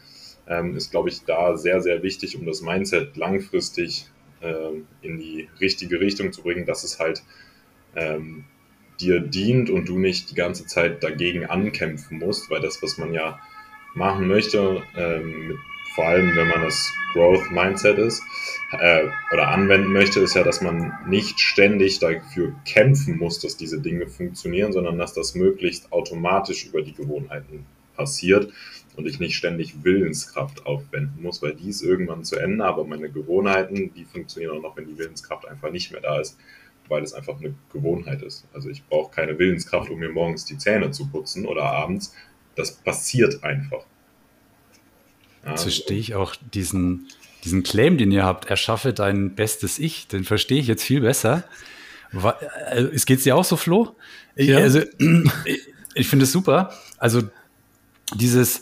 ähm, 0.48 0.76
ist, 0.76 0.92
glaube 0.92 1.10
ich, 1.10 1.24
da 1.24 1.58
sehr, 1.58 1.82
sehr 1.82 2.04
wichtig, 2.04 2.38
um 2.38 2.46
das 2.46 2.62
Mindset 2.62 3.18
langfristig 3.18 4.08
ähm, 4.42 4.88
in 5.02 5.18
die 5.18 5.50
richtige 5.60 6.00
Richtung 6.00 6.32
zu 6.32 6.44
bringen, 6.44 6.66
dass 6.66 6.84
es 6.84 7.00
halt 7.00 7.24
ähm, 7.96 8.46
dir 9.02 9.20
dient 9.20 9.70
und 9.70 9.88
du 9.88 9.98
nicht 9.98 10.32
die 10.32 10.36
ganze 10.36 10.66
Zeit 10.66 11.04
dagegen 11.04 11.46
ankämpfen 11.46 12.20
musst, 12.20 12.50
weil 12.50 12.62
das, 12.62 12.82
was 12.82 12.98
man 12.98 13.14
ja 13.14 13.40
machen 13.94 14.28
möchte, 14.28 14.84
ähm, 14.96 15.48
mit, 15.48 15.58
vor 15.96 16.06
allem 16.06 16.36
wenn 16.36 16.50
man 16.50 16.62
das 16.62 16.94
Growth 17.14 17.50
Mindset 17.52 17.98
ist 17.98 18.22
äh, 18.80 19.08
oder 19.32 19.48
anwenden 19.48 19.94
möchte, 19.94 20.20
ist 20.20 20.36
ja, 20.36 20.44
dass 20.44 20.62
man 20.62 20.92
nicht 21.08 21.40
ständig 21.40 22.00
dafür 22.00 22.54
kämpfen 22.66 23.18
muss, 23.18 23.40
dass 23.40 23.56
diese 23.56 23.80
Dinge 23.80 24.08
funktionieren, 24.08 24.74
sondern 24.74 24.98
dass 24.98 25.14
das 25.14 25.36
möglichst 25.36 25.94
automatisch 25.94 26.66
über 26.66 26.82
die 26.82 26.94
Gewohnheiten 26.94 27.66
passiert 27.96 28.52
und 28.98 29.08
ich 29.08 29.20
nicht 29.20 29.36
ständig 29.36 29.84
Willenskraft 29.84 30.66
aufwenden 30.66 31.22
muss, 31.22 31.42
weil 31.42 31.54
die 31.54 31.70
ist 31.70 31.82
irgendwann 31.82 32.26
zu 32.26 32.36
Ende, 32.36 32.66
aber 32.66 32.84
meine 32.84 33.10
Gewohnheiten, 33.10 33.94
die 33.94 34.04
funktionieren 34.04 34.58
auch 34.58 34.62
noch, 34.62 34.78
wenn 34.78 34.88
die 34.88 34.98
Willenskraft 34.98 35.48
einfach 35.48 35.72
nicht 35.72 35.92
mehr 35.94 36.02
da 36.02 36.20
ist, 36.20 36.38
weil 36.90 37.04
es 37.04 37.14
einfach 37.14 37.40
eine 37.40 37.56
Gewohnheit 37.72 38.22
ist. 38.22 38.46
Also 38.54 38.70
ich 38.70 38.84
brauche 38.86 39.14
keine 39.14 39.38
Willenskraft, 39.38 39.90
um 39.90 40.00
mir 40.00 40.10
morgens 40.10 40.46
die 40.46 40.58
Zähne 40.58 40.92
zu 40.92 41.08
putzen 41.08 41.46
oder 41.46 41.64
abends. 41.64 42.14
Das 42.56 42.72
passiert 42.72 43.44
einfach. 43.44 43.84
Ja, 45.44 45.52
Jetzt 45.52 45.64
verstehe 45.64 45.98
ich 45.98 46.16
auch 46.16 46.36
diesen, 46.36 47.08
diesen 47.44 47.64
Claim, 47.64 47.98
den 47.98 48.12
ihr 48.12 48.24
habt, 48.24 48.50
erschaffe 48.50 48.94
dein 48.94 49.36
bestes 49.36 49.80
Ich, 49.80 50.08
den 50.08 50.24
verstehe 50.24 50.60
ich 50.60 50.68
jetzt 50.68 50.84
viel 50.84 51.02
besser. 51.02 51.44
Also, 52.68 52.90
es 52.92 53.06
geht 53.06 53.24
dir 53.26 53.36
auch 53.36 53.44
so, 53.44 53.58
Flo? 53.58 53.96
Ja. 54.36 54.58
Also, 54.58 54.82
ich 55.96 56.08
finde 56.08 56.24
es 56.24 56.32
super. 56.32 56.74
Also 56.98 57.24
dieses, 58.14 58.62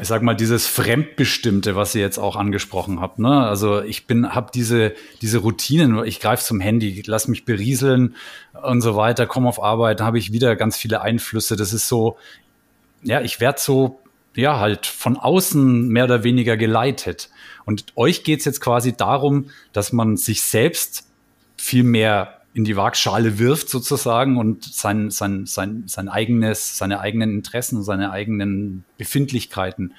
ich 0.00 0.08
sag 0.08 0.22
mal, 0.22 0.34
dieses 0.34 0.66
Fremdbestimmte, 0.66 1.76
was 1.76 1.94
ihr 1.94 2.00
jetzt 2.00 2.18
auch 2.18 2.34
angesprochen 2.36 3.00
habt. 3.00 3.18
Ne? 3.18 3.46
Also 3.46 3.80
ich 3.82 4.06
bin, 4.06 4.34
habe 4.34 4.50
diese, 4.52 4.92
diese 5.22 5.38
Routinen, 5.38 6.04
ich 6.04 6.20
greife 6.20 6.42
zum 6.42 6.60
Handy, 6.60 7.02
lass 7.06 7.28
mich 7.28 7.44
berieseln 7.44 8.16
und 8.62 8.80
so 8.80 8.96
weiter, 8.96 9.26
komme 9.26 9.48
auf 9.48 9.62
Arbeit, 9.62 10.00
habe 10.00 10.18
ich 10.18 10.32
wieder 10.32 10.56
ganz 10.56 10.76
viele 10.76 11.02
Einflüsse. 11.02 11.54
Das 11.56 11.72
ist 11.72 11.86
so, 11.86 12.16
ja, 13.02 13.20
ich 13.20 13.40
werde 13.40 13.60
so, 13.60 14.00
ja, 14.34 14.58
halt 14.58 14.86
von 14.86 15.16
außen 15.16 15.88
mehr 15.88 16.04
oder 16.04 16.24
weniger 16.24 16.56
geleitet. 16.56 17.30
Und 17.64 17.86
euch 17.94 18.24
geht's 18.24 18.44
jetzt 18.44 18.60
quasi 18.60 18.96
darum, 18.96 19.50
dass 19.72 19.92
man 19.92 20.16
sich 20.16 20.42
selbst 20.42 21.06
viel 21.56 21.84
mehr 21.84 22.40
in 22.54 22.64
die 22.64 22.76
Waagschale 22.76 23.40
wirft 23.40 23.68
sozusagen 23.68 24.38
und 24.38 24.64
sein, 24.64 25.10
sein, 25.10 25.44
sein, 25.44 25.82
sein 25.86 26.08
eigenes, 26.08 26.78
seine 26.78 27.00
eigenen 27.00 27.32
Interessen, 27.32 27.82
seine 27.82 28.12
eigenen 28.12 28.84
Befindlichkeiten 28.96 29.92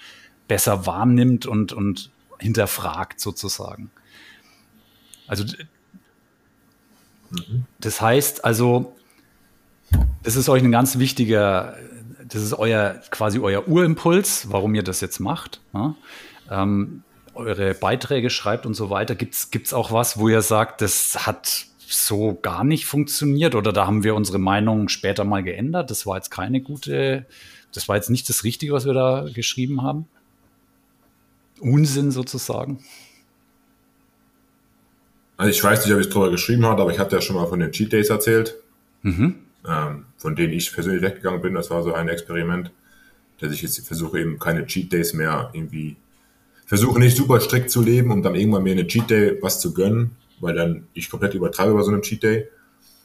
besser 0.47 0.85
wahrnimmt 0.85 1.45
und, 1.45 1.73
und 1.73 2.11
hinterfragt 2.39 3.19
sozusagen. 3.19 3.91
Also 5.27 5.43
mhm. 7.31 7.65
das 7.81 7.99
heißt 7.99 8.45
also, 8.45 8.95
das 10.23 10.37
ist 10.37 10.47
euch 10.47 10.63
ein 10.63 10.71
ganz 10.71 10.97
wichtiger, 10.97 11.77
das 12.25 12.41
ist 12.41 12.53
euer 12.53 13.01
quasi 13.11 13.39
euer 13.39 13.67
Urimpuls, 13.67 14.49
warum 14.49 14.75
ihr 14.75 14.83
das 14.83 15.01
jetzt 15.01 15.19
macht. 15.19 15.59
Ja? 15.73 15.95
Ähm, 16.49 17.03
eure 17.33 17.73
Beiträge 17.73 18.29
schreibt 18.29 18.65
und 18.65 18.75
so 18.75 18.89
weiter. 18.89 19.13
Gibt 19.13 19.35
es 19.53 19.73
auch 19.73 19.91
was, 19.91 20.17
wo 20.17 20.29
ihr 20.29 20.41
sagt, 20.41 20.79
das 20.79 21.27
hat 21.27 21.67
so 21.89 22.37
gar 22.41 22.63
nicht 22.63 22.85
funktioniert 22.85 23.55
oder 23.55 23.73
da 23.73 23.87
haben 23.87 24.03
wir 24.03 24.15
unsere 24.15 24.39
Meinung 24.39 24.89
später 24.89 25.23
mal 25.23 25.43
geändert. 25.43 25.91
Das 25.91 26.05
war 26.05 26.17
jetzt 26.17 26.31
keine 26.31 26.61
gute, 26.61 27.25
das 27.73 27.87
war 27.87 27.95
jetzt 27.95 28.09
nicht 28.09 28.27
das 28.29 28.43
Richtige, 28.43 28.73
was 28.73 28.85
wir 28.85 28.93
da 28.93 29.27
geschrieben 29.33 29.81
haben. 29.81 30.07
Unsinn 31.59 32.11
sozusagen. 32.11 32.83
Also 35.37 35.51
ich 35.51 35.63
weiß 35.63 35.85
nicht, 35.85 35.93
ob 35.93 35.99
ich 35.99 36.07
es 36.07 36.13
drüber 36.13 36.31
geschrieben 36.31 36.65
habe, 36.65 36.81
aber 36.81 36.91
ich 36.91 36.99
hatte 36.99 37.15
ja 37.15 37.21
schon 37.21 37.35
mal 37.35 37.47
von 37.47 37.59
den 37.59 37.71
Cheat 37.71 37.91
Days 37.91 38.09
erzählt, 38.09 38.55
mhm. 39.01 39.35
ähm, 39.67 40.05
von 40.17 40.35
denen 40.35 40.53
ich 40.53 40.71
persönlich 40.71 41.01
weggegangen 41.01 41.41
bin. 41.41 41.53
Das 41.53 41.69
war 41.69 41.83
so 41.83 41.93
ein 41.93 42.07
Experiment, 42.07 42.71
dass 43.39 43.51
ich 43.51 43.61
jetzt 43.61 43.85
versuche 43.85 44.19
eben 44.19 44.39
keine 44.39 44.65
Cheat 44.65 44.93
Days 44.93 45.13
mehr 45.13 45.49
irgendwie, 45.53 45.97
versuche 46.65 46.99
nicht 46.99 47.17
super 47.17 47.39
strikt 47.41 47.69
zu 47.69 47.81
leben, 47.81 48.11
um 48.11 48.23
dann 48.23 48.35
irgendwann 48.35 48.63
mir 48.63 48.71
eine 48.71 48.87
Cheat 48.87 49.09
Day 49.09 49.37
was 49.41 49.59
zu 49.59 49.73
gönnen, 49.73 50.11
weil 50.39 50.55
dann 50.55 50.87
ich 50.93 51.09
komplett 51.09 51.33
übertreibe 51.33 51.73
bei 51.73 51.81
so 51.81 51.91
einem 51.91 52.01
Cheat 52.01 52.23
Day. 52.23 52.47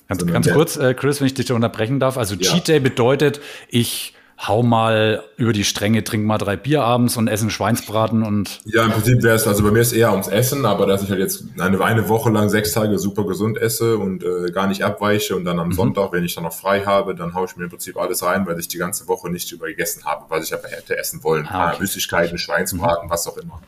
Ganz, 0.08 0.26
ganz 0.26 0.50
kurz, 0.50 0.76
äh, 0.76 0.94
Chris, 0.94 1.20
wenn 1.20 1.26
ich 1.26 1.34
dich 1.34 1.52
unterbrechen 1.52 2.00
darf. 2.00 2.18
Also 2.18 2.34
ja. 2.34 2.40
Cheat 2.40 2.68
Day 2.68 2.80
bedeutet, 2.80 3.40
ich 3.68 4.14
hau 4.48 4.62
mal 4.62 5.22
über 5.36 5.52
die 5.52 5.64
Stränge, 5.64 6.02
trink 6.02 6.24
mal 6.24 6.38
drei 6.38 6.56
Bier 6.56 6.82
abends 6.82 7.16
und 7.16 7.28
essen 7.28 7.50
Schweinsbraten 7.50 8.22
und. 8.22 8.60
Ja, 8.64 8.84
im 8.84 8.92
Prinzip 8.92 9.22
wäre 9.22 9.36
es, 9.36 9.46
also 9.46 9.62
bei 9.62 9.70
mir 9.70 9.80
ist 9.80 9.92
eher 9.92 10.12
ums 10.12 10.28
Essen, 10.28 10.64
aber 10.64 10.86
dass 10.86 11.02
ich 11.02 11.10
halt 11.10 11.20
jetzt 11.20 11.44
eine, 11.58 11.80
eine 11.82 12.08
Woche 12.08 12.30
lang 12.30 12.48
sechs 12.48 12.72
Tage 12.72 12.98
super 12.98 13.26
gesund 13.26 13.58
esse 13.58 13.98
und 13.98 14.24
äh, 14.24 14.50
gar 14.50 14.66
nicht 14.66 14.82
abweiche 14.82 15.36
und 15.36 15.44
dann 15.44 15.58
am 15.58 15.68
mhm. 15.68 15.72
Sonntag, 15.72 16.12
wenn 16.12 16.24
ich 16.24 16.34
dann 16.34 16.44
noch 16.44 16.54
frei 16.54 16.80
habe, 16.84 17.14
dann 17.14 17.34
haue 17.34 17.46
ich 17.46 17.56
mir 17.56 17.64
im 17.64 17.70
Prinzip 17.70 17.98
alles 17.98 18.22
rein, 18.22 18.46
weil 18.46 18.58
ich 18.58 18.68
die 18.68 18.78
ganze 18.78 19.08
Woche 19.08 19.30
nicht 19.30 19.52
übergegessen 19.52 20.04
habe, 20.04 20.24
was 20.28 20.44
ich 20.46 20.54
aber 20.54 20.68
hätte 20.68 20.96
essen 20.96 21.22
wollen. 21.22 21.46
Ah, 21.46 21.68
okay. 21.68 21.86
Süßigkeiten, 21.86 22.38
Schweinsbraten, 22.38 23.06
mhm. 23.06 23.10
was 23.10 23.26
auch 23.26 23.36
immer. 23.36 23.60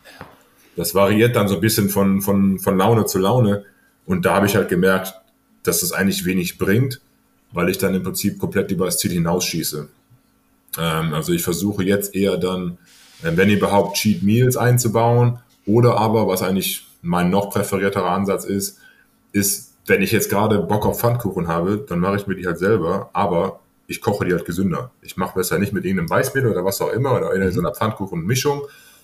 Das 0.77 0.95
variiert 0.95 1.37
dann 1.37 1.49
so 1.49 1.57
ein 1.57 1.61
bisschen 1.61 1.89
von, 1.89 2.23
von, 2.23 2.59
von 2.59 2.79
Laune 2.79 3.07
zu 3.07 3.18
Laune. 3.18 3.64
Und 4.07 4.25
da 4.25 4.35
habe 4.35 4.47
ich 4.47 4.57
halt 4.57 4.68
gemerkt, 4.68 5.14
dass 5.62 5.81
das 5.81 5.93
eigentlich 5.93 6.25
wenig 6.25 6.59
bringt, 6.59 7.01
weil 7.53 7.68
ich 7.68 7.79
dann 7.79 7.95
im 7.95 8.03
Prinzip 8.03 8.39
komplett 8.39 8.70
über 8.70 8.87
das 8.87 8.99
Ziel 8.99 9.12
hinausschieße. 9.12 9.89
Ähm, 10.79 11.14
also 11.14 11.33
ich 11.33 11.43
versuche 11.43 11.85
jetzt 11.85 12.14
eher 12.14 12.37
dann, 12.37 12.79
äh, 13.23 13.33
wenn 13.37 13.51
überhaupt, 13.51 13.97
Cheat 13.97 14.23
Meals 14.23 14.57
einzubauen 14.57 15.39
oder 15.66 15.97
aber, 15.99 16.27
was 16.27 16.43
eigentlich 16.43 16.87
mein 17.03 17.31
noch 17.31 17.51
präferierterer 17.51 18.11
Ansatz 18.11 18.45
ist, 18.45 18.79
ist, 19.33 19.75
wenn 19.87 20.03
ich 20.03 20.12
jetzt 20.12 20.31
gerade 20.31 20.59
Bock 20.61 20.87
auf 20.87 21.01
Pfannkuchen 21.01 21.49
habe, 21.49 21.85
dann 21.89 21.99
mache 21.99 22.16
ich 22.16 22.27
mir 22.27 22.37
die 22.37 22.47
halt 22.47 22.59
selber, 22.59 23.11
aber 23.12 23.61
ich 23.87 24.01
koche 24.01 24.25
die 24.25 24.33
halt 24.33 24.45
gesünder. 24.45 24.93
Ich 25.03 25.16
mache 25.16 25.35
besser 25.35 25.59
nicht 25.59 25.73
mit 25.73 25.85
irgendeinem 25.85 26.11
Weißmehl 26.11 26.47
oder 26.47 26.64
was 26.64 26.81
auch 26.81 26.93
immer 26.93 27.16
oder 27.16 27.33
in 27.35 27.51
so 27.51 27.61
einer 27.61 27.75
Pfannkuchenmischung, 27.75 28.62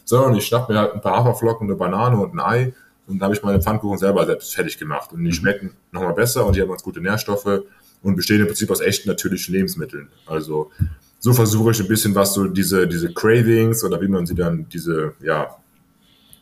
sondern 0.08 0.34
ich 0.36 0.46
schnapp 0.46 0.70
mir 0.70 0.78
halt 0.78 0.94
ein 0.94 1.02
paar 1.02 1.18
Haferflocken, 1.18 1.68
eine 1.68 1.76
Banane 1.76 2.16
und 2.16 2.32
ein 2.32 2.40
Ei 2.40 2.72
und 3.06 3.18
dann 3.18 3.26
habe 3.26 3.34
ich 3.34 3.42
meine 3.42 3.60
Pfannkuchen 3.60 3.98
selber 3.98 4.24
selbst 4.24 4.54
fertig 4.54 4.78
gemacht. 4.78 5.12
Und 5.12 5.20
die 5.20 5.26
mhm. 5.26 5.32
schmecken 5.32 5.70
nochmal 5.92 6.14
besser 6.14 6.46
und 6.46 6.56
die 6.56 6.62
haben 6.62 6.70
ganz 6.70 6.82
gute 6.82 7.02
Nährstoffe 7.02 7.62
und 8.02 8.16
bestehen 8.16 8.40
im 8.40 8.46
Prinzip 8.46 8.70
aus 8.70 8.80
echten 8.80 9.10
natürlichen 9.10 9.54
Lebensmitteln. 9.54 10.08
Also 10.24 10.70
so 11.18 11.34
versuche 11.34 11.72
ich 11.72 11.80
ein 11.80 11.88
bisschen 11.88 12.14
was 12.14 12.32
so 12.32 12.46
diese, 12.46 12.88
diese 12.88 13.12
Cravings 13.12 13.84
oder 13.84 14.00
wie 14.00 14.08
man 14.08 14.24
sie 14.24 14.34
dann, 14.34 14.66
diese, 14.70 15.12
ja, 15.20 15.56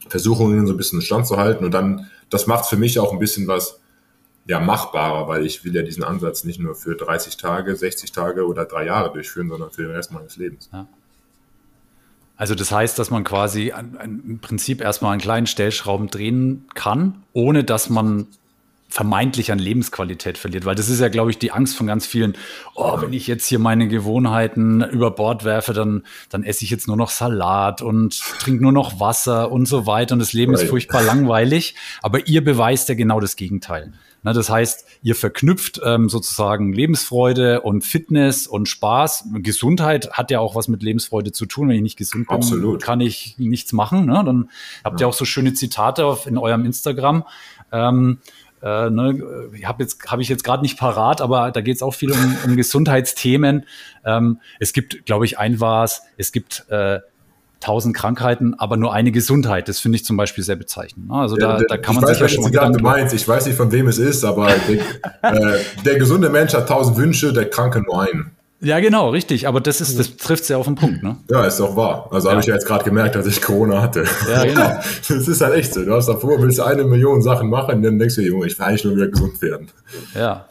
Versuchungen 0.08 0.64
so 0.68 0.74
ein 0.74 0.76
bisschen 0.76 1.02
stand 1.02 1.26
zu 1.26 1.36
halten. 1.36 1.64
Und 1.64 1.72
dann, 1.72 2.08
das 2.30 2.46
macht 2.46 2.66
für 2.66 2.76
mich 2.76 3.00
auch 3.00 3.12
ein 3.12 3.18
bisschen 3.18 3.48
was, 3.48 3.80
ja, 4.46 4.60
machbarer, 4.60 5.26
weil 5.26 5.44
ich 5.44 5.64
will 5.64 5.74
ja 5.74 5.82
diesen 5.82 6.04
Ansatz 6.04 6.44
nicht 6.44 6.60
nur 6.60 6.76
für 6.76 6.94
30 6.94 7.36
Tage, 7.36 7.74
60 7.74 8.12
Tage 8.12 8.46
oder 8.46 8.64
drei 8.64 8.86
Jahre 8.86 9.12
durchführen, 9.12 9.48
sondern 9.48 9.72
für 9.72 9.82
den 9.82 9.90
Rest 9.90 10.12
meines 10.12 10.36
Lebens. 10.36 10.70
Ja. 10.72 10.86
Also 12.36 12.54
das 12.54 12.70
heißt, 12.70 12.98
dass 12.98 13.10
man 13.10 13.24
quasi 13.24 13.72
ein, 13.72 13.96
ein, 13.98 14.22
im 14.26 14.38
Prinzip 14.40 14.80
erstmal 14.80 15.12
einen 15.12 15.20
kleinen 15.20 15.46
Stellschrauben 15.46 16.08
drehen 16.08 16.66
kann, 16.74 17.22
ohne 17.32 17.64
dass 17.64 17.88
man 17.88 18.26
vermeintlich 18.88 19.50
an 19.50 19.58
Lebensqualität 19.58 20.38
verliert, 20.38 20.64
weil 20.64 20.74
das 20.74 20.88
ist 20.88 21.00
ja, 21.00 21.08
glaube 21.08 21.30
ich, 21.30 21.38
die 21.38 21.50
Angst 21.50 21.76
von 21.76 21.86
ganz 21.86 22.06
vielen. 22.06 22.36
Oh, 22.74 23.00
wenn 23.00 23.12
ich 23.12 23.26
jetzt 23.26 23.46
hier 23.46 23.58
meine 23.58 23.88
Gewohnheiten 23.88 24.82
über 24.82 25.10
Bord 25.10 25.44
werfe, 25.44 25.72
dann, 25.72 26.04
dann 26.30 26.44
esse 26.44 26.64
ich 26.64 26.70
jetzt 26.70 26.86
nur 26.86 26.96
noch 26.96 27.10
Salat 27.10 27.82
und 27.82 28.18
trinke 28.38 28.62
nur 28.62 28.72
noch 28.72 29.00
Wasser 29.00 29.50
und 29.50 29.66
so 29.66 29.86
weiter 29.86 30.14
und 30.14 30.20
das 30.20 30.32
Leben 30.32 30.54
ist 30.54 30.64
furchtbar 30.64 31.02
langweilig. 31.02 31.74
Aber 32.00 32.26
ihr 32.28 32.44
beweist 32.44 32.88
ja 32.88 32.94
genau 32.94 33.18
das 33.18 33.36
Gegenteil. 33.36 33.92
Na, 34.26 34.32
das 34.32 34.50
heißt, 34.50 34.88
ihr 35.02 35.14
verknüpft 35.14 35.80
ähm, 35.84 36.08
sozusagen 36.08 36.72
Lebensfreude 36.72 37.60
und 37.60 37.84
Fitness 37.84 38.48
und 38.48 38.68
Spaß. 38.68 39.28
Gesundheit 39.34 40.10
hat 40.14 40.32
ja 40.32 40.40
auch 40.40 40.56
was 40.56 40.66
mit 40.66 40.82
Lebensfreude 40.82 41.30
zu 41.30 41.46
tun. 41.46 41.68
Wenn 41.68 41.76
ich 41.76 41.82
nicht 41.82 41.96
gesund 41.96 42.26
bin, 42.26 42.36
Absolut. 42.36 42.82
kann 42.82 43.00
ich 43.00 43.36
nichts 43.38 43.72
machen. 43.72 44.04
Ne? 44.06 44.20
Dann 44.26 44.50
habt 44.82 45.00
ihr 45.00 45.06
auch 45.06 45.12
so 45.12 45.24
schöne 45.24 45.54
Zitate 45.54 46.04
auf, 46.04 46.26
in 46.26 46.38
eurem 46.38 46.64
Instagram. 46.64 47.22
Ähm, 47.70 48.18
äh, 48.62 48.90
ne, 48.90 49.48
habe 49.62 49.84
jetzt 49.84 50.10
habe 50.10 50.22
ich 50.22 50.28
jetzt 50.28 50.42
gerade 50.42 50.64
nicht 50.64 50.76
parat, 50.76 51.20
aber 51.20 51.52
da 51.52 51.60
geht 51.60 51.76
es 51.76 51.82
auch 51.82 51.94
viel 51.94 52.10
um, 52.10 52.36
um 52.46 52.56
Gesundheitsthemen. 52.56 53.64
Ähm, 54.04 54.40
es 54.58 54.72
gibt, 54.72 55.06
glaube 55.06 55.24
ich, 55.24 55.38
ein 55.38 55.60
was. 55.60 56.02
Es 56.16 56.32
gibt 56.32 56.66
äh, 56.68 56.98
tausend 57.66 57.96
Krankheiten, 57.96 58.54
aber 58.58 58.76
nur 58.76 58.92
eine 58.92 59.10
Gesundheit. 59.10 59.68
Das 59.68 59.80
finde 59.80 59.96
ich 59.96 60.04
zum 60.04 60.16
Beispiel 60.16 60.44
sehr 60.44 60.54
bezeichnend. 60.54 61.08
Ne? 61.08 61.14
Also 61.14 61.34
da, 61.34 61.60
da 61.68 61.76
kann 61.76 61.96
man 61.96 62.06
sich 62.06 62.20
ja 62.20 62.28
schon 62.28 62.44
mal 62.44 62.70
du 62.70 62.78
meinst. 62.80 63.12
Ich 63.12 63.26
weiß 63.26 63.46
nicht, 63.46 63.56
von 63.56 63.72
wem 63.72 63.88
es 63.88 63.98
ist, 63.98 64.24
aber 64.24 64.46
der, 64.68 65.32
äh, 65.32 65.58
der 65.84 65.98
gesunde 65.98 66.30
Mensch 66.30 66.54
hat 66.54 66.68
tausend 66.68 66.96
Wünsche, 66.96 67.32
der 67.32 67.50
Kranke 67.50 67.82
nur 67.82 68.02
einen. 68.02 68.30
Ja, 68.60 68.78
genau, 68.78 69.10
richtig. 69.10 69.48
Aber 69.48 69.60
das 69.60 69.80
ist, 69.80 69.98
das 69.98 70.16
trifft 70.16 70.44
sehr 70.44 70.58
auf 70.58 70.66
den 70.66 70.76
Punkt, 70.76 71.02
ne? 71.02 71.16
Ja, 71.28 71.44
ist 71.44 71.58
doch 71.58 71.76
wahr. 71.76 72.08
Also 72.12 72.28
ja. 72.28 72.32
habe 72.32 72.40
ich 72.40 72.46
ja 72.46 72.54
jetzt 72.54 72.66
gerade 72.66 72.84
gemerkt, 72.84 73.16
dass 73.16 73.26
ich 73.26 73.42
Corona 73.42 73.82
hatte. 73.82 74.04
Ja, 74.30 74.44
genau. 74.44 74.80
das 75.08 75.10
ist 75.10 75.40
halt 75.40 75.54
echt 75.54 75.74
so. 75.74 75.84
Du 75.84 75.92
hast 75.92 76.06
davor, 76.06 76.40
willst 76.40 76.60
eine 76.60 76.84
Million 76.84 77.20
Sachen 77.20 77.50
machen, 77.50 77.82
dann 77.82 77.98
denkst 77.98 78.14
du, 78.14 78.22
Junge, 78.22 78.46
ich 78.46 78.56
will 78.58 78.64
eigentlich 78.64 78.84
nur 78.84 78.94
wieder 78.94 79.08
gesund 79.08 79.42
werden. 79.42 79.68
Ja. 80.14 80.46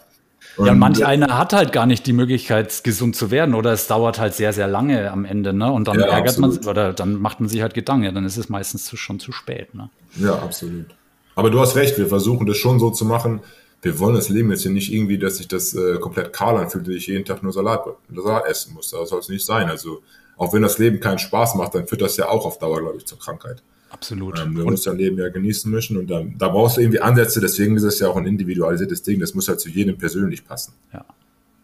Und 0.58 0.68
ja, 0.68 0.74
manch 0.74 1.06
einer 1.06 1.38
hat 1.38 1.54
halt 1.54 1.72
gar 1.74 1.86
nicht 1.86 2.06
die 2.08 2.14
Möglichkeit, 2.14 2.84
gesund 2.84 3.16
zu 3.16 3.32
werden, 3.32 3.56
oder 3.56 3.74
es 3.74 3.88
dauert 3.88 4.20
halt 4.20 4.34
sehr, 4.34 4.54
sehr 4.54 4.68
lange 4.68 5.12
am 5.12 5.26
Ende, 5.26 5.54
ne? 5.54 5.72
Und 5.72 5.88
dann 5.88 6.00
ja, 6.00 6.06
ärgert 6.06 6.30
absolut. 6.30 6.62
man 6.62 6.70
oder 6.70 6.94
dann 6.94 7.16
macht 7.22 7.40
man 7.40 7.50
sich 7.50 7.62
halt 7.62 7.74
Gedanken, 7.74 8.16
dann 8.16 8.26
ist 8.26 8.38
es 8.38 8.50
meistens 8.50 8.86
zu, 8.86 8.96
schon 8.96 9.20
zu 9.20 9.32
spät, 9.32 9.74
ne? 9.76 9.90
Ja, 10.18 10.36
absolut. 10.36 10.88
Aber 11.36 11.50
du 11.50 11.60
hast 11.60 11.76
recht, 11.76 11.98
wir 11.98 12.08
versuchen 12.08 12.48
das 12.48 12.58
schon 12.58 12.80
so 12.80 12.90
zu 12.92 13.06
machen, 13.06 13.42
wir 13.82 14.00
wollen 14.00 14.16
das 14.16 14.30
Leben 14.30 14.50
jetzt 14.50 14.64
hier 14.64 14.72
nicht 14.72 14.92
irgendwie, 14.92 15.20
dass 15.20 15.38
sich 15.38 15.48
das 15.48 15.76
äh, 15.76 16.00
komplett 16.00 16.34
kahl 16.34 16.58
anfühlt, 16.58 16.88
dass 16.88 16.96
ich 16.96 17.08
jeden 17.08 17.24
Tag 17.24 17.44
nur 17.44 17.54
Salat, 17.54 17.86
Salat 18.14 18.48
essen 18.48 18.74
muss. 18.74 18.90
Das 18.90 19.10
soll 19.10 19.20
es 19.20 19.30
nicht 19.30 19.46
sein. 19.46 19.70
Also 19.70 20.02
auch 20.38 20.54
wenn 20.54 20.64
das 20.64 20.80
Leben 20.80 21.00
keinen 21.00 21.20
Spaß 21.20 21.54
macht, 21.56 21.76
dann 21.76 21.86
führt 21.86 22.02
das 22.02 22.18
ja 22.18 22.28
auch 22.30 22.46
auf 22.46 22.58
Dauer, 22.58 22.82
glaube 22.82 22.98
ich, 22.98 23.06
zur 23.06 23.20
Krankheit. 23.20 23.62
Absolut. 23.90 24.40
Ähm, 24.40 24.56
du 24.56 24.66
musst 24.66 24.88
dein 24.88 24.98
Leben 24.98 25.18
ja 25.18 25.30
genießen 25.30 25.72
müssen 25.72 25.98
und 25.98 26.08
dann, 26.10 26.38
da 26.38 26.50
brauchst 26.50 26.78
du 26.78 26.82
irgendwie 26.82 27.02
Ansätze, 27.02 27.40
deswegen 27.40 27.78
ist 27.78 27.84
es 27.84 28.00
ja 28.00 28.10
auch 28.10 28.18
ein 28.18 28.26
individualisiertes 28.26 29.04
Ding, 29.04 29.20
das 29.20 29.34
muss 29.34 29.48
halt 29.48 29.60
zu 29.60 29.70
jedem 29.70 29.98
persönlich 29.98 30.46
passen. 30.46 30.74
Ja. 30.94 31.06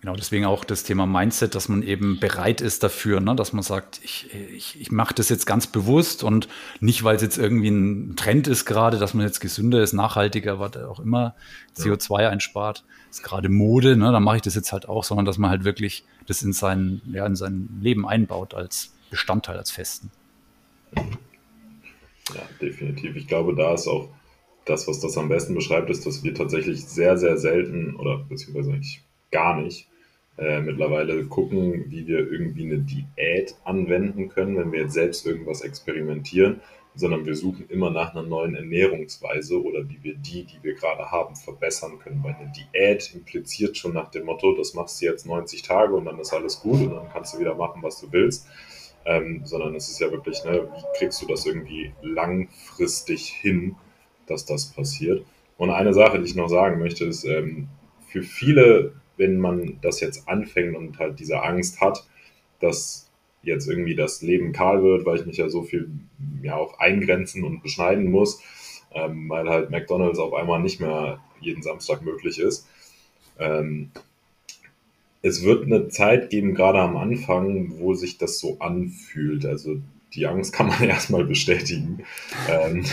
Genau, 0.01 0.15
deswegen 0.15 0.45
auch 0.45 0.65
das 0.65 0.83
Thema 0.83 1.05
Mindset, 1.05 1.53
dass 1.53 1.69
man 1.69 1.83
eben 1.83 2.19
bereit 2.19 2.59
ist 2.59 2.81
dafür, 2.81 3.19
ne? 3.19 3.35
dass 3.35 3.53
man 3.53 3.61
sagt, 3.61 4.01
ich, 4.03 4.33
ich, 4.33 4.81
ich 4.81 4.91
mache 4.91 5.13
das 5.13 5.29
jetzt 5.29 5.45
ganz 5.45 5.67
bewusst 5.67 6.23
und 6.23 6.47
nicht, 6.79 7.03
weil 7.03 7.17
es 7.17 7.21
jetzt 7.21 7.37
irgendwie 7.37 7.69
ein 7.69 8.15
Trend 8.15 8.47
ist 8.47 8.65
gerade, 8.65 8.97
dass 8.97 9.13
man 9.13 9.27
jetzt 9.27 9.41
gesünder 9.41 9.83
ist, 9.83 9.93
nachhaltiger, 9.93 10.59
was 10.59 10.75
auch 10.77 10.99
immer, 10.99 11.35
CO2 11.77 12.29
einspart, 12.29 12.83
ist 13.11 13.21
gerade 13.21 13.49
Mode, 13.49 13.95
ne? 13.95 14.11
dann 14.11 14.23
mache 14.23 14.37
ich 14.37 14.41
das 14.41 14.55
jetzt 14.55 14.73
halt 14.73 14.89
auch, 14.89 15.03
sondern 15.03 15.25
dass 15.25 15.37
man 15.37 15.51
halt 15.51 15.65
wirklich 15.65 16.03
das 16.25 16.41
in 16.41 16.51
sein, 16.51 17.01
ja, 17.11 17.23
in 17.27 17.35
sein 17.35 17.69
Leben 17.79 18.07
einbaut 18.07 18.55
als 18.55 18.93
Bestandteil, 19.11 19.59
als 19.59 19.69
Festen. 19.69 20.09
Ja, 22.35 22.41
definitiv. 22.61 23.15
Ich 23.15 23.27
glaube, 23.27 23.55
da 23.55 23.73
ist 23.73 23.87
auch 23.87 24.09
das, 24.65 24.87
was 24.87 24.99
das 24.99 25.17
am 25.17 25.29
besten 25.29 25.55
beschreibt, 25.55 25.89
ist, 25.89 26.05
dass 26.05 26.23
wir 26.23 26.33
tatsächlich 26.33 26.85
sehr, 26.85 27.17
sehr 27.17 27.37
selten 27.37 27.95
oder 27.95 28.17
beziehungsweise 28.17 28.75
ich 28.77 29.01
gar 29.31 29.59
nicht 29.59 29.87
äh, 30.37 30.61
mittlerweile 30.61 31.25
gucken, 31.25 31.85
wie 31.89 32.07
wir 32.07 32.31
irgendwie 32.31 32.65
eine 32.65 32.79
Diät 32.79 33.55
anwenden 33.63 34.29
können, 34.29 34.57
wenn 34.57 34.71
wir 34.71 34.81
jetzt 34.81 34.93
selbst 34.93 35.25
irgendwas 35.25 35.61
experimentieren, 35.61 36.61
sondern 36.95 37.25
wir 37.25 37.35
suchen 37.35 37.65
immer 37.69 37.89
nach 37.89 38.13
einer 38.13 38.23
neuen 38.23 38.55
Ernährungsweise 38.55 39.61
oder 39.61 39.87
wie 39.89 40.03
wir 40.03 40.15
die, 40.15 40.43
die 40.43 40.61
wir 40.61 40.75
gerade 40.75 41.09
haben, 41.09 41.35
verbessern 41.35 41.99
können. 41.99 42.23
Weil 42.23 42.35
eine 42.35 42.51
Diät 42.51 43.13
impliziert 43.13 43.77
schon 43.77 43.93
nach 43.93 44.11
dem 44.11 44.25
Motto, 44.25 44.55
das 44.55 44.73
machst 44.73 45.01
du 45.01 45.05
jetzt 45.05 45.25
90 45.25 45.61
Tage 45.61 45.95
und 45.95 46.05
dann 46.05 46.19
ist 46.19 46.33
alles 46.33 46.59
gut 46.59 46.81
und 46.81 46.91
dann 46.91 47.09
kannst 47.11 47.33
du 47.33 47.39
wieder 47.39 47.55
machen, 47.55 47.81
was 47.81 47.99
du 48.01 48.11
willst. 48.11 48.47
Ähm, 49.05 49.41
sondern 49.45 49.75
es 49.75 49.89
ist 49.89 49.99
ja 49.99 50.11
wirklich, 50.11 50.43
ne, 50.43 50.67
wie 50.73 50.97
kriegst 50.97 51.21
du 51.21 51.27
das 51.27 51.45
irgendwie 51.45 51.91
langfristig 52.01 53.29
hin, 53.29 53.75
dass 54.27 54.45
das 54.45 54.67
passiert. 54.67 55.25
Und 55.57 55.71
eine 55.71 55.93
Sache, 55.93 56.19
die 56.19 56.25
ich 56.25 56.35
noch 56.35 56.49
sagen 56.49 56.79
möchte, 56.79 57.05
ist, 57.05 57.25
ähm, 57.25 57.67
für 58.07 58.21
viele 58.21 58.93
wenn 59.21 59.37
man 59.37 59.77
das 59.81 59.99
jetzt 59.99 60.27
anfängt 60.27 60.75
und 60.75 60.97
halt 60.97 61.19
diese 61.19 61.43
Angst 61.43 61.79
hat, 61.79 62.07
dass 62.59 63.11
jetzt 63.43 63.67
irgendwie 63.67 63.95
das 63.95 64.23
Leben 64.23 64.51
kahl 64.51 64.81
wird, 64.83 65.05
weil 65.05 65.19
ich 65.19 65.25
mich 65.27 65.37
ja 65.37 65.47
so 65.47 65.61
viel 65.61 65.91
ja 66.41 66.55
auch 66.55 66.79
eingrenzen 66.79 67.43
und 67.43 67.61
beschneiden 67.61 68.09
muss, 68.09 68.41
ähm, 68.93 69.29
weil 69.29 69.47
halt 69.47 69.69
McDonalds 69.69 70.17
auf 70.17 70.33
einmal 70.33 70.59
nicht 70.59 70.81
mehr 70.81 71.19
jeden 71.39 71.61
Samstag 71.61 72.01
möglich 72.01 72.39
ist. 72.39 72.67
Ähm, 73.37 73.91
es 75.21 75.43
wird 75.43 75.65
eine 75.65 75.87
Zeit 75.89 76.29
geben, 76.29 76.55
gerade 76.55 76.79
am 76.79 76.97
Anfang, 76.97 77.79
wo 77.79 77.93
sich 77.93 78.17
das 78.17 78.39
so 78.39 78.57
anfühlt. 78.59 79.45
Also 79.45 79.77
die 80.13 80.27
Angst 80.27 80.53
kann 80.53 80.67
man 80.67 80.83
erstmal 80.87 81.25
bestätigen. 81.25 82.03
Ähm, 82.49 82.85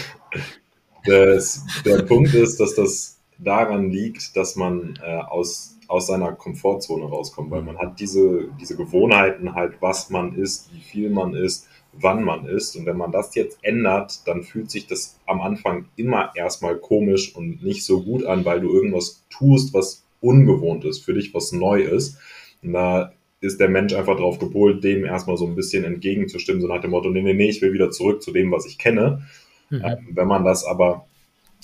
das, 1.05 1.65
der 1.85 2.03
Punkt 2.03 2.35
ist, 2.35 2.61
dass 2.61 2.75
das 2.75 3.19
daran 3.39 3.91
liegt, 3.91 4.37
dass 4.37 4.57
man 4.57 4.99
äh, 5.03 5.17
aus 5.17 5.79
aus 5.89 6.07
seiner 6.07 6.33
Komfortzone 6.33 7.07
rauskommen, 7.07 7.51
weil 7.51 7.63
man 7.63 7.79
hat 7.79 7.99
diese, 7.99 8.49
diese 8.61 8.77
Gewohnheiten 8.77 9.55
halt, 9.55 9.81
was 9.81 10.11
man 10.11 10.35
isst, 10.35 10.71
wie 10.73 10.81
viel 10.81 11.11
man 11.11 11.35
isst, 11.35 11.67
wann 11.93 12.23
man 12.23 12.45
isst. 12.47 12.77
Und 12.77 12.85
wenn 12.85 12.99
man 12.99 13.11
das 13.11 13.35
jetzt 13.35 13.59
ändert, 13.63 14.27
dann 14.29 14.43
fühlt 14.43 14.71
sich 14.71 14.87
das 14.87 15.19
am 15.27 15.41
Anfang 15.41 15.87
immer 15.97 16.33
erstmal 16.37 16.77
komisch 16.77 17.35
und 17.35 17.65
nicht 17.65 17.85
so 17.85 18.03
gut 18.03 18.25
an, 18.25 18.45
weil 18.45 18.61
du 18.61 18.71
irgendwas 18.71 19.25
tust, 19.31 19.73
was 19.73 20.05
ungewohnt 20.21 20.85
ist, 20.85 21.05
für 21.05 21.15
dich 21.15 21.35
was 21.35 21.53
neu 21.53 21.83
ist. 21.83 22.19
Und 22.63 22.73
da 22.73 23.13
ist 23.41 23.61
der 23.61 23.69
Mensch 23.69 23.95
einfach 23.95 24.17
drauf 24.17 24.39
gepolt, 24.39 24.83
dem 24.83 25.05
erstmal 25.05 25.37
so 25.37 25.47
ein 25.47 25.55
bisschen 25.55 25.85
entgegenzustimmen, 25.85 26.61
so 26.61 26.67
nach 26.67 26.81
dem 26.81 26.91
Motto, 26.91 27.09
nee, 27.11 27.23
nee, 27.23 27.35
nee, 27.35 27.49
ich 27.49 27.63
will 27.63 27.73
wieder 27.73 27.91
zurück 27.91 28.23
zu 28.23 28.33
dem, 28.33 28.51
was 28.51 28.67
ich 28.67 28.79
kenne. 28.79 29.23
Mhm. 29.71 29.83
Ähm, 29.85 30.09
wenn 30.11 30.29
man 30.29 30.45
das 30.45 30.65
aber 30.65 31.07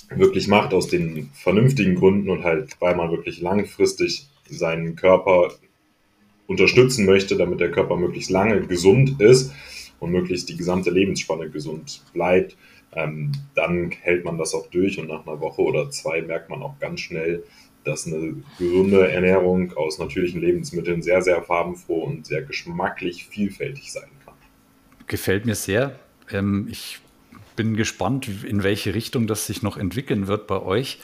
wirklich 0.09 0.47
macht 0.47 0.73
aus 0.73 0.87
den 0.87 1.29
vernünftigen 1.33 1.95
Gründen 1.95 2.29
und 2.29 2.43
halt, 2.43 2.79
weil 2.79 2.95
man 2.95 3.11
wirklich 3.11 3.41
langfristig 3.41 4.27
seinen 4.49 4.95
Körper 4.95 5.51
unterstützen 6.47 7.05
möchte, 7.05 7.35
damit 7.35 7.59
der 7.59 7.71
Körper 7.71 7.97
möglichst 7.97 8.29
lange 8.29 8.61
gesund 8.67 9.19
ist 9.19 9.51
und 9.99 10.11
möglichst 10.11 10.49
die 10.49 10.57
gesamte 10.57 10.91
Lebensspanne 10.91 11.49
gesund 11.49 12.03
bleibt, 12.13 12.55
ähm, 12.93 13.31
dann 13.55 13.91
hält 13.91 14.23
man 14.23 14.37
das 14.37 14.53
auch 14.53 14.67
durch 14.67 14.99
und 14.99 15.07
nach 15.07 15.25
einer 15.25 15.41
Woche 15.41 15.61
oder 15.61 15.89
zwei 15.89 16.21
merkt 16.21 16.49
man 16.49 16.61
auch 16.61 16.79
ganz 16.79 17.01
schnell, 17.01 17.43
dass 17.85 18.07
eine 18.07 18.35
gesunde 18.57 19.11
Ernährung 19.11 19.73
aus 19.77 19.99
natürlichen 19.99 20.41
Lebensmitteln 20.41 21.01
sehr, 21.01 21.21
sehr 21.21 21.41
farbenfroh 21.41 22.03
und 22.03 22.25
sehr 22.25 22.41
geschmacklich 22.41 23.27
vielfältig 23.27 23.91
sein 23.91 24.09
kann. 24.25 24.33
Gefällt 25.07 25.45
mir 25.45 25.55
sehr. 25.55 25.99
Ähm, 26.31 26.67
ich 26.69 26.99
bin 27.55 27.75
gespannt, 27.75 28.29
in 28.43 28.63
welche 28.63 28.93
Richtung 28.93 29.27
das 29.27 29.47
sich 29.47 29.61
noch 29.63 29.77
entwickeln 29.77 30.27
wird 30.27 30.47
bei 30.47 30.61
euch. 30.61 30.99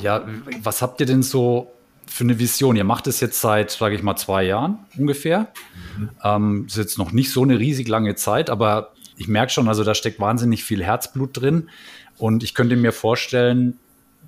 Ja, 0.00 0.26
was 0.62 0.82
habt 0.82 1.00
ihr 1.00 1.06
denn 1.06 1.22
so 1.22 1.72
für 2.06 2.24
eine 2.24 2.38
Vision? 2.38 2.76
Ihr 2.76 2.84
macht 2.84 3.06
es 3.06 3.20
jetzt 3.20 3.40
seit, 3.40 3.70
sage 3.70 3.94
ich 3.94 4.02
mal, 4.02 4.16
zwei 4.16 4.44
Jahren 4.44 4.78
ungefähr. 4.96 5.52
Mhm. 5.98 6.10
Ähm, 6.22 6.64
ist 6.66 6.76
jetzt 6.76 6.98
noch 6.98 7.12
nicht 7.12 7.30
so 7.32 7.42
eine 7.42 7.58
riesig 7.58 7.88
lange 7.88 8.14
Zeit, 8.14 8.50
aber 8.50 8.92
ich 9.16 9.28
merke 9.28 9.52
schon, 9.52 9.68
also 9.68 9.84
da 9.84 9.94
steckt 9.94 10.20
wahnsinnig 10.20 10.64
viel 10.64 10.82
Herzblut 10.82 11.40
drin. 11.40 11.68
Und 12.18 12.42
ich 12.42 12.54
könnte 12.54 12.76
mir 12.76 12.92
vorstellen, 12.92 13.78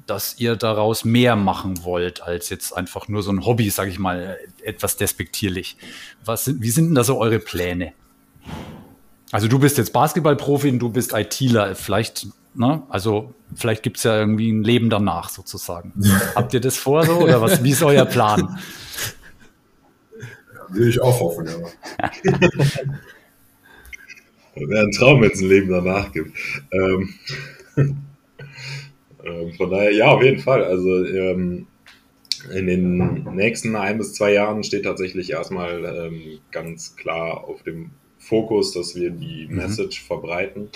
dass 0.07 0.39
ihr 0.39 0.57
daraus 0.57 1.05
mehr 1.05 1.37
machen 1.37 1.85
wollt, 1.85 2.23
als 2.23 2.51
jetzt 2.51 2.77
einfach 2.77 3.09
nur 3.09 3.23
so 3.23 3.31
ein 3.31 3.45
Hobby, 3.47 3.71
sage 3.71 3.91
ich 3.91 3.99
mal, 3.99 4.39
etwas 4.63 4.97
despektierlich. 4.97 5.77
Was 6.25 6.45
sind, 6.45 6.63
wie 6.63 6.71
sind 6.71 6.89
denn 6.89 6.95
da 6.95 7.05
so 7.05 7.19
eure 7.19 7.39
Pläne? 7.39 7.93
Also 9.33 9.49
du 9.49 9.59
bist 9.59 9.79
jetzt 9.79 9.93
Basketballprofi 9.93 10.69
und 10.69 10.79
du 10.79 10.91
bist 10.91 11.13
ITler. 11.13 11.75
Vielleicht, 11.75 12.29
ne? 12.55 12.83
Also 12.89 13.35
vielleicht 13.55 13.83
gibt 13.83 13.97
es 13.97 14.03
ja 14.05 14.19
irgendwie 14.19 14.53
ein 14.53 14.63
Leben 14.63 14.91
danach 14.91 15.31
sozusagen. 15.31 15.93
Habt 16.35 16.55
ihr 16.55 16.61
das 16.61 16.77
vor 16.77 17.05
so 17.05 17.15
oder 17.15 17.41
was? 17.41 17.65
Wie 17.65 17.71
ist 17.71 17.83
euer 17.83 18.05
Plan? 18.05 18.59
Will 20.69 20.89
ich 20.89 21.01
auch 21.01 21.21
hoffen, 21.21 21.47
ja. 21.47 21.55
Wäre 24.57 24.85
ein 24.85 24.93
Traum, 24.93 25.21
wenn 25.21 25.33
es 25.33 25.41
ein 25.41 25.49
Leben 25.49 25.69
danach 25.71 26.13
gibt. 26.13 26.37
Ähm, 26.71 27.15
ähm, 29.25 29.53
von 29.55 29.71
daher, 29.71 29.93
ja, 29.93 30.07
auf 30.09 30.23
jeden 30.23 30.41
Fall. 30.41 30.65
Also 30.65 31.05
ähm, 31.05 31.67
in 32.53 32.67
den 32.67 33.25
nächsten 33.35 33.75
ein 33.77 33.99
bis 33.99 34.15
zwei 34.15 34.33
Jahren 34.33 34.63
steht 34.65 34.85
tatsächlich 34.85 35.31
erstmal 35.31 35.85
ähm, 35.85 36.41
ganz 36.51 36.97
klar 36.97 37.45
auf 37.45 37.63
dem 37.63 37.91
Fokus, 38.19 38.73
dass 38.73 38.95
wir 38.95 39.11
die 39.11 39.47
mhm. 39.47 39.57
Message 39.57 40.03
verbreiten. 40.03 40.69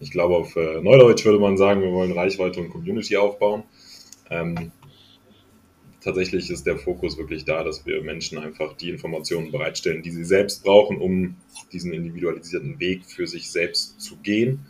Ich 0.00 0.10
glaube, 0.10 0.36
auf 0.36 0.56
äh, 0.56 0.80
Neudeutsch 0.80 1.24
würde 1.24 1.38
man 1.38 1.56
sagen, 1.56 1.82
wir 1.82 1.92
wollen 1.92 2.12
Reichweite 2.12 2.60
und 2.60 2.70
Community 2.70 3.16
aufbauen. 3.16 3.62
Ähm, 4.30 4.72
tatsächlich 6.00 6.50
ist 6.50 6.66
der 6.66 6.76
Fokus 6.78 7.16
wirklich 7.16 7.44
da, 7.44 7.64
dass 7.64 7.86
wir 7.86 8.02
Menschen 8.02 8.38
einfach 8.38 8.74
die 8.74 8.90
Informationen 8.90 9.50
bereitstellen, 9.50 10.02
die 10.02 10.10
sie 10.10 10.24
selbst 10.24 10.64
brauchen, 10.64 10.98
um 10.98 11.36
diesen 11.72 11.92
individualisierten 11.92 12.78
Weg 12.80 13.04
für 13.04 13.26
sich 13.26 13.50
selbst 13.50 14.00
zu 14.00 14.16
gehen. 14.16 14.66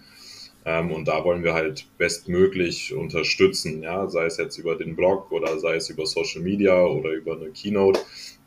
Ähm, 0.65 0.93
und 0.93 1.09
da 1.09 1.25
wollen 1.25 1.45
wir 1.45 1.55
halt 1.55 1.87
bestmöglich 1.99 2.95
unterstützen, 2.95 3.83
ja, 3.83 4.09
sei 4.09 4.27
es 4.27 4.39
jetzt 4.39 4.59
über 4.59 4.77
den 4.77 4.97
Blog 4.97 5.31
oder 5.31 5.59
sei 5.59 5.77
es 5.77 5.91
über 5.91 6.07
Social 6.07 6.43
Media 6.43 6.85
oder 6.85 7.11
über 7.11 7.37
eine 7.37 7.51
Keynote. 7.51 8.01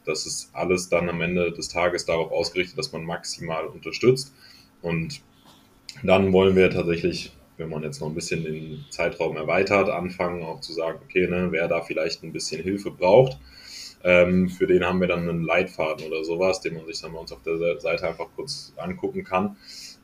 Das 0.05 0.25
ist 0.25 0.49
alles 0.53 0.89
dann 0.89 1.09
am 1.09 1.21
Ende 1.21 1.51
des 1.51 1.69
Tages 1.69 2.05
darauf 2.05 2.31
ausgerichtet, 2.31 2.77
dass 2.77 2.91
man 2.91 3.03
maximal 3.03 3.67
unterstützt. 3.67 4.33
Und 4.81 5.21
dann 6.03 6.31
wollen 6.33 6.55
wir 6.55 6.69
tatsächlich 6.69 7.31
wenn 7.57 7.69
man 7.69 7.83
jetzt 7.83 7.99
noch 7.99 8.07
ein 8.07 8.15
bisschen 8.15 8.43
den 8.43 8.85
Zeitraum 8.89 9.35
erweitert, 9.35 9.89
anfangen 9.89 10.43
auch 10.43 10.61
zu 10.61 10.73
sagen, 10.73 10.99
okay, 11.03 11.27
ne, 11.27 11.47
wer 11.51 11.67
da 11.67 11.81
vielleicht 11.81 12.23
ein 12.23 12.31
bisschen 12.31 12.61
Hilfe 12.61 12.91
braucht, 12.91 13.39
ähm, 14.03 14.47
für 14.47 14.67
den 14.67 14.85
haben 14.85 15.01
wir 15.01 15.07
dann 15.07 15.27
einen 15.27 15.43
Leitfaden 15.43 16.05
oder 16.05 16.23
sowas, 16.23 16.61
den 16.61 16.75
man 16.75 16.85
sich 16.85 17.01
dann 17.01 17.13
bei 17.13 17.19
uns 17.19 17.31
auf 17.31 17.41
der 17.41 17.79
Seite 17.79 18.07
einfach 18.07 18.27
kurz 18.35 18.73
angucken 18.77 19.23
kann, 19.23 19.57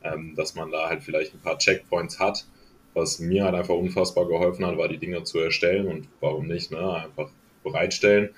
ähm, 0.03 0.35
dass 0.35 0.55
man 0.55 0.71
da 0.71 0.89
halt 0.89 1.03
vielleicht 1.03 1.33
ein 1.33 1.41
paar 1.41 1.57
Checkpoints 1.57 2.19
hat. 2.19 2.45
Was 2.93 3.19
mir 3.19 3.45
halt 3.45 3.55
einfach 3.55 3.73
unfassbar 3.73 4.27
geholfen 4.27 4.65
hat, 4.65 4.77
war 4.77 4.87
die 4.87 4.99
Dinge 4.99 5.23
zu 5.23 5.39
erstellen 5.39 5.87
und 5.87 6.07
warum 6.19 6.47
nicht, 6.47 6.71
ne, 6.71 6.93
einfach 6.95 7.31
bereitstellen. 7.63 8.29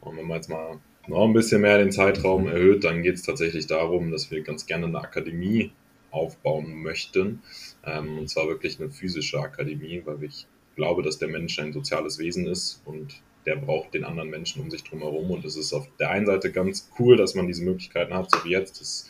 Und 0.00 0.18
wenn 0.18 0.26
man 0.26 0.36
jetzt 0.36 0.50
mal 0.50 0.78
noch 1.08 1.24
ein 1.24 1.32
bisschen 1.32 1.62
mehr 1.62 1.78
den 1.78 1.92
Zeitraum 1.92 2.46
erhöht, 2.46 2.84
dann 2.84 3.02
geht 3.02 3.14
es 3.14 3.22
tatsächlich 3.22 3.66
darum, 3.66 4.10
dass 4.10 4.30
wir 4.30 4.42
ganz 4.42 4.66
gerne 4.66 4.86
eine 4.86 5.00
Akademie 5.00 5.72
aufbauen 6.10 6.82
möchten, 6.82 7.42
ähm, 7.84 8.18
und 8.18 8.28
zwar 8.28 8.48
wirklich 8.48 8.80
eine 8.80 8.90
physische 8.90 9.38
Akademie, 9.38 10.02
weil 10.04 10.22
ich 10.24 10.46
glaube, 10.76 11.02
dass 11.02 11.18
der 11.18 11.28
Mensch 11.28 11.58
ein 11.58 11.72
soziales 11.72 12.18
Wesen 12.18 12.46
ist 12.46 12.82
und 12.84 13.22
der 13.46 13.56
braucht 13.56 13.94
den 13.94 14.04
anderen 14.04 14.30
Menschen 14.30 14.62
um 14.62 14.70
sich 14.70 14.82
drum 14.82 15.00
herum. 15.00 15.30
Und 15.30 15.44
es 15.44 15.56
ist 15.56 15.72
auf 15.72 15.88
der 15.98 16.10
einen 16.10 16.26
Seite 16.26 16.50
ganz 16.50 16.90
cool, 16.98 17.16
dass 17.16 17.34
man 17.34 17.46
diese 17.46 17.62
Möglichkeiten 17.62 18.12
hat, 18.12 18.30
so 18.30 18.44
wie 18.44 18.50
jetzt, 18.50 18.80
dass 18.80 19.08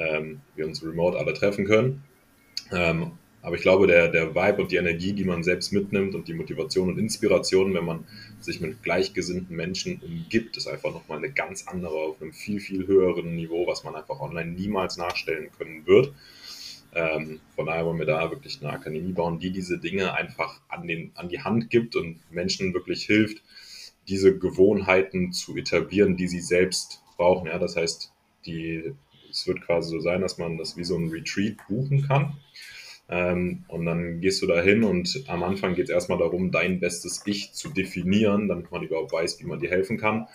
ähm, 0.00 0.40
wir 0.56 0.66
uns 0.66 0.82
remote 0.84 1.16
alle 1.16 1.34
treffen 1.34 1.66
können. 1.66 2.02
Ähm, 2.72 3.12
aber 3.42 3.56
ich 3.56 3.62
glaube, 3.62 3.86
der, 3.86 4.08
der 4.08 4.34
Vibe 4.34 4.62
und 4.62 4.70
die 4.70 4.76
Energie, 4.76 5.12
die 5.12 5.24
man 5.24 5.42
selbst 5.42 5.72
mitnimmt 5.72 6.14
und 6.14 6.28
die 6.28 6.34
Motivation 6.34 6.90
und 6.90 6.98
Inspiration, 6.98 7.72
wenn 7.72 7.84
man 7.84 8.04
sich 8.38 8.60
mit 8.60 8.82
gleichgesinnten 8.82 9.56
Menschen 9.56 10.00
umgibt, 10.02 10.56
ist 10.56 10.66
einfach 10.66 10.92
nochmal 10.92 11.18
eine 11.18 11.30
ganz 11.30 11.66
andere, 11.66 11.94
auf 11.94 12.20
einem 12.20 12.32
viel, 12.32 12.60
viel 12.60 12.86
höheren 12.86 13.34
Niveau, 13.34 13.66
was 13.66 13.82
man 13.82 13.94
einfach 13.94 14.20
online 14.20 14.52
niemals 14.52 14.98
nachstellen 14.98 15.48
können 15.56 15.86
wird. 15.86 16.12
Ähm, 16.92 17.40
von 17.54 17.66
daher 17.66 17.86
wollen 17.86 17.98
wir 17.98 18.06
da 18.06 18.30
wirklich 18.30 18.58
eine 18.60 18.72
Akademie 18.72 19.12
bauen, 19.12 19.38
die 19.38 19.52
diese 19.52 19.78
Dinge 19.78 20.12
einfach 20.12 20.60
an, 20.68 20.86
den, 20.86 21.12
an 21.14 21.28
die 21.28 21.40
Hand 21.40 21.70
gibt 21.70 21.96
und 21.96 22.18
Menschen 22.30 22.74
wirklich 22.74 23.04
hilft, 23.04 23.42
diese 24.08 24.36
Gewohnheiten 24.36 25.32
zu 25.32 25.56
etablieren, 25.56 26.16
die 26.16 26.28
sie 26.28 26.40
selbst 26.40 27.02
brauchen. 27.16 27.46
Ja, 27.46 27.58
das 27.58 27.76
heißt, 27.76 28.12
die, 28.44 28.92
es 29.30 29.46
wird 29.46 29.62
quasi 29.62 29.90
so 29.90 30.00
sein, 30.00 30.20
dass 30.20 30.38
man 30.38 30.58
das 30.58 30.76
wie 30.76 30.84
so 30.84 30.96
ein 30.96 31.08
Retreat 31.08 31.56
buchen 31.68 32.06
kann. 32.06 32.36
Ähm, 33.08 33.64
und 33.68 33.86
dann 33.86 34.20
gehst 34.20 34.42
du 34.42 34.46
da 34.46 34.60
hin 34.60 34.84
und 34.84 35.24
am 35.26 35.42
Anfang 35.42 35.74
geht 35.74 35.84
es 35.84 35.90
erstmal 35.90 36.18
darum, 36.18 36.50
dein 36.50 36.80
bestes 36.80 37.22
Ich 37.26 37.52
zu 37.52 37.70
definieren, 37.70 38.48
damit 38.48 38.70
man 38.70 38.82
überhaupt 38.82 39.12
weiß, 39.12 39.40
wie 39.40 39.46
man 39.46 39.60
dir 39.60 39.70
helfen 39.70 39.98
kann. 39.98 40.28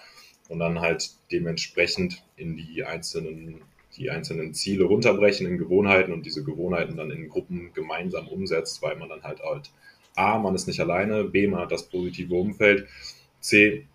Und 0.49 0.59
dann 0.59 0.79
halt 0.79 1.11
dementsprechend 1.31 2.23
in 2.35 2.55
die 2.57 2.83
einzelnen 2.83 3.61
die 3.97 4.09
einzelnen 4.09 4.53
Ziele 4.53 4.83
runterbrechen 4.83 5.47
in 5.47 5.57
Gewohnheiten 5.57 6.11
und 6.11 6.25
diese 6.25 6.43
Gewohnheiten 6.43 6.97
dann 6.97 7.11
in 7.11 7.29
Gruppen 7.29 7.71
gemeinsam 7.73 8.27
umsetzt, 8.27 8.81
weil 8.81 8.97
man 8.97 9.09
dann 9.09 9.23
halt 9.23 9.39
halt 9.41 9.71
A, 10.15 10.37
man 10.37 10.55
ist 10.55 10.67
nicht 10.67 10.79
alleine, 10.79 11.25
B, 11.25 11.47
man 11.47 11.61
hat 11.61 11.71
das 11.71 11.83
positive 11.83 12.35
Umfeld, 12.35 12.87
C, 13.39 13.85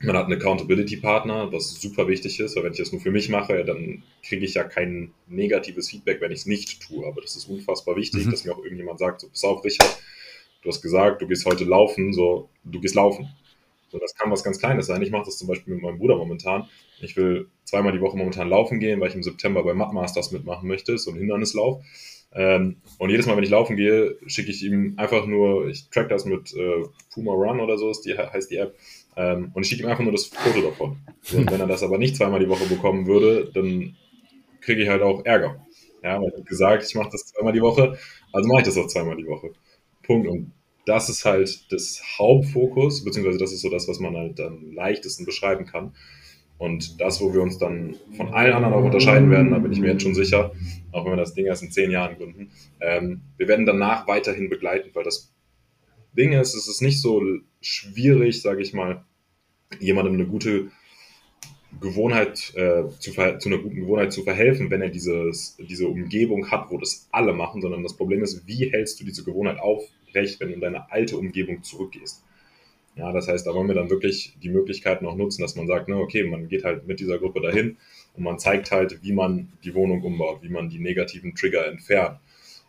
man 0.00 0.16
hat 0.16 0.26
einen 0.26 0.34
Accountability-Partner, 0.34 1.52
was 1.52 1.80
super 1.80 2.06
wichtig 2.06 2.38
ist, 2.38 2.54
weil 2.56 2.64
wenn 2.64 2.72
ich 2.72 2.78
das 2.78 2.92
nur 2.92 3.00
für 3.00 3.10
mich 3.10 3.28
mache, 3.28 3.64
dann 3.64 4.02
kriege 4.22 4.44
ich 4.44 4.54
ja 4.54 4.64
kein 4.64 5.12
negatives 5.26 5.90
Feedback, 5.90 6.20
wenn 6.20 6.30
ich 6.30 6.40
es 6.40 6.46
nicht 6.46 6.80
tue. 6.80 7.06
Aber 7.06 7.20
das 7.20 7.36
ist 7.36 7.48
unfassbar 7.48 7.96
wichtig, 7.96 8.26
mhm. 8.26 8.30
dass 8.30 8.44
mir 8.44 8.52
auch 8.52 8.62
irgendjemand 8.62 9.00
sagt, 9.00 9.22
so, 9.22 9.28
pass 9.28 9.44
auf, 9.44 9.64
Richard, 9.64 9.98
du 10.62 10.68
hast 10.68 10.82
gesagt, 10.82 11.20
du 11.20 11.26
gehst 11.26 11.44
heute 11.46 11.64
laufen, 11.64 12.12
so, 12.12 12.48
du 12.64 12.80
gehst 12.80 12.94
laufen. 12.94 13.28
So, 13.90 13.98
das 13.98 14.14
kann 14.14 14.30
was 14.30 14.44
ganz 14.44 14.58
Kleines 14.58 14.86
sein. 14.86 15.02
Ich 15.02 15.10
mache 15.10 15.24
das 15.24 15.38
zum 15.38 15.48
Beispiel 15.48 15.74
mit 15.74 15.82
meinem 15.82 15.98
Bruder 15.98 16.16
momentan. 16.16 16.68
Ich 17.00 17.16
will 17.16 17.48
zweimal 17.64 17.92
die 17.92 18.00
Woche 18.00 18.16
momentan 18.16 18.48
laufen 18.48 18.80
gehen, 18.80 19.00
weil 19.00 19.08
ich 19.08 19.14
im 19.14 19.22
September 19.22 19.64
bei 19.64 19.74
Mud 19.74 19.92
Masters 19.92 20.30
mitmachen 20.30 20.68
möchte, 20.68 20.98
so 20.98 21.10
ein 21.10 21.16
Hindernislauf. 21.16 21.82
Ähm, 22.34 22.76
und 22.98 23.10
jedes 23.10 23.26
Mal, 23.26 23.36
wenn 23.36 23.44
ich 23.44 23.50
laufen 23.50 23.76
gehe, 23.76 24.18
schicke 24.26 24.50
ich 24.50 24.62
ihm 24.62 24.94
einfach 24.98 25.26
nur, 25.26 25.68
ich 25.68 25.88
track 25.88 26.10
das 26.10 26.26
mit 26.26 26.54
äh, 26.54 26.84
Puma 27.12 27.32
Run 27.32 27.60
oder 27.60 27.78
so, 27.78 27.90
ist 27.90 28.02
die, 28.02 28.16
heißt 28.16 28.50
die 28.50 28.56
App, 28.56 28.76
ähm, 29.18 29.50
und 29.52 29.62
ich 29.62 29.68
schicke 29.68 29.82
ihm 29.82 29.88
einfach 29.88 30.04
nur 30.04 30.12
das 30.12 30.26
Foto 30.26 30.62
davon. 30.62 30.98
Und 31.32 31.50
wenn 31.50 31.60
er 31.60 31.66
das 31.66 31.82
aber 31.82 31.98
nicht 31.98 32.16
zweimal 32.16 32.38
die 32.38 32.48
Woche 32.48 32.66
bekommen 32.66 33.06
würde, 33.06 33.50
dann 33.52 33.96
kriege 34.60 34.82
ich 34.82 34.88
halt 34.88 35.02
auch 35.02 35.24
Ärger. 35.24 35.66
Ja, 36.04 36.22
weil 36.22 36.32
ich 36.38 36.44
gesagt, 36.44 36.84
ich 36.84 36.94
mache 36.94 37.10
das 37.10 37.26
zweimal 37.26 37.52
die 37.52 37.60
Woche, 37.60 37.98
also 38.32 38.48
mache 38.48 38.60
ich 38.60 38.66
das 38.66 38.78
auch 38.78 38.86
zweimal 38.86 39.16
die 39.16 39.26
Woche. 39.26 39.50
Punkt. 40.04 40.28
Und 40.28 40.52
das 40.86 41.08
ist 41.08 41.24
halt 41.24 41.66
das 41.72 42.00
Hauptfokus, 42.16 43.04
beziehungsweise 43.04 43.38
das 43.38 43.52
ist 43.52 43.62
so 43.62 43.68
das, 43.68 43.88
was 43.88 43.98
man 43.98 44.16
halt 44.16 44.40
am 44.40 44.72
leichtesten 44.72 45.26
beschreiben 45.26 45.66
kann. 45.66 45.92
Und 46.56 47.00
das, 47.00 47.20
wo 47.20 47.34
wir 47.34 47.42
uns 47.42 47.58
dann 47.58 47.96
von 48.16 48.28
allen 48.28 48.52
anderen 48.52 48.74
auch 48.74 48.84
unterscheiden 48.84 49.30
werden, 49.30 49.50
da 49.50 49.58
bin 49.58 49.72
ich 49.72 49.80
mir 49.80 49.92
jetzt 49.92 50.02
schon 50.02 50.14
sicher, 50.14 50.52
auch 50.92 51.04
wenn 51.04 51.12
wir 51.12 51.16
das 51.16 51.34
Ding 51.34 51.46
erst 51.46 51.64
in 51.64 51.72
zehn 51.72 51.90
Jahren 51.90 52.16
gründen, 52.16 52.50
ähm, 52.80 53.20
wir 53.36 53.48
werden 53.48 53.66
danach 53.66 54.06
weiterhin 54.06 54.48
begleiten, 54.48 54.90
weil 54.94 55.04
das 55.04 55.32
Ding 56.18 56.32
ist, 56.32 56.54
es 56.54 56.68
ist 56.68 56.82
nicht 56.82 57.00
so 57.00 57.22
schwierig, 57.60 58.42
sage 58.42 58.60
ich 58.60 58.74
mal, 58.74 59.04
jemandem 59.80 60.14
eine 60.14 60.26
gute 60.26 60.70
Gewohnheit 61.80 62.52
äh, 62.56 62.84
zu, 62.98 63.12
zu, 63.12 63.48
einer 63.48 63.58
guten 63.58 63.76
Gewohnheit 63.76 64.12
zu 64.12 64.24
verhelfen, 64.24 64.70
wenn 64.70 64.82
er 64.82 64.88
dieses, 64.88 65.56
diese 65.58 65.86
Umgebung 65.86 66.50
hat, 66.50 66.70
wo 66.70 66.78
das 66.78 67.08
alle 67.12 67.32
machen, 67.32 67.60
sondern 67.60 67.82
das 67.82 67.96
Problem 67.96 68.22
ist, 68.22 68.46
wie 68.46 68.70
hältst 68.72 69.00
du 69.00 69.04
diese 69.04 69.22
Gewohnheit 69.22 69.58
aufrecht, 69.58 70.40
wenn 70.40 70.48
du 70.48 70.54
in 70.54 70.60
deine 70.60 70.90
alte 70.90 71.16
Umgebung 71.16 71.62
zurückgehst? 71.62 72.24
Ja, 72.96 73.12
das 73.12 73.28
heißt, 73.28 73.46
da 73.46 73.54
wollen 73.54 73.68
wir 73.68 73.76
dann 73.76 73.90
wirklich 73.90 74.34
die 74.42 74.48
Möglichkeiten 74.48 75.06
auch 75.06 75.14
nutzen, 75.14 75.42
dass 75.42 75.54
man 75.54 75.68
sagt, 75.68 75.88
ne, 75.88 75.96
okay, 75.96 76.24
man 76.24 76.48
geht 76.48 76.64
halt 76.64 76.88
mit 76.88 76.98
dieser 76.98 77.18
Gruppe 77.18 77.40
dahin 77.40 77.76
und 78.14 78.24
man 78.24 78.40
zeigt 78.40 78.72
halt, 78.72 79.04
wie 79.04 79.12
man 79.12 79.52
die 79.62 79.74
Wohnung 79.74 80.02
umbaut, 80.02 80.42
wie 80.42 80.48
man 80.48 80.68
die 80.68 80.80
negativen 80.80 81.34
Trigger 81.36 81.66
entfernt. 81.66 82.18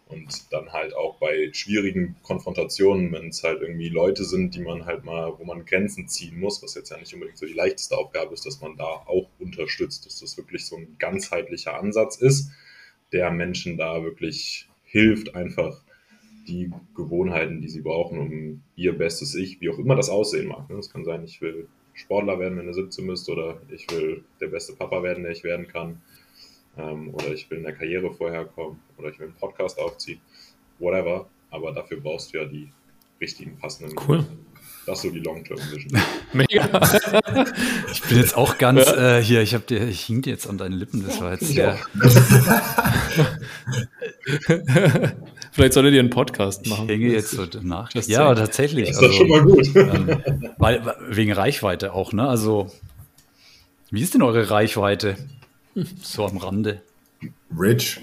Und 0.10 0.52
dann 0.52 0.74
halt 0.74 0.96
auch 0.96 1.18
bei 1.20 1.52
schwierigen 1.54 2.16
Konfrontationen, 2.24 3.12
wenn 3.12 3.30
es 3.30 3.44
halt 3.44 3.62
irgendwie 3.62 3.90
Leute 3.90 4.24
sind, 4.26 4.56
die 4.56 4.62
man 4.62 4.86
halt 4.86 5.06
mal, 5.06 5.38
wo 5.38 5.46
man 5.46 5.66
Grenzen 5.66 6.08
ziehen 6.08 6.40
muss, 6.40 6.64
was 6.64 6.74
jetzt 6.74 6.90
ja 6.90 6.98
nicht 6.98 7.14
unbedingt 7.14 7.38
so 7.38 7.46
die 7.46 7.54
leichteste 7.54 7.96
Aufgabe 7.96 8.34
ist, 8.34 8.44
dass 8.44 8.60
man 8.60 8.76
da 8.76 8.86
auch 8.86 9.30
unterstützt, 9.38 10.08
dass 10.08 10.20
das 10.20 10.36
wirklich 10.36 10.66
so 10.66 10.78
ein 10.78 10.96
ganzheitlicher 10.98 11.80
Ansatz 11.80 12.16
ist, 12.16 12.50
der 13.12 13.30
Menschen 13.30 13.78
da 13.78 14.04
wirklich 14.04 14.68
hilft, 14.84 15.36
einfach 15.36 15.80
die 16.48 16.72
Gewohnheiten, 16.96 17.62
die 17.62 17.70
sie 17.70 17.82
brauchen, 17.82 18.18
um 18.18 18.64
ihr 18.76 18.98
bestes 18.98 19.36
Ich, 19.36 19.62
wie 19.62 19.70
auch 19.70 19.78
immer 19.78 19.96
das 19.96 20.10
aussehen 20.10 20.48
mag. 20.48 20.68
Es 20.72 20.88
ne? 20.88 20.92
kann 20.92 21.06
sein, 21.06 21.24
ich 21.24 21.40
will 21.40 21.68
Sportler 21.94 22.40
werden, 22.40 22.58
wenn 22.58 22.66
ihr 22.66 22.74
17 22.74 23.06
müsst, 23.06 23.30
oder 23.30 23.62
ich 23.72 23.86
will 23.92 24.24
der 24.42 24.48
beste 24.48 24.74
Papa 24.74 25.04
werden, 25.04 25.22
der 25.22 25.34
ich 25.34 25.44
werden 25.44 25.68
kann 25.68 26.02
ähm, 26.80 27.14
oder 27.14 27.28
ich 27.34 27.50
will 27.50 27.58
in 27.60 27.64
der 27.64 27.74
Karriere 27.74 28.14
vorher 28.14 28.46
kommen 28.46 28.80
oder 28.98 29.10
ich 29.10 29.20
will 29.20 29.28
einen 29.28 29.36
Podcast 29.36 29.78
aufziehen, 29.80 30.22
whatever. 30.80 31.28
Aber 31.52 31.72
dafür 31.72 32.00
brauchst 32.00 32.34
du 32.34 32.38
ja 32.38 32.46
die 32.46 32.72
richtigen 33.20 33.58
passenden. 33.58 33.96
Cool. 34.08 34.26
Das 34.86 35.00
ist 35.00 35.04
so 35.04 35.10
die 35.12 35.20
Long-Term-Vision. 35.20 36.02
Mega. 36.34 36.66
ich 37.92 38.02
bin 38.04 38.18
jetzt 38.18 38.36
auch 38.36 38.58
ganz 38.58 38.86
ja. 38.86 39.18
äh, 39.18 39.24
hier, 39.24 39.42
ich 39.42 39.54
habe 39.54 39.64
dir, 39.66 39.88
ich 39.88 40.02
hing 40.02 40.22
dir 40.22 40.32
jetzt 40.32 40.48
an 40.48 40.58
deinen 40.58 40.74
Lippen, 40.74 41.06
das 41.06 41.22
war 41.22 41.34
jetzt 41.34 41.48
sehr. 41.48 41.78
Vielleicht 45.52 45.74
solltet 45.74 45.94
ihr 45.94 46.00
einen 46.00 46.10
Podcast 46.10 46.66
machen. 46.68 46.86
Ich 46.86 46.92
hänge 46.92 47.12
jetzt 47.12 47.32
so 47.32 47.46
nach. 47.62 47.94
Ja, 47.94 48.34
tatsächlich. 48.34 48.88
Das 48.88 48.98
ist 48.98 49.04
also, 49.04 49.18
schon 49.18 49.30
mal 49.30 49.44
gut. 49.44 49.68
Ähm, 49.76 50.24
weil, 50.58 50.96
wegen 51.10 51.34
Reichweite 51.34 51.94
auch, 51.94 52.14
ne? 52.14 52.28
Also, 52.28 52.72
wie 53.92 54.02
ist 54.02 54.14
denn 54.14 54.22
eure 54.22 54.50
Reichweite? 54.50 55.18
So 56.02 56.26
am 56.26 56.38
Rande. 56.38 56.82
Rich. 57.58 58.02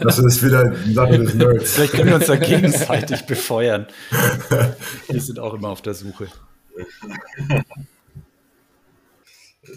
das 0.00 0.18
ist 0.18 0.44
wieder 0.44 0.74
Sache 0.92 1.18
des 1.18 1.34
Nerds. 1.34 1.72
Vielleicht 1.74 1.92
können 1.92 2.08
wir 2.08 2.16
uns 2.16 2.26
da 2.26 2.36
gegenseitig 2.36 3.22
befeuern. 3.22 3.86
Wir 5.08 5.20
sind 5.20 5.38
auch 5.38 5.54
immer 5.54 5.68
auf 5.68 5.82
der 5.82 5.94
Suche. 5.94 6.28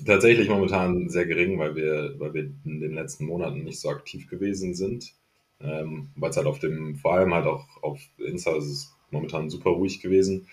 Tatsächlich 0.06 0.49
momentan 0.49 1.10
sehr 1.10 1.26
gering, 1.26 1.60
weil 1.60 1.76
wir, 1.76 2.16
weil 2.18 2.34
wir 2.34 2.49
in 2.66 2.80
den 2.80 2.93
letzten 2.93 3.26
Monaten 3.26 3.64
nicht 3.64 3.80
so 3.80 3.89
aktiv 3.89 4.30
gewesen 4.30 4.74
sind. 4.74 5.14
Ähm, 5.60 6.10
weil 6.16 6.32
es 6.32 6.38
halt 6.38 6.47
auf 6.47 6.60
dem, 6.60 6.95
vor 6.95 7.14
allem 7.14 7.34
halt 7.34 7.45
auch 7.45 7.66
auf 7.84 7.99
Insta 8.18 8.56
ist 8.58 8.66
es 8.66 8.95
momentan 9.12 9.49
super 9.49 9.72
ruhig 9.72 9.99
gewesen. 10.02 10.47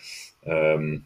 Ähm, 0.45 1.05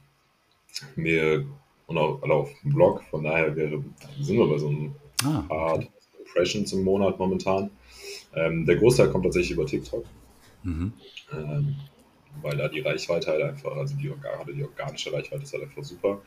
wir 0.97 1.47
und 1.87 1.99
auch, 1.99 2.23
also 2.23 2.35
auf 2.35 2.51
dem 2.63 2.75
Blog. 2.75 3.03
Von 3.11 3.25
daher 3.25 3.55
wäre, 3.57 3.83
sind 4.21 4.39
wir 4.39 4.47
bei 4.47 4.59
so 4.59 4.69
einem 4.69 4.95
ah, 5.25 5.45
Hard 5.49 5.91
Impressions 6.19 6.73
im 6.73 6.85
Monat 6.85 7.19
momentan. 7.19 7.71
Ähm, 8.35 8.65
der 8.67 8.77
Großteil 8.77 9.11
kommt 9.11 9.25
tatsächlich 9.25 9.53
über 9.53 9.67
TikTok. 9.67 10.05
Mhm. 10.63 10.93
Ähm, 11.33 11.77
weil 12.41 12.57
da 12.57 12.69
die 12.69 12.81
Reichweite 12.81 13.31
halt 13.31 13.43
einfach, 13.43 13.77
also 13.77 13.95
die, 13.97 14.11
die 14.55 14.65
organische 14.65 15.13
Reichweite 15.13 15.43
ist 15.43 15.53
halt 15.53 15.65
einfach 15.65 15.85
super. 15.85 16.23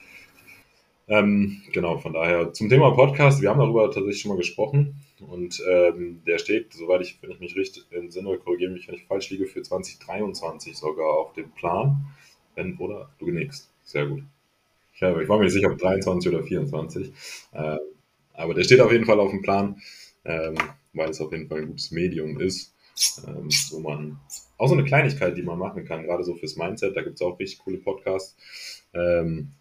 Ähm, 1.07 1.61
genau, 1.71 1.97
von 1.99 2.13
daher 2.13 2.51
zum 2.53 2.67
Thema 2.67 2.91
Podcast, 2.91 3.41
wir 3.41 3.49
haben 3.49 3.59
darüber 3.59 3.85
tatsächlich 3.85 4.21
schon 4.21 4.29
mal 4.29 4.37
gesprochen 4.37 4.95
und 5.19 5.61
ähm, 5.69 6.21
der 6.25 6.39
steht, 6.39 6.73
soweit 6.73 7.01
ich, 7.01 7.21
wenn 7.21 7.29
ich 7.31 7.39
mich 7.39 7.55
richtig 7.55 7.85
entsinne, 7.91 8.37
korrigiere 8.39 8.71
mich, 8.71 8.87
wenn 8.87 8.95
ich 8.95 9.05
falsch 9.05 9.29
liege, 9.29 9.45
für 9.45 9.61
2023 9.61 10.75
sogar 10.75 11.07
auf 11.07 11.33
dem 11.33 11.51
Plan. 11.51 12.07
Wenn, 12.55 12.77
oder? 12.77 13.09
Du 13.19 13.25
genickst. 13.25 13.69
Sehr 13.83 14.07
gut. 14.07 14.23
Ich, 14.95 15.03
habe, 15.03 15.23
ich 15.23 15.29
war 15.29 15.37
mir 15.37 15.45
nicht 15.45 15.53
sicher, 15.53 15.71
ob 15.71 15.77
23 15.77 16.33
oder 16.33 16.43
24. 16.43 17.11
Ähm, 17.53 17.79
aber 18.33 18.53
der 18.53 18.63
steht 18.63 18.81
auf 18.81 18.91
jeden 18.91 19.05
Fall 19.05 19.19
auf 19.19 19.31
dem 19.31 19.41
Plan, 19.41 19.81
ähm, 20.23 20.55
weil 20.93 21.09
es 21.09 21.21
auf 21.21 21.31
jeden 21.31 21.47
Fall 21.47 21.59
ein 21.59 21.67
gutes 21.67 21.91
Medium 21.91 22.39
ist, 22.39 22.73
ähm, 23.27 23.49
wo 23.71 23.79
man 23.79 24.19
auch 24.57 24.67
so 24.67 24.73
eine 24.73 24.85
Kleinigkeit, 24.85 25.37
die 25.37 25.43
man 25.43 25.59
machen 25.59 25.85
kann, 25.85 26.03
gerade 26.03 26.23
so 26.23 26.35
fürs 26.35 26.55
Mindset, 26.55 26.95
da 26.95 27.01
gibt 27.01 27.15
es 27.15 27.21
auch 27.21 27.37
richtig 27.39 27.59
coole 27.59 27.77
Podcasts. 27.77 28.35
Ähm, 28.93 29.51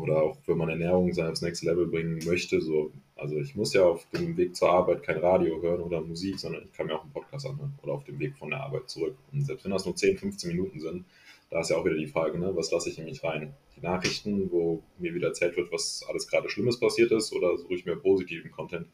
oder 0.00 0.22
auch 0.22 0.36
wenn 0.46 0.58
man 0.58 0.68
Ernährung 0.68 1.10
aufs 1.16 1.42
nächste 1.42 1.66
Level 1.66 1.86
bringen 1.86 2.18
möchte, 2.26 2.60
so, 2.60 2.90
also 3.14 3.38
ich 3.38 3.54
muss 3.54 3.72
ja 3.72 3.84
auf 3.84 4.04
dem 4.10 4.36
Weg 4.36 4.56
zur 4.56 4.70
Arbeit 4.70 5.04
kein 5.04 5.18
Radio 5.18 5.62
hören 5.62 5.80
oder 5.80 6.00
Musik, 6.00 6.40
sondern 6.40 6.64
ich 6.64 6.72
kann 6.72 6.86
mir 6.86 6.96
auch 6.96 7.02
einen 7.02 7.12
Podcast 7.12 7.46
anhören 7.46 7.78
oder 7.82 7.92
auf 7.92 8.04
dem 8.04 8.18
Weg 8.18 8.36
von 8.36 8.50
der 8.50 8.60
Arbeit 8.60 8.88
zurück. 8.88 9.16
Und 9.32 9.46
selbst 9.46 9.64
wenn 9.64 9.70
das 9.70 9.84
nur 9.84 9.94
10, 9.94 10.18
15 10.18 10.50
Minuten 10.50 10.80
sind, 10.80 11.04
da 11.50 11.60
ist 11.60 11.70
ja 11.70 11.76
auch 11.76 11.84
wieder 11.84 11.94
die 11.94 12.08
Frage, 12.08 12.36
ne, 12.36 12.50
was 12.56 12.72
lasse 12.72 12.90
ich 12.90 12.98
in 12.98 13.04
mich 13.04 13.22
rein? 13.22 13.54
Die 13.76 13.80
Nachrichten, 13.80 14.50
wo 14.50 14.82
mir 14.98 15.14
wieder 15.14 15.28
erzählt 15.28 15.56
wird, 15.56 15.72
was 15.72 16.04
alles 16.08 16.28
gerade 16.28 16.48
Schlimmes 16.48 16.78
passiert 16.78 17.10
ist, 17.12 17.32
oder 17.32 17.56
suche 17.56 17.74
ich 17.74 17.84
mir 17.84 17.96
positiven 17.96 18.50
Content, 18.50 18.86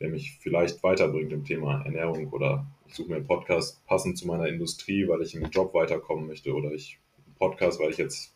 der 0.00 0.08
mich 0.08 0.38
vielleicht 0.40 0.82
weiterbringt 0.82 1.32
im 1.32 1.44
Thema 1.44 1.82
Ernährung 1.84 2.28
oder 2.32 2.66
ich 2.86 2.94
suche 2.94 3.10
mir 3.10 3.16
einen 3.16 3.26
Podcast 3.26 3.84
passend 3.86 4.16
zu 4.16 4.26
meiner 4.26 4.46
Industrie, 4.46 5.06
weil 5.08 5.22
ich 5.22 5.34
im 5.34 5.44
Job 5.50 5.74
weiterkommen 5.74 6.26
möchte 6.26 6.54
oder 6.54 6.72
ich 6.72 6.98
einen 7.26 7.34
Podcast, 7.34 7.80
weil 7.80 7.90
ich 7.90 7.98
jetzt 7.98 8.34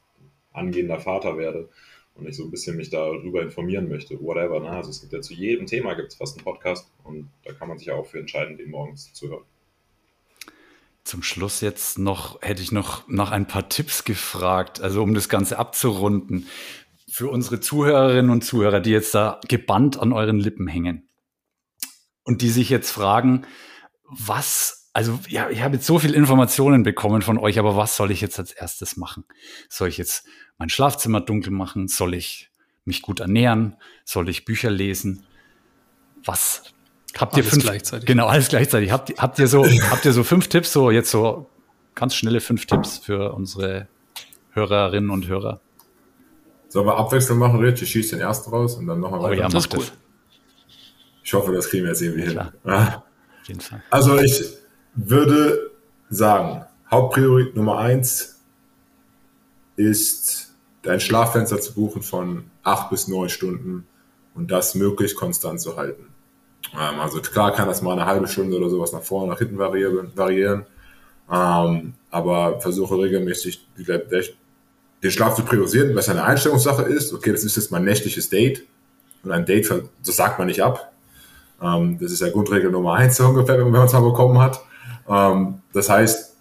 angehender 0.53 1.01
Vater 1.01 1.39
werde 1.39 1.69
und 2.15 2.29
ich 2.29 2.37
so 2.37 2.45
ein 2.45 2.51
bisschen 2.51 2.77
mich 2.77 2.91
darüber 2.91 3.43
informieren 3.43 3.89
möchte, 3.89 4.21
whatever. 4.21 4.61
Ne? 4.61 4.71
Also 4.71 4.91
es 4.91 5.01
gibt 5.01 5.13
ja 5.13 5.21
zu 5.21 5.35
jedem 5.35 5.67
Thema 5.67 5.95
gibt 5.95 6.09
es 6.09 6.17
fast 6.17 6.37
einen 6.37 6.45
Podcast 6.45 6.91
und 7.05 7.31
da 7.45 7.53
kann 7.53 7.69
man 7.69 7.79
sich 7.79 7.89
ja 7.89 7.95
auch 7.95 8.07
für 8.07 8.19
entscheiden, 8.19 8.59
den 8.59 8.71
morgens 8.71 9.13
zu 9.15 9.29
hören. 9.29 9.45
Zum 11.05 11.23
Schluss 11.23 11.61
jetzt 11.61 11.99
noch, 11.99 12.41
hätte 12.43 12.63
ich 12.63 12.71
noch 12.71 13.09
nach 13.09 13.33
ein 13.33 13.47
paar 13.47 13.69
Tipps 13.69 14.05
gefragt, 14.05 14.81
also 14.81 15.03
um 15.03 15.15
das 15.15 15.29
Ganze 15.29 15.59
abzurunden. 15.59 16.47
Für 17.11 17.29
unsere 17.29 17.61
Zuhörerinnen 17.61 18.31
und 18.31 18.43
Zuhörer, 18.45 18.81
die 18.81 18.91
jetzt 18.91 19.15
da 19.15 19.41
gebannt 19.49 19.99
an 19.99 20.13
euren 20.13 20.39
Lippen 20.39 20.69
hängen 20.69 21.09
und 22.23 22.41
die 22.41 22.51
sich 22.51 22.71
jetzt 22.71 22.91
fragen, 22.91 23.45
was, 24.05 24.91
also 24.93 25.19
ja, 25.29 25.51
ich 25.51 25.63
habe 25.63 25.77
jetzt 25.77 25.87
so 25.87 25.99
viel 25.99 26.15
Informationen 26.15 26.85
bekommen 26.85 27.23
von 27.23 27.37
euch, 27.39 27.59
aber 27.59 27.77
was 27.77 27.97
soll 27.97 28.11
ich 28.11 28.21
jetzt 28.21 28.39
als 28.39 28.53
erstes 28.53 28.97
machen? 28.97 29.25
Soll 29.69 29.89
ich 29.89 29.99
jetzt 29.99 30.27
mein 30.57 30.69
Schlafzimmer 30.69 31.21
dunkel 31.21 31.53
machen? 31.53 31.89
Soll 31.89 32.15
ich 32.15 32.51
mich 32.85 33.03
gut 33.03 33.21
ernähren? 33.21 33.77
Soll 34.05 34.29
ich 34.29 34.45
Bücher 34.45 34.71
lesen? 34.71 35.27
Was 36.25 36.63
Habt 37.19 37.37
ihr 37.37 37.43
alles 37.43 37.51
fünf, 37.51 37.65
gleichzeitig. 37.65 38.07
Genau, 38.07 38.27
alles 38.27 38.49
gleichzeitig. 38.49 38.91
Habt, 38.91 39.11
habt, 39.19 39.39
ihr 39.39 39.49
so, 39.49 39.65
habt 39.91 40.05
ihr 40.05 40.13
so 40.13 40.25
fünf 40.25 40.49
Tipps, 40.49 40.73
so 40.73 40.91
jetzt 40.91 41.11
so 41.11 41.49
ganz 41.95 42.15
schnelle 42.15 42.41
fünf 42.41 42.67
Tipps 42.67 42.99
für 42.99 43.33
unsere 43.35 43.89
Hörerinnen 44.53 45.11
und 45.11 45.29
Hörer? 45.29 45.61
Sollen 46.69 46.87
wir 46.87 46.97
Abwechslung 46.97 47.39
machen, 47.39 47.61
Rich? 47.61 47.83
Ich 47.83 47.91
schieße 47.91 48.17
den 48.17 48.21
ersten 48.21 48.51
raus 48.51 48.77
und 48.77 48.87
dann 48.87 49.01
nochmal 49.01 49.21
oh, 49.21 49.25
weiter. 49.25 49.43
Ja, 49.43 49.49
das 49.49 49.67
ist 49.67 49.77
cool. 49.77 49.85
Ich 51.23 51.35
hoffe, 51.35 51.53
das 51.53 51.69
kriegen 51.69 51.85
wir 51.85 51.91
jetzt 51.91 52.03
irgendwie 52.03 52.29
hin. 52.29 52.39
Auf 52.39 53.03
jeden 53.47 53.61
Fall. 53.61 53.83
Also 53.91 54.19
ich 54.19 54.43
würde 54.95 55.71
sagen, 56.09 56.65
Hauptpriorität 56.91 57.57
Nummer 57.57 57.79
eins 57.79 58.41
ist, 59.77 60.55
dein 60.83 61.01
Schlaffenster 61.01 61.61
zu 61.61 61.75
buchen 61.75 62.03
von 62.03 62.45
acht 62.63 62.91
bis 62.91 63.09
neun 63.09 63.29
Stunden 63.29 63.87
und 64.35 64.51
das 64.51 64.75
möglichst 64.75 65.17
konstant 65.17 65.61
zu 65.61 65.77
halten. 65.77 66.12
Ähm, 66.75 67.01
also 67.01 67.21
klar 67.21 67.53
kann 67.53 67.69
das 67.69 67.83
mal 67.83 67.93
eine 67.93 68.07
halbe 68.07 68.29
Stunde 68.29 68.57
oder 68.57 68.71
sowas 68.71 68.93
nach 68.93 69.03
vorne, 69.03 69.33
nach 69.33 69.39
hinten 69.39 69.59
variieren. 69.59 70.65
Ähm, 71.31 71.95
aber 72.11 72.61
versuche 72.61 72.99
regelmäßig 72.99 73.67
den 73.77 75.11
Schlaf 75.11 75.35
zu 75.35 75.45
priorisieren, 75.45 75.95
was 75.95 76.09
eine 76.09 76.25
Einstellungssache 76.25 76.83
ist. 76.83 77.13
Okay, 77.13 77.33
das 77.33 77.45
ist 77.45 77.57
jetzt 77.57 77.71
mein 77.71 77.85
nächtliches 77.85 78.29
Date. 78.29 78.65
Und 79.23 79.33
ein 79.33 79.47
Date, 79.47 79.73
das 80.05 80.17
sagt 80.17 80.39
man 80.39 80.49
nicht 80.49 80.63
ab. 80.63 80.93
Ähm, 81.61 81.99
das 82.01 82.13
ist 82.13 82.21
ja 82.21 82.31
Grundregel 82.31 82.71
Nummer 82.71 82.95
eins 82.95 83.17
so 83.19 83.27
ungefähr, 83.27 83.59
wenn 83.59 83.71
man 83.71 83.87
es 83.87 83.93
mal 83.93 84.01
bekommen 84.01 84.39
hat. 84.39 84.61
Ähm, 85.09 85.61
das 85.73 85.89
heißt, 85.89 86.37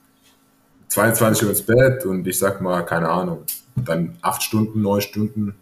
22 0.89 1.43
Uhr 1.43 1.49
ins 1.51 1.61
Bett 1.61 2.05
und 2.05 2.27
ich 2.27 2.37
sag 2.37 2.61
mal, 2.61 2.81
keine 2.83 3.09
Ahnung, 3.09 3.43
dann 3.75 4.17
acht 4.21 4.43
Stunden, 4.43 4.81
neun 4.81 4.99
Stunden, 4.99 5.55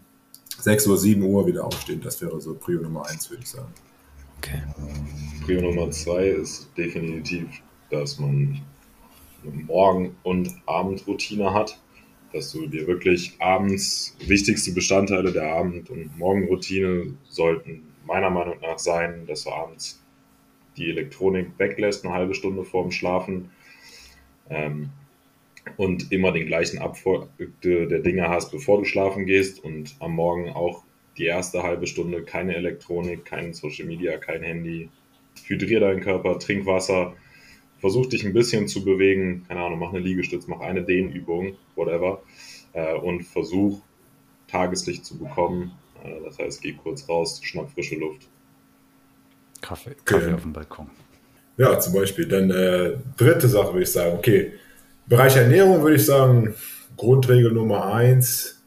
sechs 0.58 0.86
oder 0.88 0.96
sieben 0.96 1.22
Uhr 1.22 1.46
wieder 1.46 1.64
aufstehen. 1.64 2.00
Das 2.02 2.20
wäre 2.20 2.40
so 2.40 2.54
Prio 2.54 2.80
Nummer 2.80 3.06
eins, 3.06 3.30
würde 3.30 3.42
ich 3.42 3.50
sagen. 3.50 3.72
Okay. 4.42 4.62
Prio 5.44 5.60
Nummer 5.60 5.90
zwei 5.90 6.28
ist 6.28 6.70
definitiv, 6.74 7.60
dass 7.90 8.18
man 8.18 8.58
eine 9.42 9.52
Morgen- 9.64 10.16
und 10.22 10.50
Abendroutine 10.64 11.52
hat, 11.52 11.78
dass 12.32 12.50
du 12.52 12.66
dir 12.66 12.86
wirklich 12.86 13.36
abends 13.38 14.16
wichtigste 14.26 14.72
Bestandteile 14.72 15.30
der 15.30 15.52
Abend- 15.52 15.90
und 15.90 16.16
Morgenroutine 16.16 17.18
sollten 17.28 17.82
meiner 18.06 18.30
Meinung 18.30 18.58
nach 18.62 18.78
sein, 18.78 19.26
dass 19.26 19.44
du 19.44 19.50
abends 19.50 20.02
die 20.78 20.88
Elektronik 20.88 21.50
weglässt, 21.58 22.06
eine 22.06 22.14
halbe 22.14 22.34
Stunde 22.34 22.64
vorm 22.64 22.92
Schlafen 22.92 23.50
ähm, 24.48 24.88
und 25.76 26.12
immer 26.12 26.32
den 26.32 26.46
gleichen 26.46 26.78
Abfolge 26.78 27.28
der 27.62 27.98
Dinge 27.98 28.30
hast, 28.30 28.50
bevor 28.52 28.78
du 28.78 28.84
schlafen 28.86 29.26
gehst 29.26 29.62
und 29.62 29.96
am 30.00 30.14
Morgen 30.14 30.48
auch 30.48 30.84
die 31.20 31.26
erste 31.26 31.62
halbe 31.62 31.86
Stunde 31.86 32.22
keine 32.22 32.56
Elektronik, 32.56 33.26
kein 33.26 33.52
Social 33.52 33.86
Media, 33.86 34.16
kein 34.16 34.42
Handy. 34.42 34.88
Hydrier 35.44 35.80
deinen 35.80 36.00
Körper, 36.00 36.38
trink 36.38 36.66
Wasser, 36.66 37.14
versuch 37.78 38.06
dich 38.06 38.24
ein 38.24 38.32
bisschen 38.32 38.68
zu 38.68 38.84
bewegen, 38.84 39.44
keine 39.46 39.60
Ahnung, 39.60 39.78
mach 39.78 39.90
eine 39.90 40.00
Liegestütz, 40.00 40.46
mach 40.46 40.60
eine 40.60 40.82
Dehnübung, 40.82 41.56
whatever, 41.76 42.22
äh, 42.72 42.94
und 42.94 43.22
versuch 43.22 43.80
Tageslicht 44.48 45.04
zu 45.04 45.18
bekommen. 45.18 45.72
Äh, 46.02 46.24
das 46.24 46.38
heißt, 46.38 46.62
geh 46.62 46.72
kurz 46.72 47.08
raus, 47.08 47.40
schnapp 47.42 47.70
frische 47.70 47.96
Luft. 47.96 48.28
Kaffee, 49.60 49.94
Kaffee 50.04 50.26
okay. 50.26 50.34
auf 50.34 50.42
dem 50.42 50.52
Balkon. 50.52 50.90
Ja, 51.58 51.78
zum 51.78 51.92
Beispiel. 51.92 52.26
Dann 52.26 52.50
äh, 52.50 52.96
dritte 53.16 53.48
Sache 53.48 53.72
würde 53.72 53.82
ich 53.82 53.92
sagen, 53.92 54.16
okay, 54.16 54.52
Bereich 55.06 55.36
Ernährung 55.36 55.82
würde 55.82 55.96
ich 55.96 56.06
sagen, 56.06 56.54
Grundregel 56.96 57.52
Nummer 57.52 57.92
eins, 57.92 58.62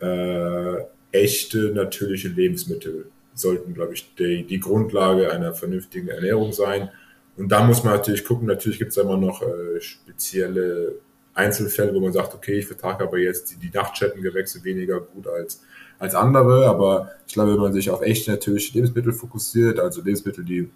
äh, 0.00 0.91
echte 1.12 1.72
natürliche 1.72 2.28
Lebensmittel 2.28 3.06
sollten, 3.34 3.74
glaube 3.74 3.94
ich, 3.94 4.14
die, 4.16 4.44
die 4.44 4.60
Grundlage 4.60 5.30
einer 5.30 5.54
vernünftigen 5.54 6.08
Ernährung 6.08 6.52
sein. 6.52 6.90
Und 7.36 7.50
da 7.50 7.64
muss 7.64 7.84
man 7.84 7.94
natürlich 7.94 8.24
gucken, 8.24 8.46
natürlich 8.46 8.78
gibt 8.78 8.90
es 8.90 8.96
immer 8.96 9.16
noch 9.16 9.42
äh, 9.42 9.80
spezielle 9.80 10.96
Einzelfälle, 11.34 11.94
wo 11.94 12.00
man 12.00 12.12
sagt, 12.12 12.34
okay, 12.34 12.58
ich 12.58 12.66
vertrage 12.66 13.04
aber 13.04 13.18
jetzt 13.18 13.50
die, 13.50 13.56
die 13.56 13.70
Nachtschattengewächse 13.74 14.62
weniger 14.64 15.00
gut 15.00 15.26
als, 15.26 15.62
als 15.98 16.14
andere. 16.14 16.66
Aber 16.66 17.10
ich 17.26 17.34
glaube, 17.34 17.52
wenn 17.52 17.60
man 17.60 17.72
sich 17.72 17.90
auf 17.90 18.02
echte 18.02 18.32
natürliche 18.32 18.74
Lebensmittel 18.74 19.12
fokussiert, 19.12 19.80
also 19.80 20.02
Lebensmittel, 20.02 20.44
die 20.44 20.68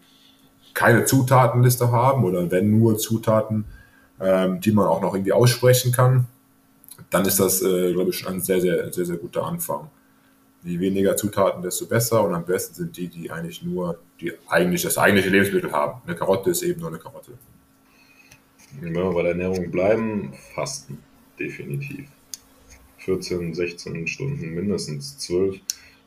keine 0.72 1.05
Zutatenliste 1.05 1.91
haben 1.91 2.24
oder 2.24 2.51
wenn 2.51 2.78
nur 2.78 2.99
Zutaten, 2.99 3.64
ähm, 4.20 4.61
die 4.61 4.72
man 4.72 4.87
auch 4.87 5.03
noch 5.03 5.14
irgendwie 5.14 5.32
aussprechen 5.32 5.93
kann, 5.93 6.26
dann 7.11 7.24
ist 7.26 7.39
das, 7.39 7.62
äh, 7.62 7.93
glaube 7.93 8.11
ich, 8.11 8.18
schon 8.18 8.34
ein 8.34 8.41
sehr, 8.41 8.61
sehr, 8.61 8.93
sehr, 8.93 9.05
sehr 9.05 9.16
guter 9.16 9.45
Anfang. 9.45 9.91
Je 10.67 10.81
weniger 10.81 11.17
Zutaten, 11.17 11.62
desto 11.62 11.87
besser 11.87 12.25
und 12.25 12.35
am 12.35 12.45
besten 12.45 12.75
sind 12.75 12.97
die, 12.97 13.07
die 13.07 13.31
eigentlich 13.31 13.62
nur 13.62 14.01
die 14.21 14.33
eigentlich 14.49 14.83
das 14.83 14.99
eigentliche 14.99 15.31
Lebensmittel 15.31 15.71
haben. 15.71 16.03
Eine 16.05 16.17
Karotte 16.17 16.51
ist 16.51 16.62
eben 16.62 16.81
nur 16.81 16.89
eine 16.89 16.99
Karotte. 16.99 17.39
Wenn 18.81 18.93
wir 18.93 19.12
bei 19.12 19.23
der 19.23 19.31
Ernährung 19.31 19.71
bleiben, 19.71 20.33
Fasten, 20.57 20.99
definitiv. 21.39 22.09
14, 22.99 23.55
16 23.55 24.09
Stunden, 24.09 24.55
mindestens 24.55 25.17
12 25.19 25.61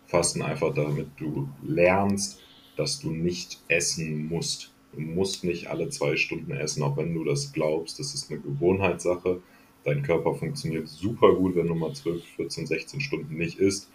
Fasten 0.07 0.41
einfach, 0.41 0.73
damit 0.73 1.07
du 1.15 1.47
lernst, 1.63 2.41
dass 2.75 2.99
du 2.99 3.11
nicht 3.11 3.61
essen 3.69 4.27
musst. 4.27 4.73
Du 4.91 4.99
musst 4.99 5.45
nicht 5.45 5.67
alle 5.67 5.87
zwei 5.87 6.17
Stunden 6.17 6.51
essen, 6.51 6.83
auch 6.83 6.97
wenn 6.97 7.13
du 7.13 7.23
das 7.23 7.53
glaubst. 7.53 7.97
Das 7.97 8.13
ist 8.13 8.29
eine 8.29 8.41
Gewohnheitssache. 8.41 9.39
Dein 9.85 10.03
Körper 10.03 10.35
funktioniert 10.35 10.89
super 10.89 11.33
gut, 11.33 11.55
wenn 11.55 11.67
du 11.67 11.75
mal 11.75 11.93
12, 11.93 12.21
14, 12.35 12.67
16 12.67 12.99
Stunden 12.99 13.37
nicht 13.37 13.59
isst. 13.59 13.89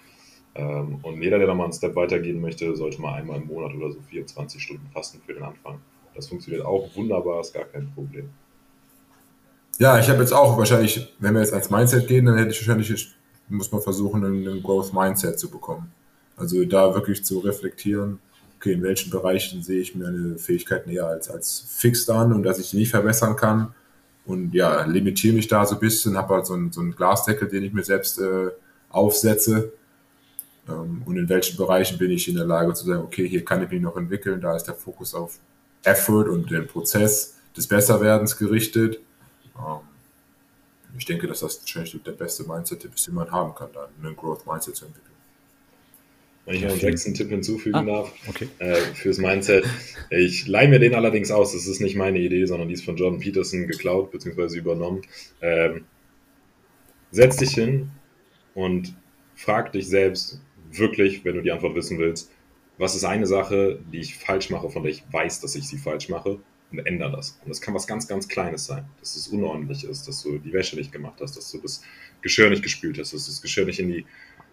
Ähm, 0.55 0.99
und 1.03 1.21
jeder, 1.21 1.39
der 1.39 1.47
da 1.47 1.55
mal 1.55 1.65
einen 1.65 1.73
Step 1.73 1.97
weitergehen 1.97 2.41
möchte, 2.41 2.77
sollte 2.77 3.01
mal 3.01 3.15
einmal 3.15 3.41
im 3.41 3.47
Monat 3.47 3.75
oder 3.75 3.91
so 3.91 4.01
24 4.01 4.63
Stunden 4.63 4.87
fasten 4.93 5.21
für 5.27 5.35
den 5.35 5.43
Anfang. 5.43 5.81
Das 6.15 6.29
funktioniert 6.29 6.65
auch 6.65 6.95
wunderbar, 6.95 7.41
ist 7.41 7.53
gar 7.53 7.65
kein 7.65 7.93
Problem. 7.93 8.31
Ja, 9.79 9.99
ich 9.99 10.09
habe 10.09 10.21
jetzt 10.21 10.33
auch 10.33 10.57
wahrscheinlich, 10.57 11.13
wenn 11.19 11.35
wir 11.35 11.41
jetzt 11.41 11.53
als 11.53 11.71
Mindset 11.71 12.07
gehen, 12.07 12.27
dann 12.27 12.39
hätte 12.39 12.53
ich 12.53 12.61
wahrscheinlich, 12.61 13.13
muss 13.49 13.73
man 13.73 13.83
versuchen, 13.83 14.25
einen 14.25 14.63
Growth 14.63 14.95
Mindset 14.95 15.39
zu 15.39 15.51
bekommen. 15.51 15.93
Also 16.37 16.65
da 16.65 16.95
wirklich 16.95 17.25
zu 17.25 17.41
reflektieren, 17.41 18.21
okay, 18.57 18.73
in 18.73 18.83
welchen 18.83 19.11
Bereichen 19.11 19.63
sehe 19.63 19.81
ich 19.81 19.95
meine 19.95 20.39
Fähigkeiten 20.39 20.91
eher 20.91 21.09
als, 21.09 21.29
als 21.29 21.67
fix 21.69 22.09
an 22.09 22.33
und 22.33 22.45
dass 22.45 22.61
ich 22.61 22.71
die 22.71 22.77
nicht 22.77 22.91
verbessern 22.91 23.35
kann. 23.35 23.75
Und 24.25 24.55
ja, 24.55 24.85
limitiere 24.85 25.35
mich 25.35 25.49
da 25.49 25.67
so 25.67 25.75
ein 25.75 25.81
bisschen, 25.81 26.17
habe 26.17 26.35
halt 26.35 26.47
so 26.47 26.55
einen, 26.55 26.73
so 26.73 26.81
einen 26.81 26.95
Glasdeckel, 26.95 27.49
den 27.49 27.65
ich 27.65 27.73
mir 27.73 27.83
selbst 27.83 28.19
äh, 28.21 28.51
aufsetze. 28.89 29.73
Ähm, 30.69 31.03
und 31.05 31.17
in 31.17 31.29
welchen 31.29 31.57
Bereichen 31.57 31.99
bin 31.99 32.11
ich 32.11 32.29
in 32.29 32.37
der 32.37 32.47
Lage 32.47 32.73
zu 32.75 32.85
sagen, 32.87 33.03
okay, 33.03 33.29
hier 33.29 33.45
kann 33.45 33.63
ich 33.63 33.71
mich 33.71 33.81
noch 33.81 33.97
entwickeln, 33.97 34.41
da 34.41 34.57
ist 34.57 34.65
der 34.65 34.75
Fokus 34.75 35.15
auf 35.15 35.39
Effort 35.83 36.29
und 36.29 36.51
den 36.51 36.67
Prozess 36.67 37.39
des 37.57 37.67
Besserwerdens 37.67 38.37
gerichtet. 38.37 39.01
Ähm, 39.57 39.81
ich 40.97 41.05
denke, 41.05 41.27
dass 41.27 41.41
das 41.41 41.61
wahrscheinlich 41.61 42.01
der 42.05 42.13
beste 42.13 42.45
Mindset 42.45 42.85
ist, 42.85 43.07
den 43.07 43.15
man 43.15 43.31
haben 43.31 43.55
kann, 43.55 43.71
dann 43.73 43.89
einen 44.03 44.17
Growth 44.17 44.47
Mindset 44.47 44.77
zu 44.77 44.87
entwickeln. 44.87 45.15
Wenn 46.47 46.57
ich 46.57 46.63
noch 46.63 46.71
einen 46.71 46.81
sechsten 46.81 47.15
Tipp 47.15 47.31
hinzufügen 47.31 47.77
ah, 47.77 47.83
darf 47.85 48.13
okay. 48.29 48.49
äh, 48.59 48.75
fürs 48.75 49.17
Mindset. 49.17 49.65
Ich 50.11 50.47
leihe 50.47 50.69
mir 50.69 50.79
den 50.79 50.95
allerdings 50.95 51.31
aus. 51.31 51.55
Das 51.55 51.67
ist 51.67 51.81
nicht 51.81 51.97
meine 51.97 52.19
Idee, 52.19 52.45
sondern 52.45 52.69
die 52.69 52.75
ist 52.75 52.85
von 52.85 52.97
Jordan 52.97 53.19
Peterson 53.19 53.67
geklaut 53.67 54.11
bzw. 54.11 54.59
übernommen. 54.59 55.01
Ähm, 55.41 55.87
setz 57.11 57.39
dich 57.39 57.55
hin 57.55 57.91
und 58.55 58.95
frag 59.35 59.73
dich 59.73 59.89
selbst 59.89 60.39
wirklich, 60.79 61.25
wenn 61.25 61.37
du 61.37 61.43
die 61.43 61.53
Antwort 61.53 61.75
wissen 61.75 61.99
willst, 61.99 62.31
was 62.79 62.95
ist 62.95 63.05
eine 63.05 63.27
Sache, 63.27 63.79
die 63.93 64.01
ich 64.01 64.17
falsch 64.17 64.51
mache, 64.51 64.71
von 64.71 64.83
der 64.83 64.93
ich 64.93 65.05
weiß, 65.11 65.41
dass 65.41 65.55
ich 65.55 65.69
sie 65.69 65.79
falsch 65.79 66.09
mache 66.09 66.41
und 66.73 66.87
ändere 66.87 67.13
das. 67.13 67.39
Und 67.43 67.51
das 67.51 67.61
kann 67.61 67.75
was 67.75 67.87
ganz, 67.87 68.09
ganz 68.09 68.29
Kleines 68.29 68.67
sein, 68.67 68.85
dass 68.99 69.17
es 69.17 69.29
unordentlich 69.29 69.85
ist, 69.85 70.09
dass 70.09 70.23
du 70.23 70.39
die 70.39 70.53
Wäsche 70.53 70.77
nicht 70.77 70.93
gemacht 70.93 71.21
hast, 71.21 71.37
dass 71.37 71.51
du 71.53 71.59
das 71.59 71.83
Geschirr 72.23 72.51
nicht 72.51 72.63
gespült 72.63 72.99
hast, 72.99 73.13
dass 73.13 73.27
du 73.27 73.31
das 73.31 73.43
Geschirr 73.43 73.67
nicht 73.67 73.79
in 73.79 73.89
die 73.89 74.07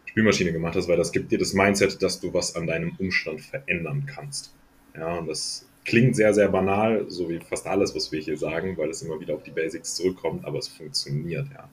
Spülmaschine 0.06 0.52
gemacht 0.52 0.76
hast, 0.76 0.88
weil 0.88 0.98
das 0.98 1.12
gibt 1.12 1.32
dir 1.32 1.40
das 1.40 1.54
Mindset, 1.54 2.02
dass 2.02 2.20
du 2.20 2.34
was 2.34 2.56
an 2.56 2.68
deinem 2.68 2.96
Umstand 3.00 3.42
verändern 3.42 4.06
kannst. 4.06 4.54
Ja, 4.96 5.18
und 5.18 5.28
das 5.28 5.68
klingt 5.86 6.16
sehr, 6.16 6.34
sehr 6.34 6.50
banal, 6.50 7.06
so 7.10 7.30
wie 7.30 7.40
fast 7.40 7.66
alles, 7.66 7.96
was 7.96 8.12
wir 8.12 8.20
hier 8.20 8.38
sagen, 8.38 8.78
weil 8.78 8.90
es 8.90 9.02
immer 9.02 9.20
wieder 9.20 9.36
auf 9.36 9.44
die 9.44 9.52
Basics 9.52 9.96
zurückkommt, 9.96 10.46
aber 10.46 10.60
es 10.60 10.68
funktioniert, 10.68 11.48
ja. 11.54 11.70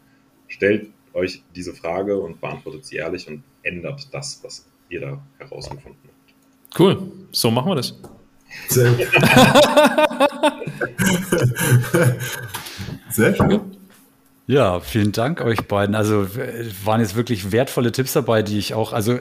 Stellt 0.46 0.90
euch 1.18 1.42
diese 1.54 1.74
Frage 1.74 2.16
und 2.16 2.40
beantwortet 2.40 2.86
sie 2.86 2.96
ehrlich 2.96 3.28
und 3.28 3.42
ändert 3.62 4.08
das, 4.12 4.40
was 4.42 4.66
ihr 4.88 5.00
da 5.00 5.22
herausgefunden 5.38 6.00
habt. 6.04 6.78
Cool, 6.80 7.12
so 7.32 7.50
machen 7.50 7.70
wir 7.70 7.76
das. 7.76 7.94
Sehr 8.68 8.92
gut. 8.92 9.06
Sehr 13.10 13.34
schön. 13.34 13.60
Ja, 14.46 14.80
vielen 14.80 15.12
Dank 15.12 15.42
euch 15.42 15.66
beiden. 15.66 15.94
Also 15.94 16.26
waren 16.84 17.00
jetzt 17.00 17.16
wirklich 17.16 17.52
wertvolle 17.52 17.92
Tipps 17.92 18.14
dabei, 18.14 18.42
die 18.42 18.58
ich 18.58 18.72
auch, 18.72 18.94
also 18.94 19.18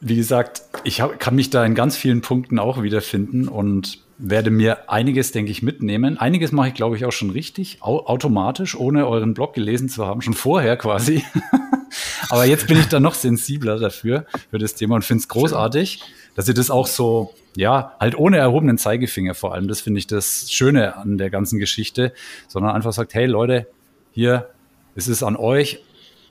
wie 0.00 0.16
gesagt, 0.16 0.62
ich 0.84 1.00
hab, 1.00 1.18
kann 1.18 1.34
mich 1.34 1.50
da 1.50 1.64
in 1.64 1.74
ganz 1.74 1.96
vielen 1.96 2.20
Punkten 2.20 2.58
auch 2.58 2.82
wiederfinden 2.82 3.48
und 3.48 4.00
werde 4.22 4.50
mir 4.50 4.90
einiges, 4.90 5.32
denke 5.32 5.50
ich, 5.50 5.62
mitnehmen. 5.62 6.18
Einiges 6.18 6.52
mache 6.52 6.68
ich, 6.68 6.74
glaube 6.74 6.96
ich, 6.96 7.04
auch 7.04 7.12
schon 7.12 7.30
richtig, 7.30 7.78
au 7.80 8.00
automatisch, 8.00 8.76
ohne 8.76 9.06
euren 9.06 9.34
Blog 9.34 9.54
gelesen 9.54 9.88
zu 9.88 10.06
haben, 10.06 10.20
schon 10.20 10.34
vorher 10.34 10.76
quasi. 10.76 11.24
Aber 12.28 12.44
jetzt 12.44 12.66
bin 12.66 12.78
ich 12.78 12.86
da 12.86 13.00
noch 13.00 13.14
sensibler 13.14 13.78
dafür, 13.78 14.26
für 14.50 14.58
das 14.58 14.74
Thema 14.74 14.96
und 14.96 15.04
finde 15.04 15.22
es 15.22 15.28
großartig, 15.28 16.02
dass 16.36 16.46
ihr 16.46 16.54
das 16.54 16.70
auch 16.70 16.86
so, 16.86 17.34
ja, 17.56 17.96
halt 17.98 18.16
ohne 18.16 18.36
erhobenen 18.36 18.78
Zeigefinger 18.78 19.34
vor 19.34 19.54
allem, 19.54 19.68
das 19.68 19.80
finde 19.80 19.98
ich 19.98 20.06
das 20.06 20.52
Schöne 20.52 20.96
an 20.96 21.18
der 21.18 21.30
ganzen 21.30 21.58
Geschichte, 21.58 22.12
sondern 22.46 22.74
einfach 22.74 22.92
sagt, 22.92 23.14
hey 23.14 23.26
Leute, 23.26 23.66
hier, 24.12 24.50
es 24.94 25.08
ist 25.08 25.22
an 25.22 25.36
euch, 25.36 25.82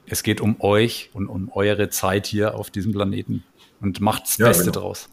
es 0.06 0.24
geht 0.24 0.42
um 0.42 0.62
euch 0.62 1.10
und 1.14 1.28
um 1.28 1.52
eure 1.54 1.90
Zeit 1.90 2.28
hier 2.28 2.56
auf 2.56 2.70
diesem 2.70 2.94
Planeten 2.94 3.44
und 3.82 4.00
macht 4.00 4.24
das 4.24 4.38
ja, 4.38 4.48
Beste 4.48 4.66
genau. 4.66 4.80
draus. 4.80 5.10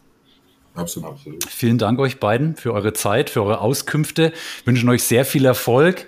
Absolut. 0.77 1.09
Absolut. 1.09 1.43
Vielen 1.45 1.77
Dank 1.77 1.99
euch 1.99 2.19
beiden 2.19 2.55
für 2.55 2.73
eure 2.73 2.93
Zeit, 2.93 3.29
für 3.29 3.41
eure 3.41 3.61
Auskünfte. 3.61 4.31
Wünschen 4.65 4.87
euch 4.89 5.03
sehr 5.03 5.25
viel 5.25 5.45
Erfolg. 5.45 6.05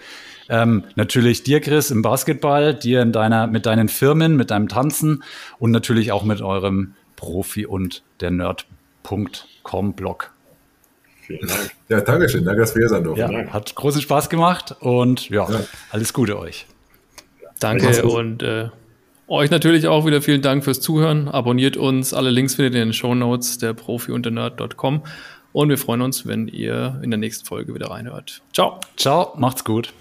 Ähm, 0.49 0.83
natürlich 0.95 1.43
dir, 1.43 1.61
Chris, 1.61 1.91
im 1.91 2.01
Basketball, 2.01 2.73
dir 2.73 3.01
in 3.01 3.11
deiner, 3.11 3.47
mit 3.47 3.65
deinen 3.65 3.87
Firmen, 3.87 4.35
mit 4.35 4.51
deinem 4.51 4.67
Tanzen 4.67 5.23
und 5.59 5.71
natürlich 5.71 6.11
auch 6.11 6.23
mit 6.23 6.41
eurem 6.41 6.95
Profi 7.15 7.65
und 7.65 8.03
der 8.19 8.31
Nerd.com 8.31 9.93
Blog. 9.93 10.31
Vielen 11.21 11.47
Dank. 11.47 11.71
Ja, 11.89 12.01
danke 12.01 12.27
schön. 12.29 12.43
Danke, 12.43 12.61
dass 12.61 12.73
wir 12.73 12.81
hier 12.81 12.89
sein 12.89 13.03
durften. 13.03 13.31
Ja, 13.31 13.53
hat 13.53 13.75
großen 13.75 14.01
Spaß 14.01 14.29
gemacht 14.29 14.75
und 14.79 15.29
ja, 15.29 15.47
ja. 15.49 15.59
alles 15.91 16.13
Gute 16.13 16.39
euch. 16.39 16.65
Danke 17.59 18.03
und 18.03 18.41
äh, 18.41 18.69
euch 19.29 19.51
natürlich 19.51 19.87
auch 19.87 20.05
wieder 20.05 20.21
vielen 20.21 20.41
Dank 20.41 20.63
fürs 20.63 20.81
Zuhören. 20.81 21.27
Abonniert 21.27 21.77
uns. 21.77 22.13
Alle 22.13 22.29
Links 22.29 22.55
findet 22.55 22.75
ihr 22.75 22.81
in 22.81 22.89
den 22.89 22.93
Show 22.93 23.15
Notes 23.15 23.57
der 23.57 23.73
profi 23.73 24.11
und 24.11 24.25
Und 25.51 25.69
wir 25.69 25.77
freuen 25.77 26.01
uns, 26.01 26.27
wenn 26.27 26.47
ihr 26.47 26.99
in 27.03 27.11
der 27.11 27.17
nächsten 27.17 27.45
Folge 27.45 27.73
wieder 27.73 27.89
reinhört. 27.89 28.41
Ciao. 28.53 28.79
Ciao. 28.97 29.33
Macht's 29.37 29.63
gut. 29.63 29.93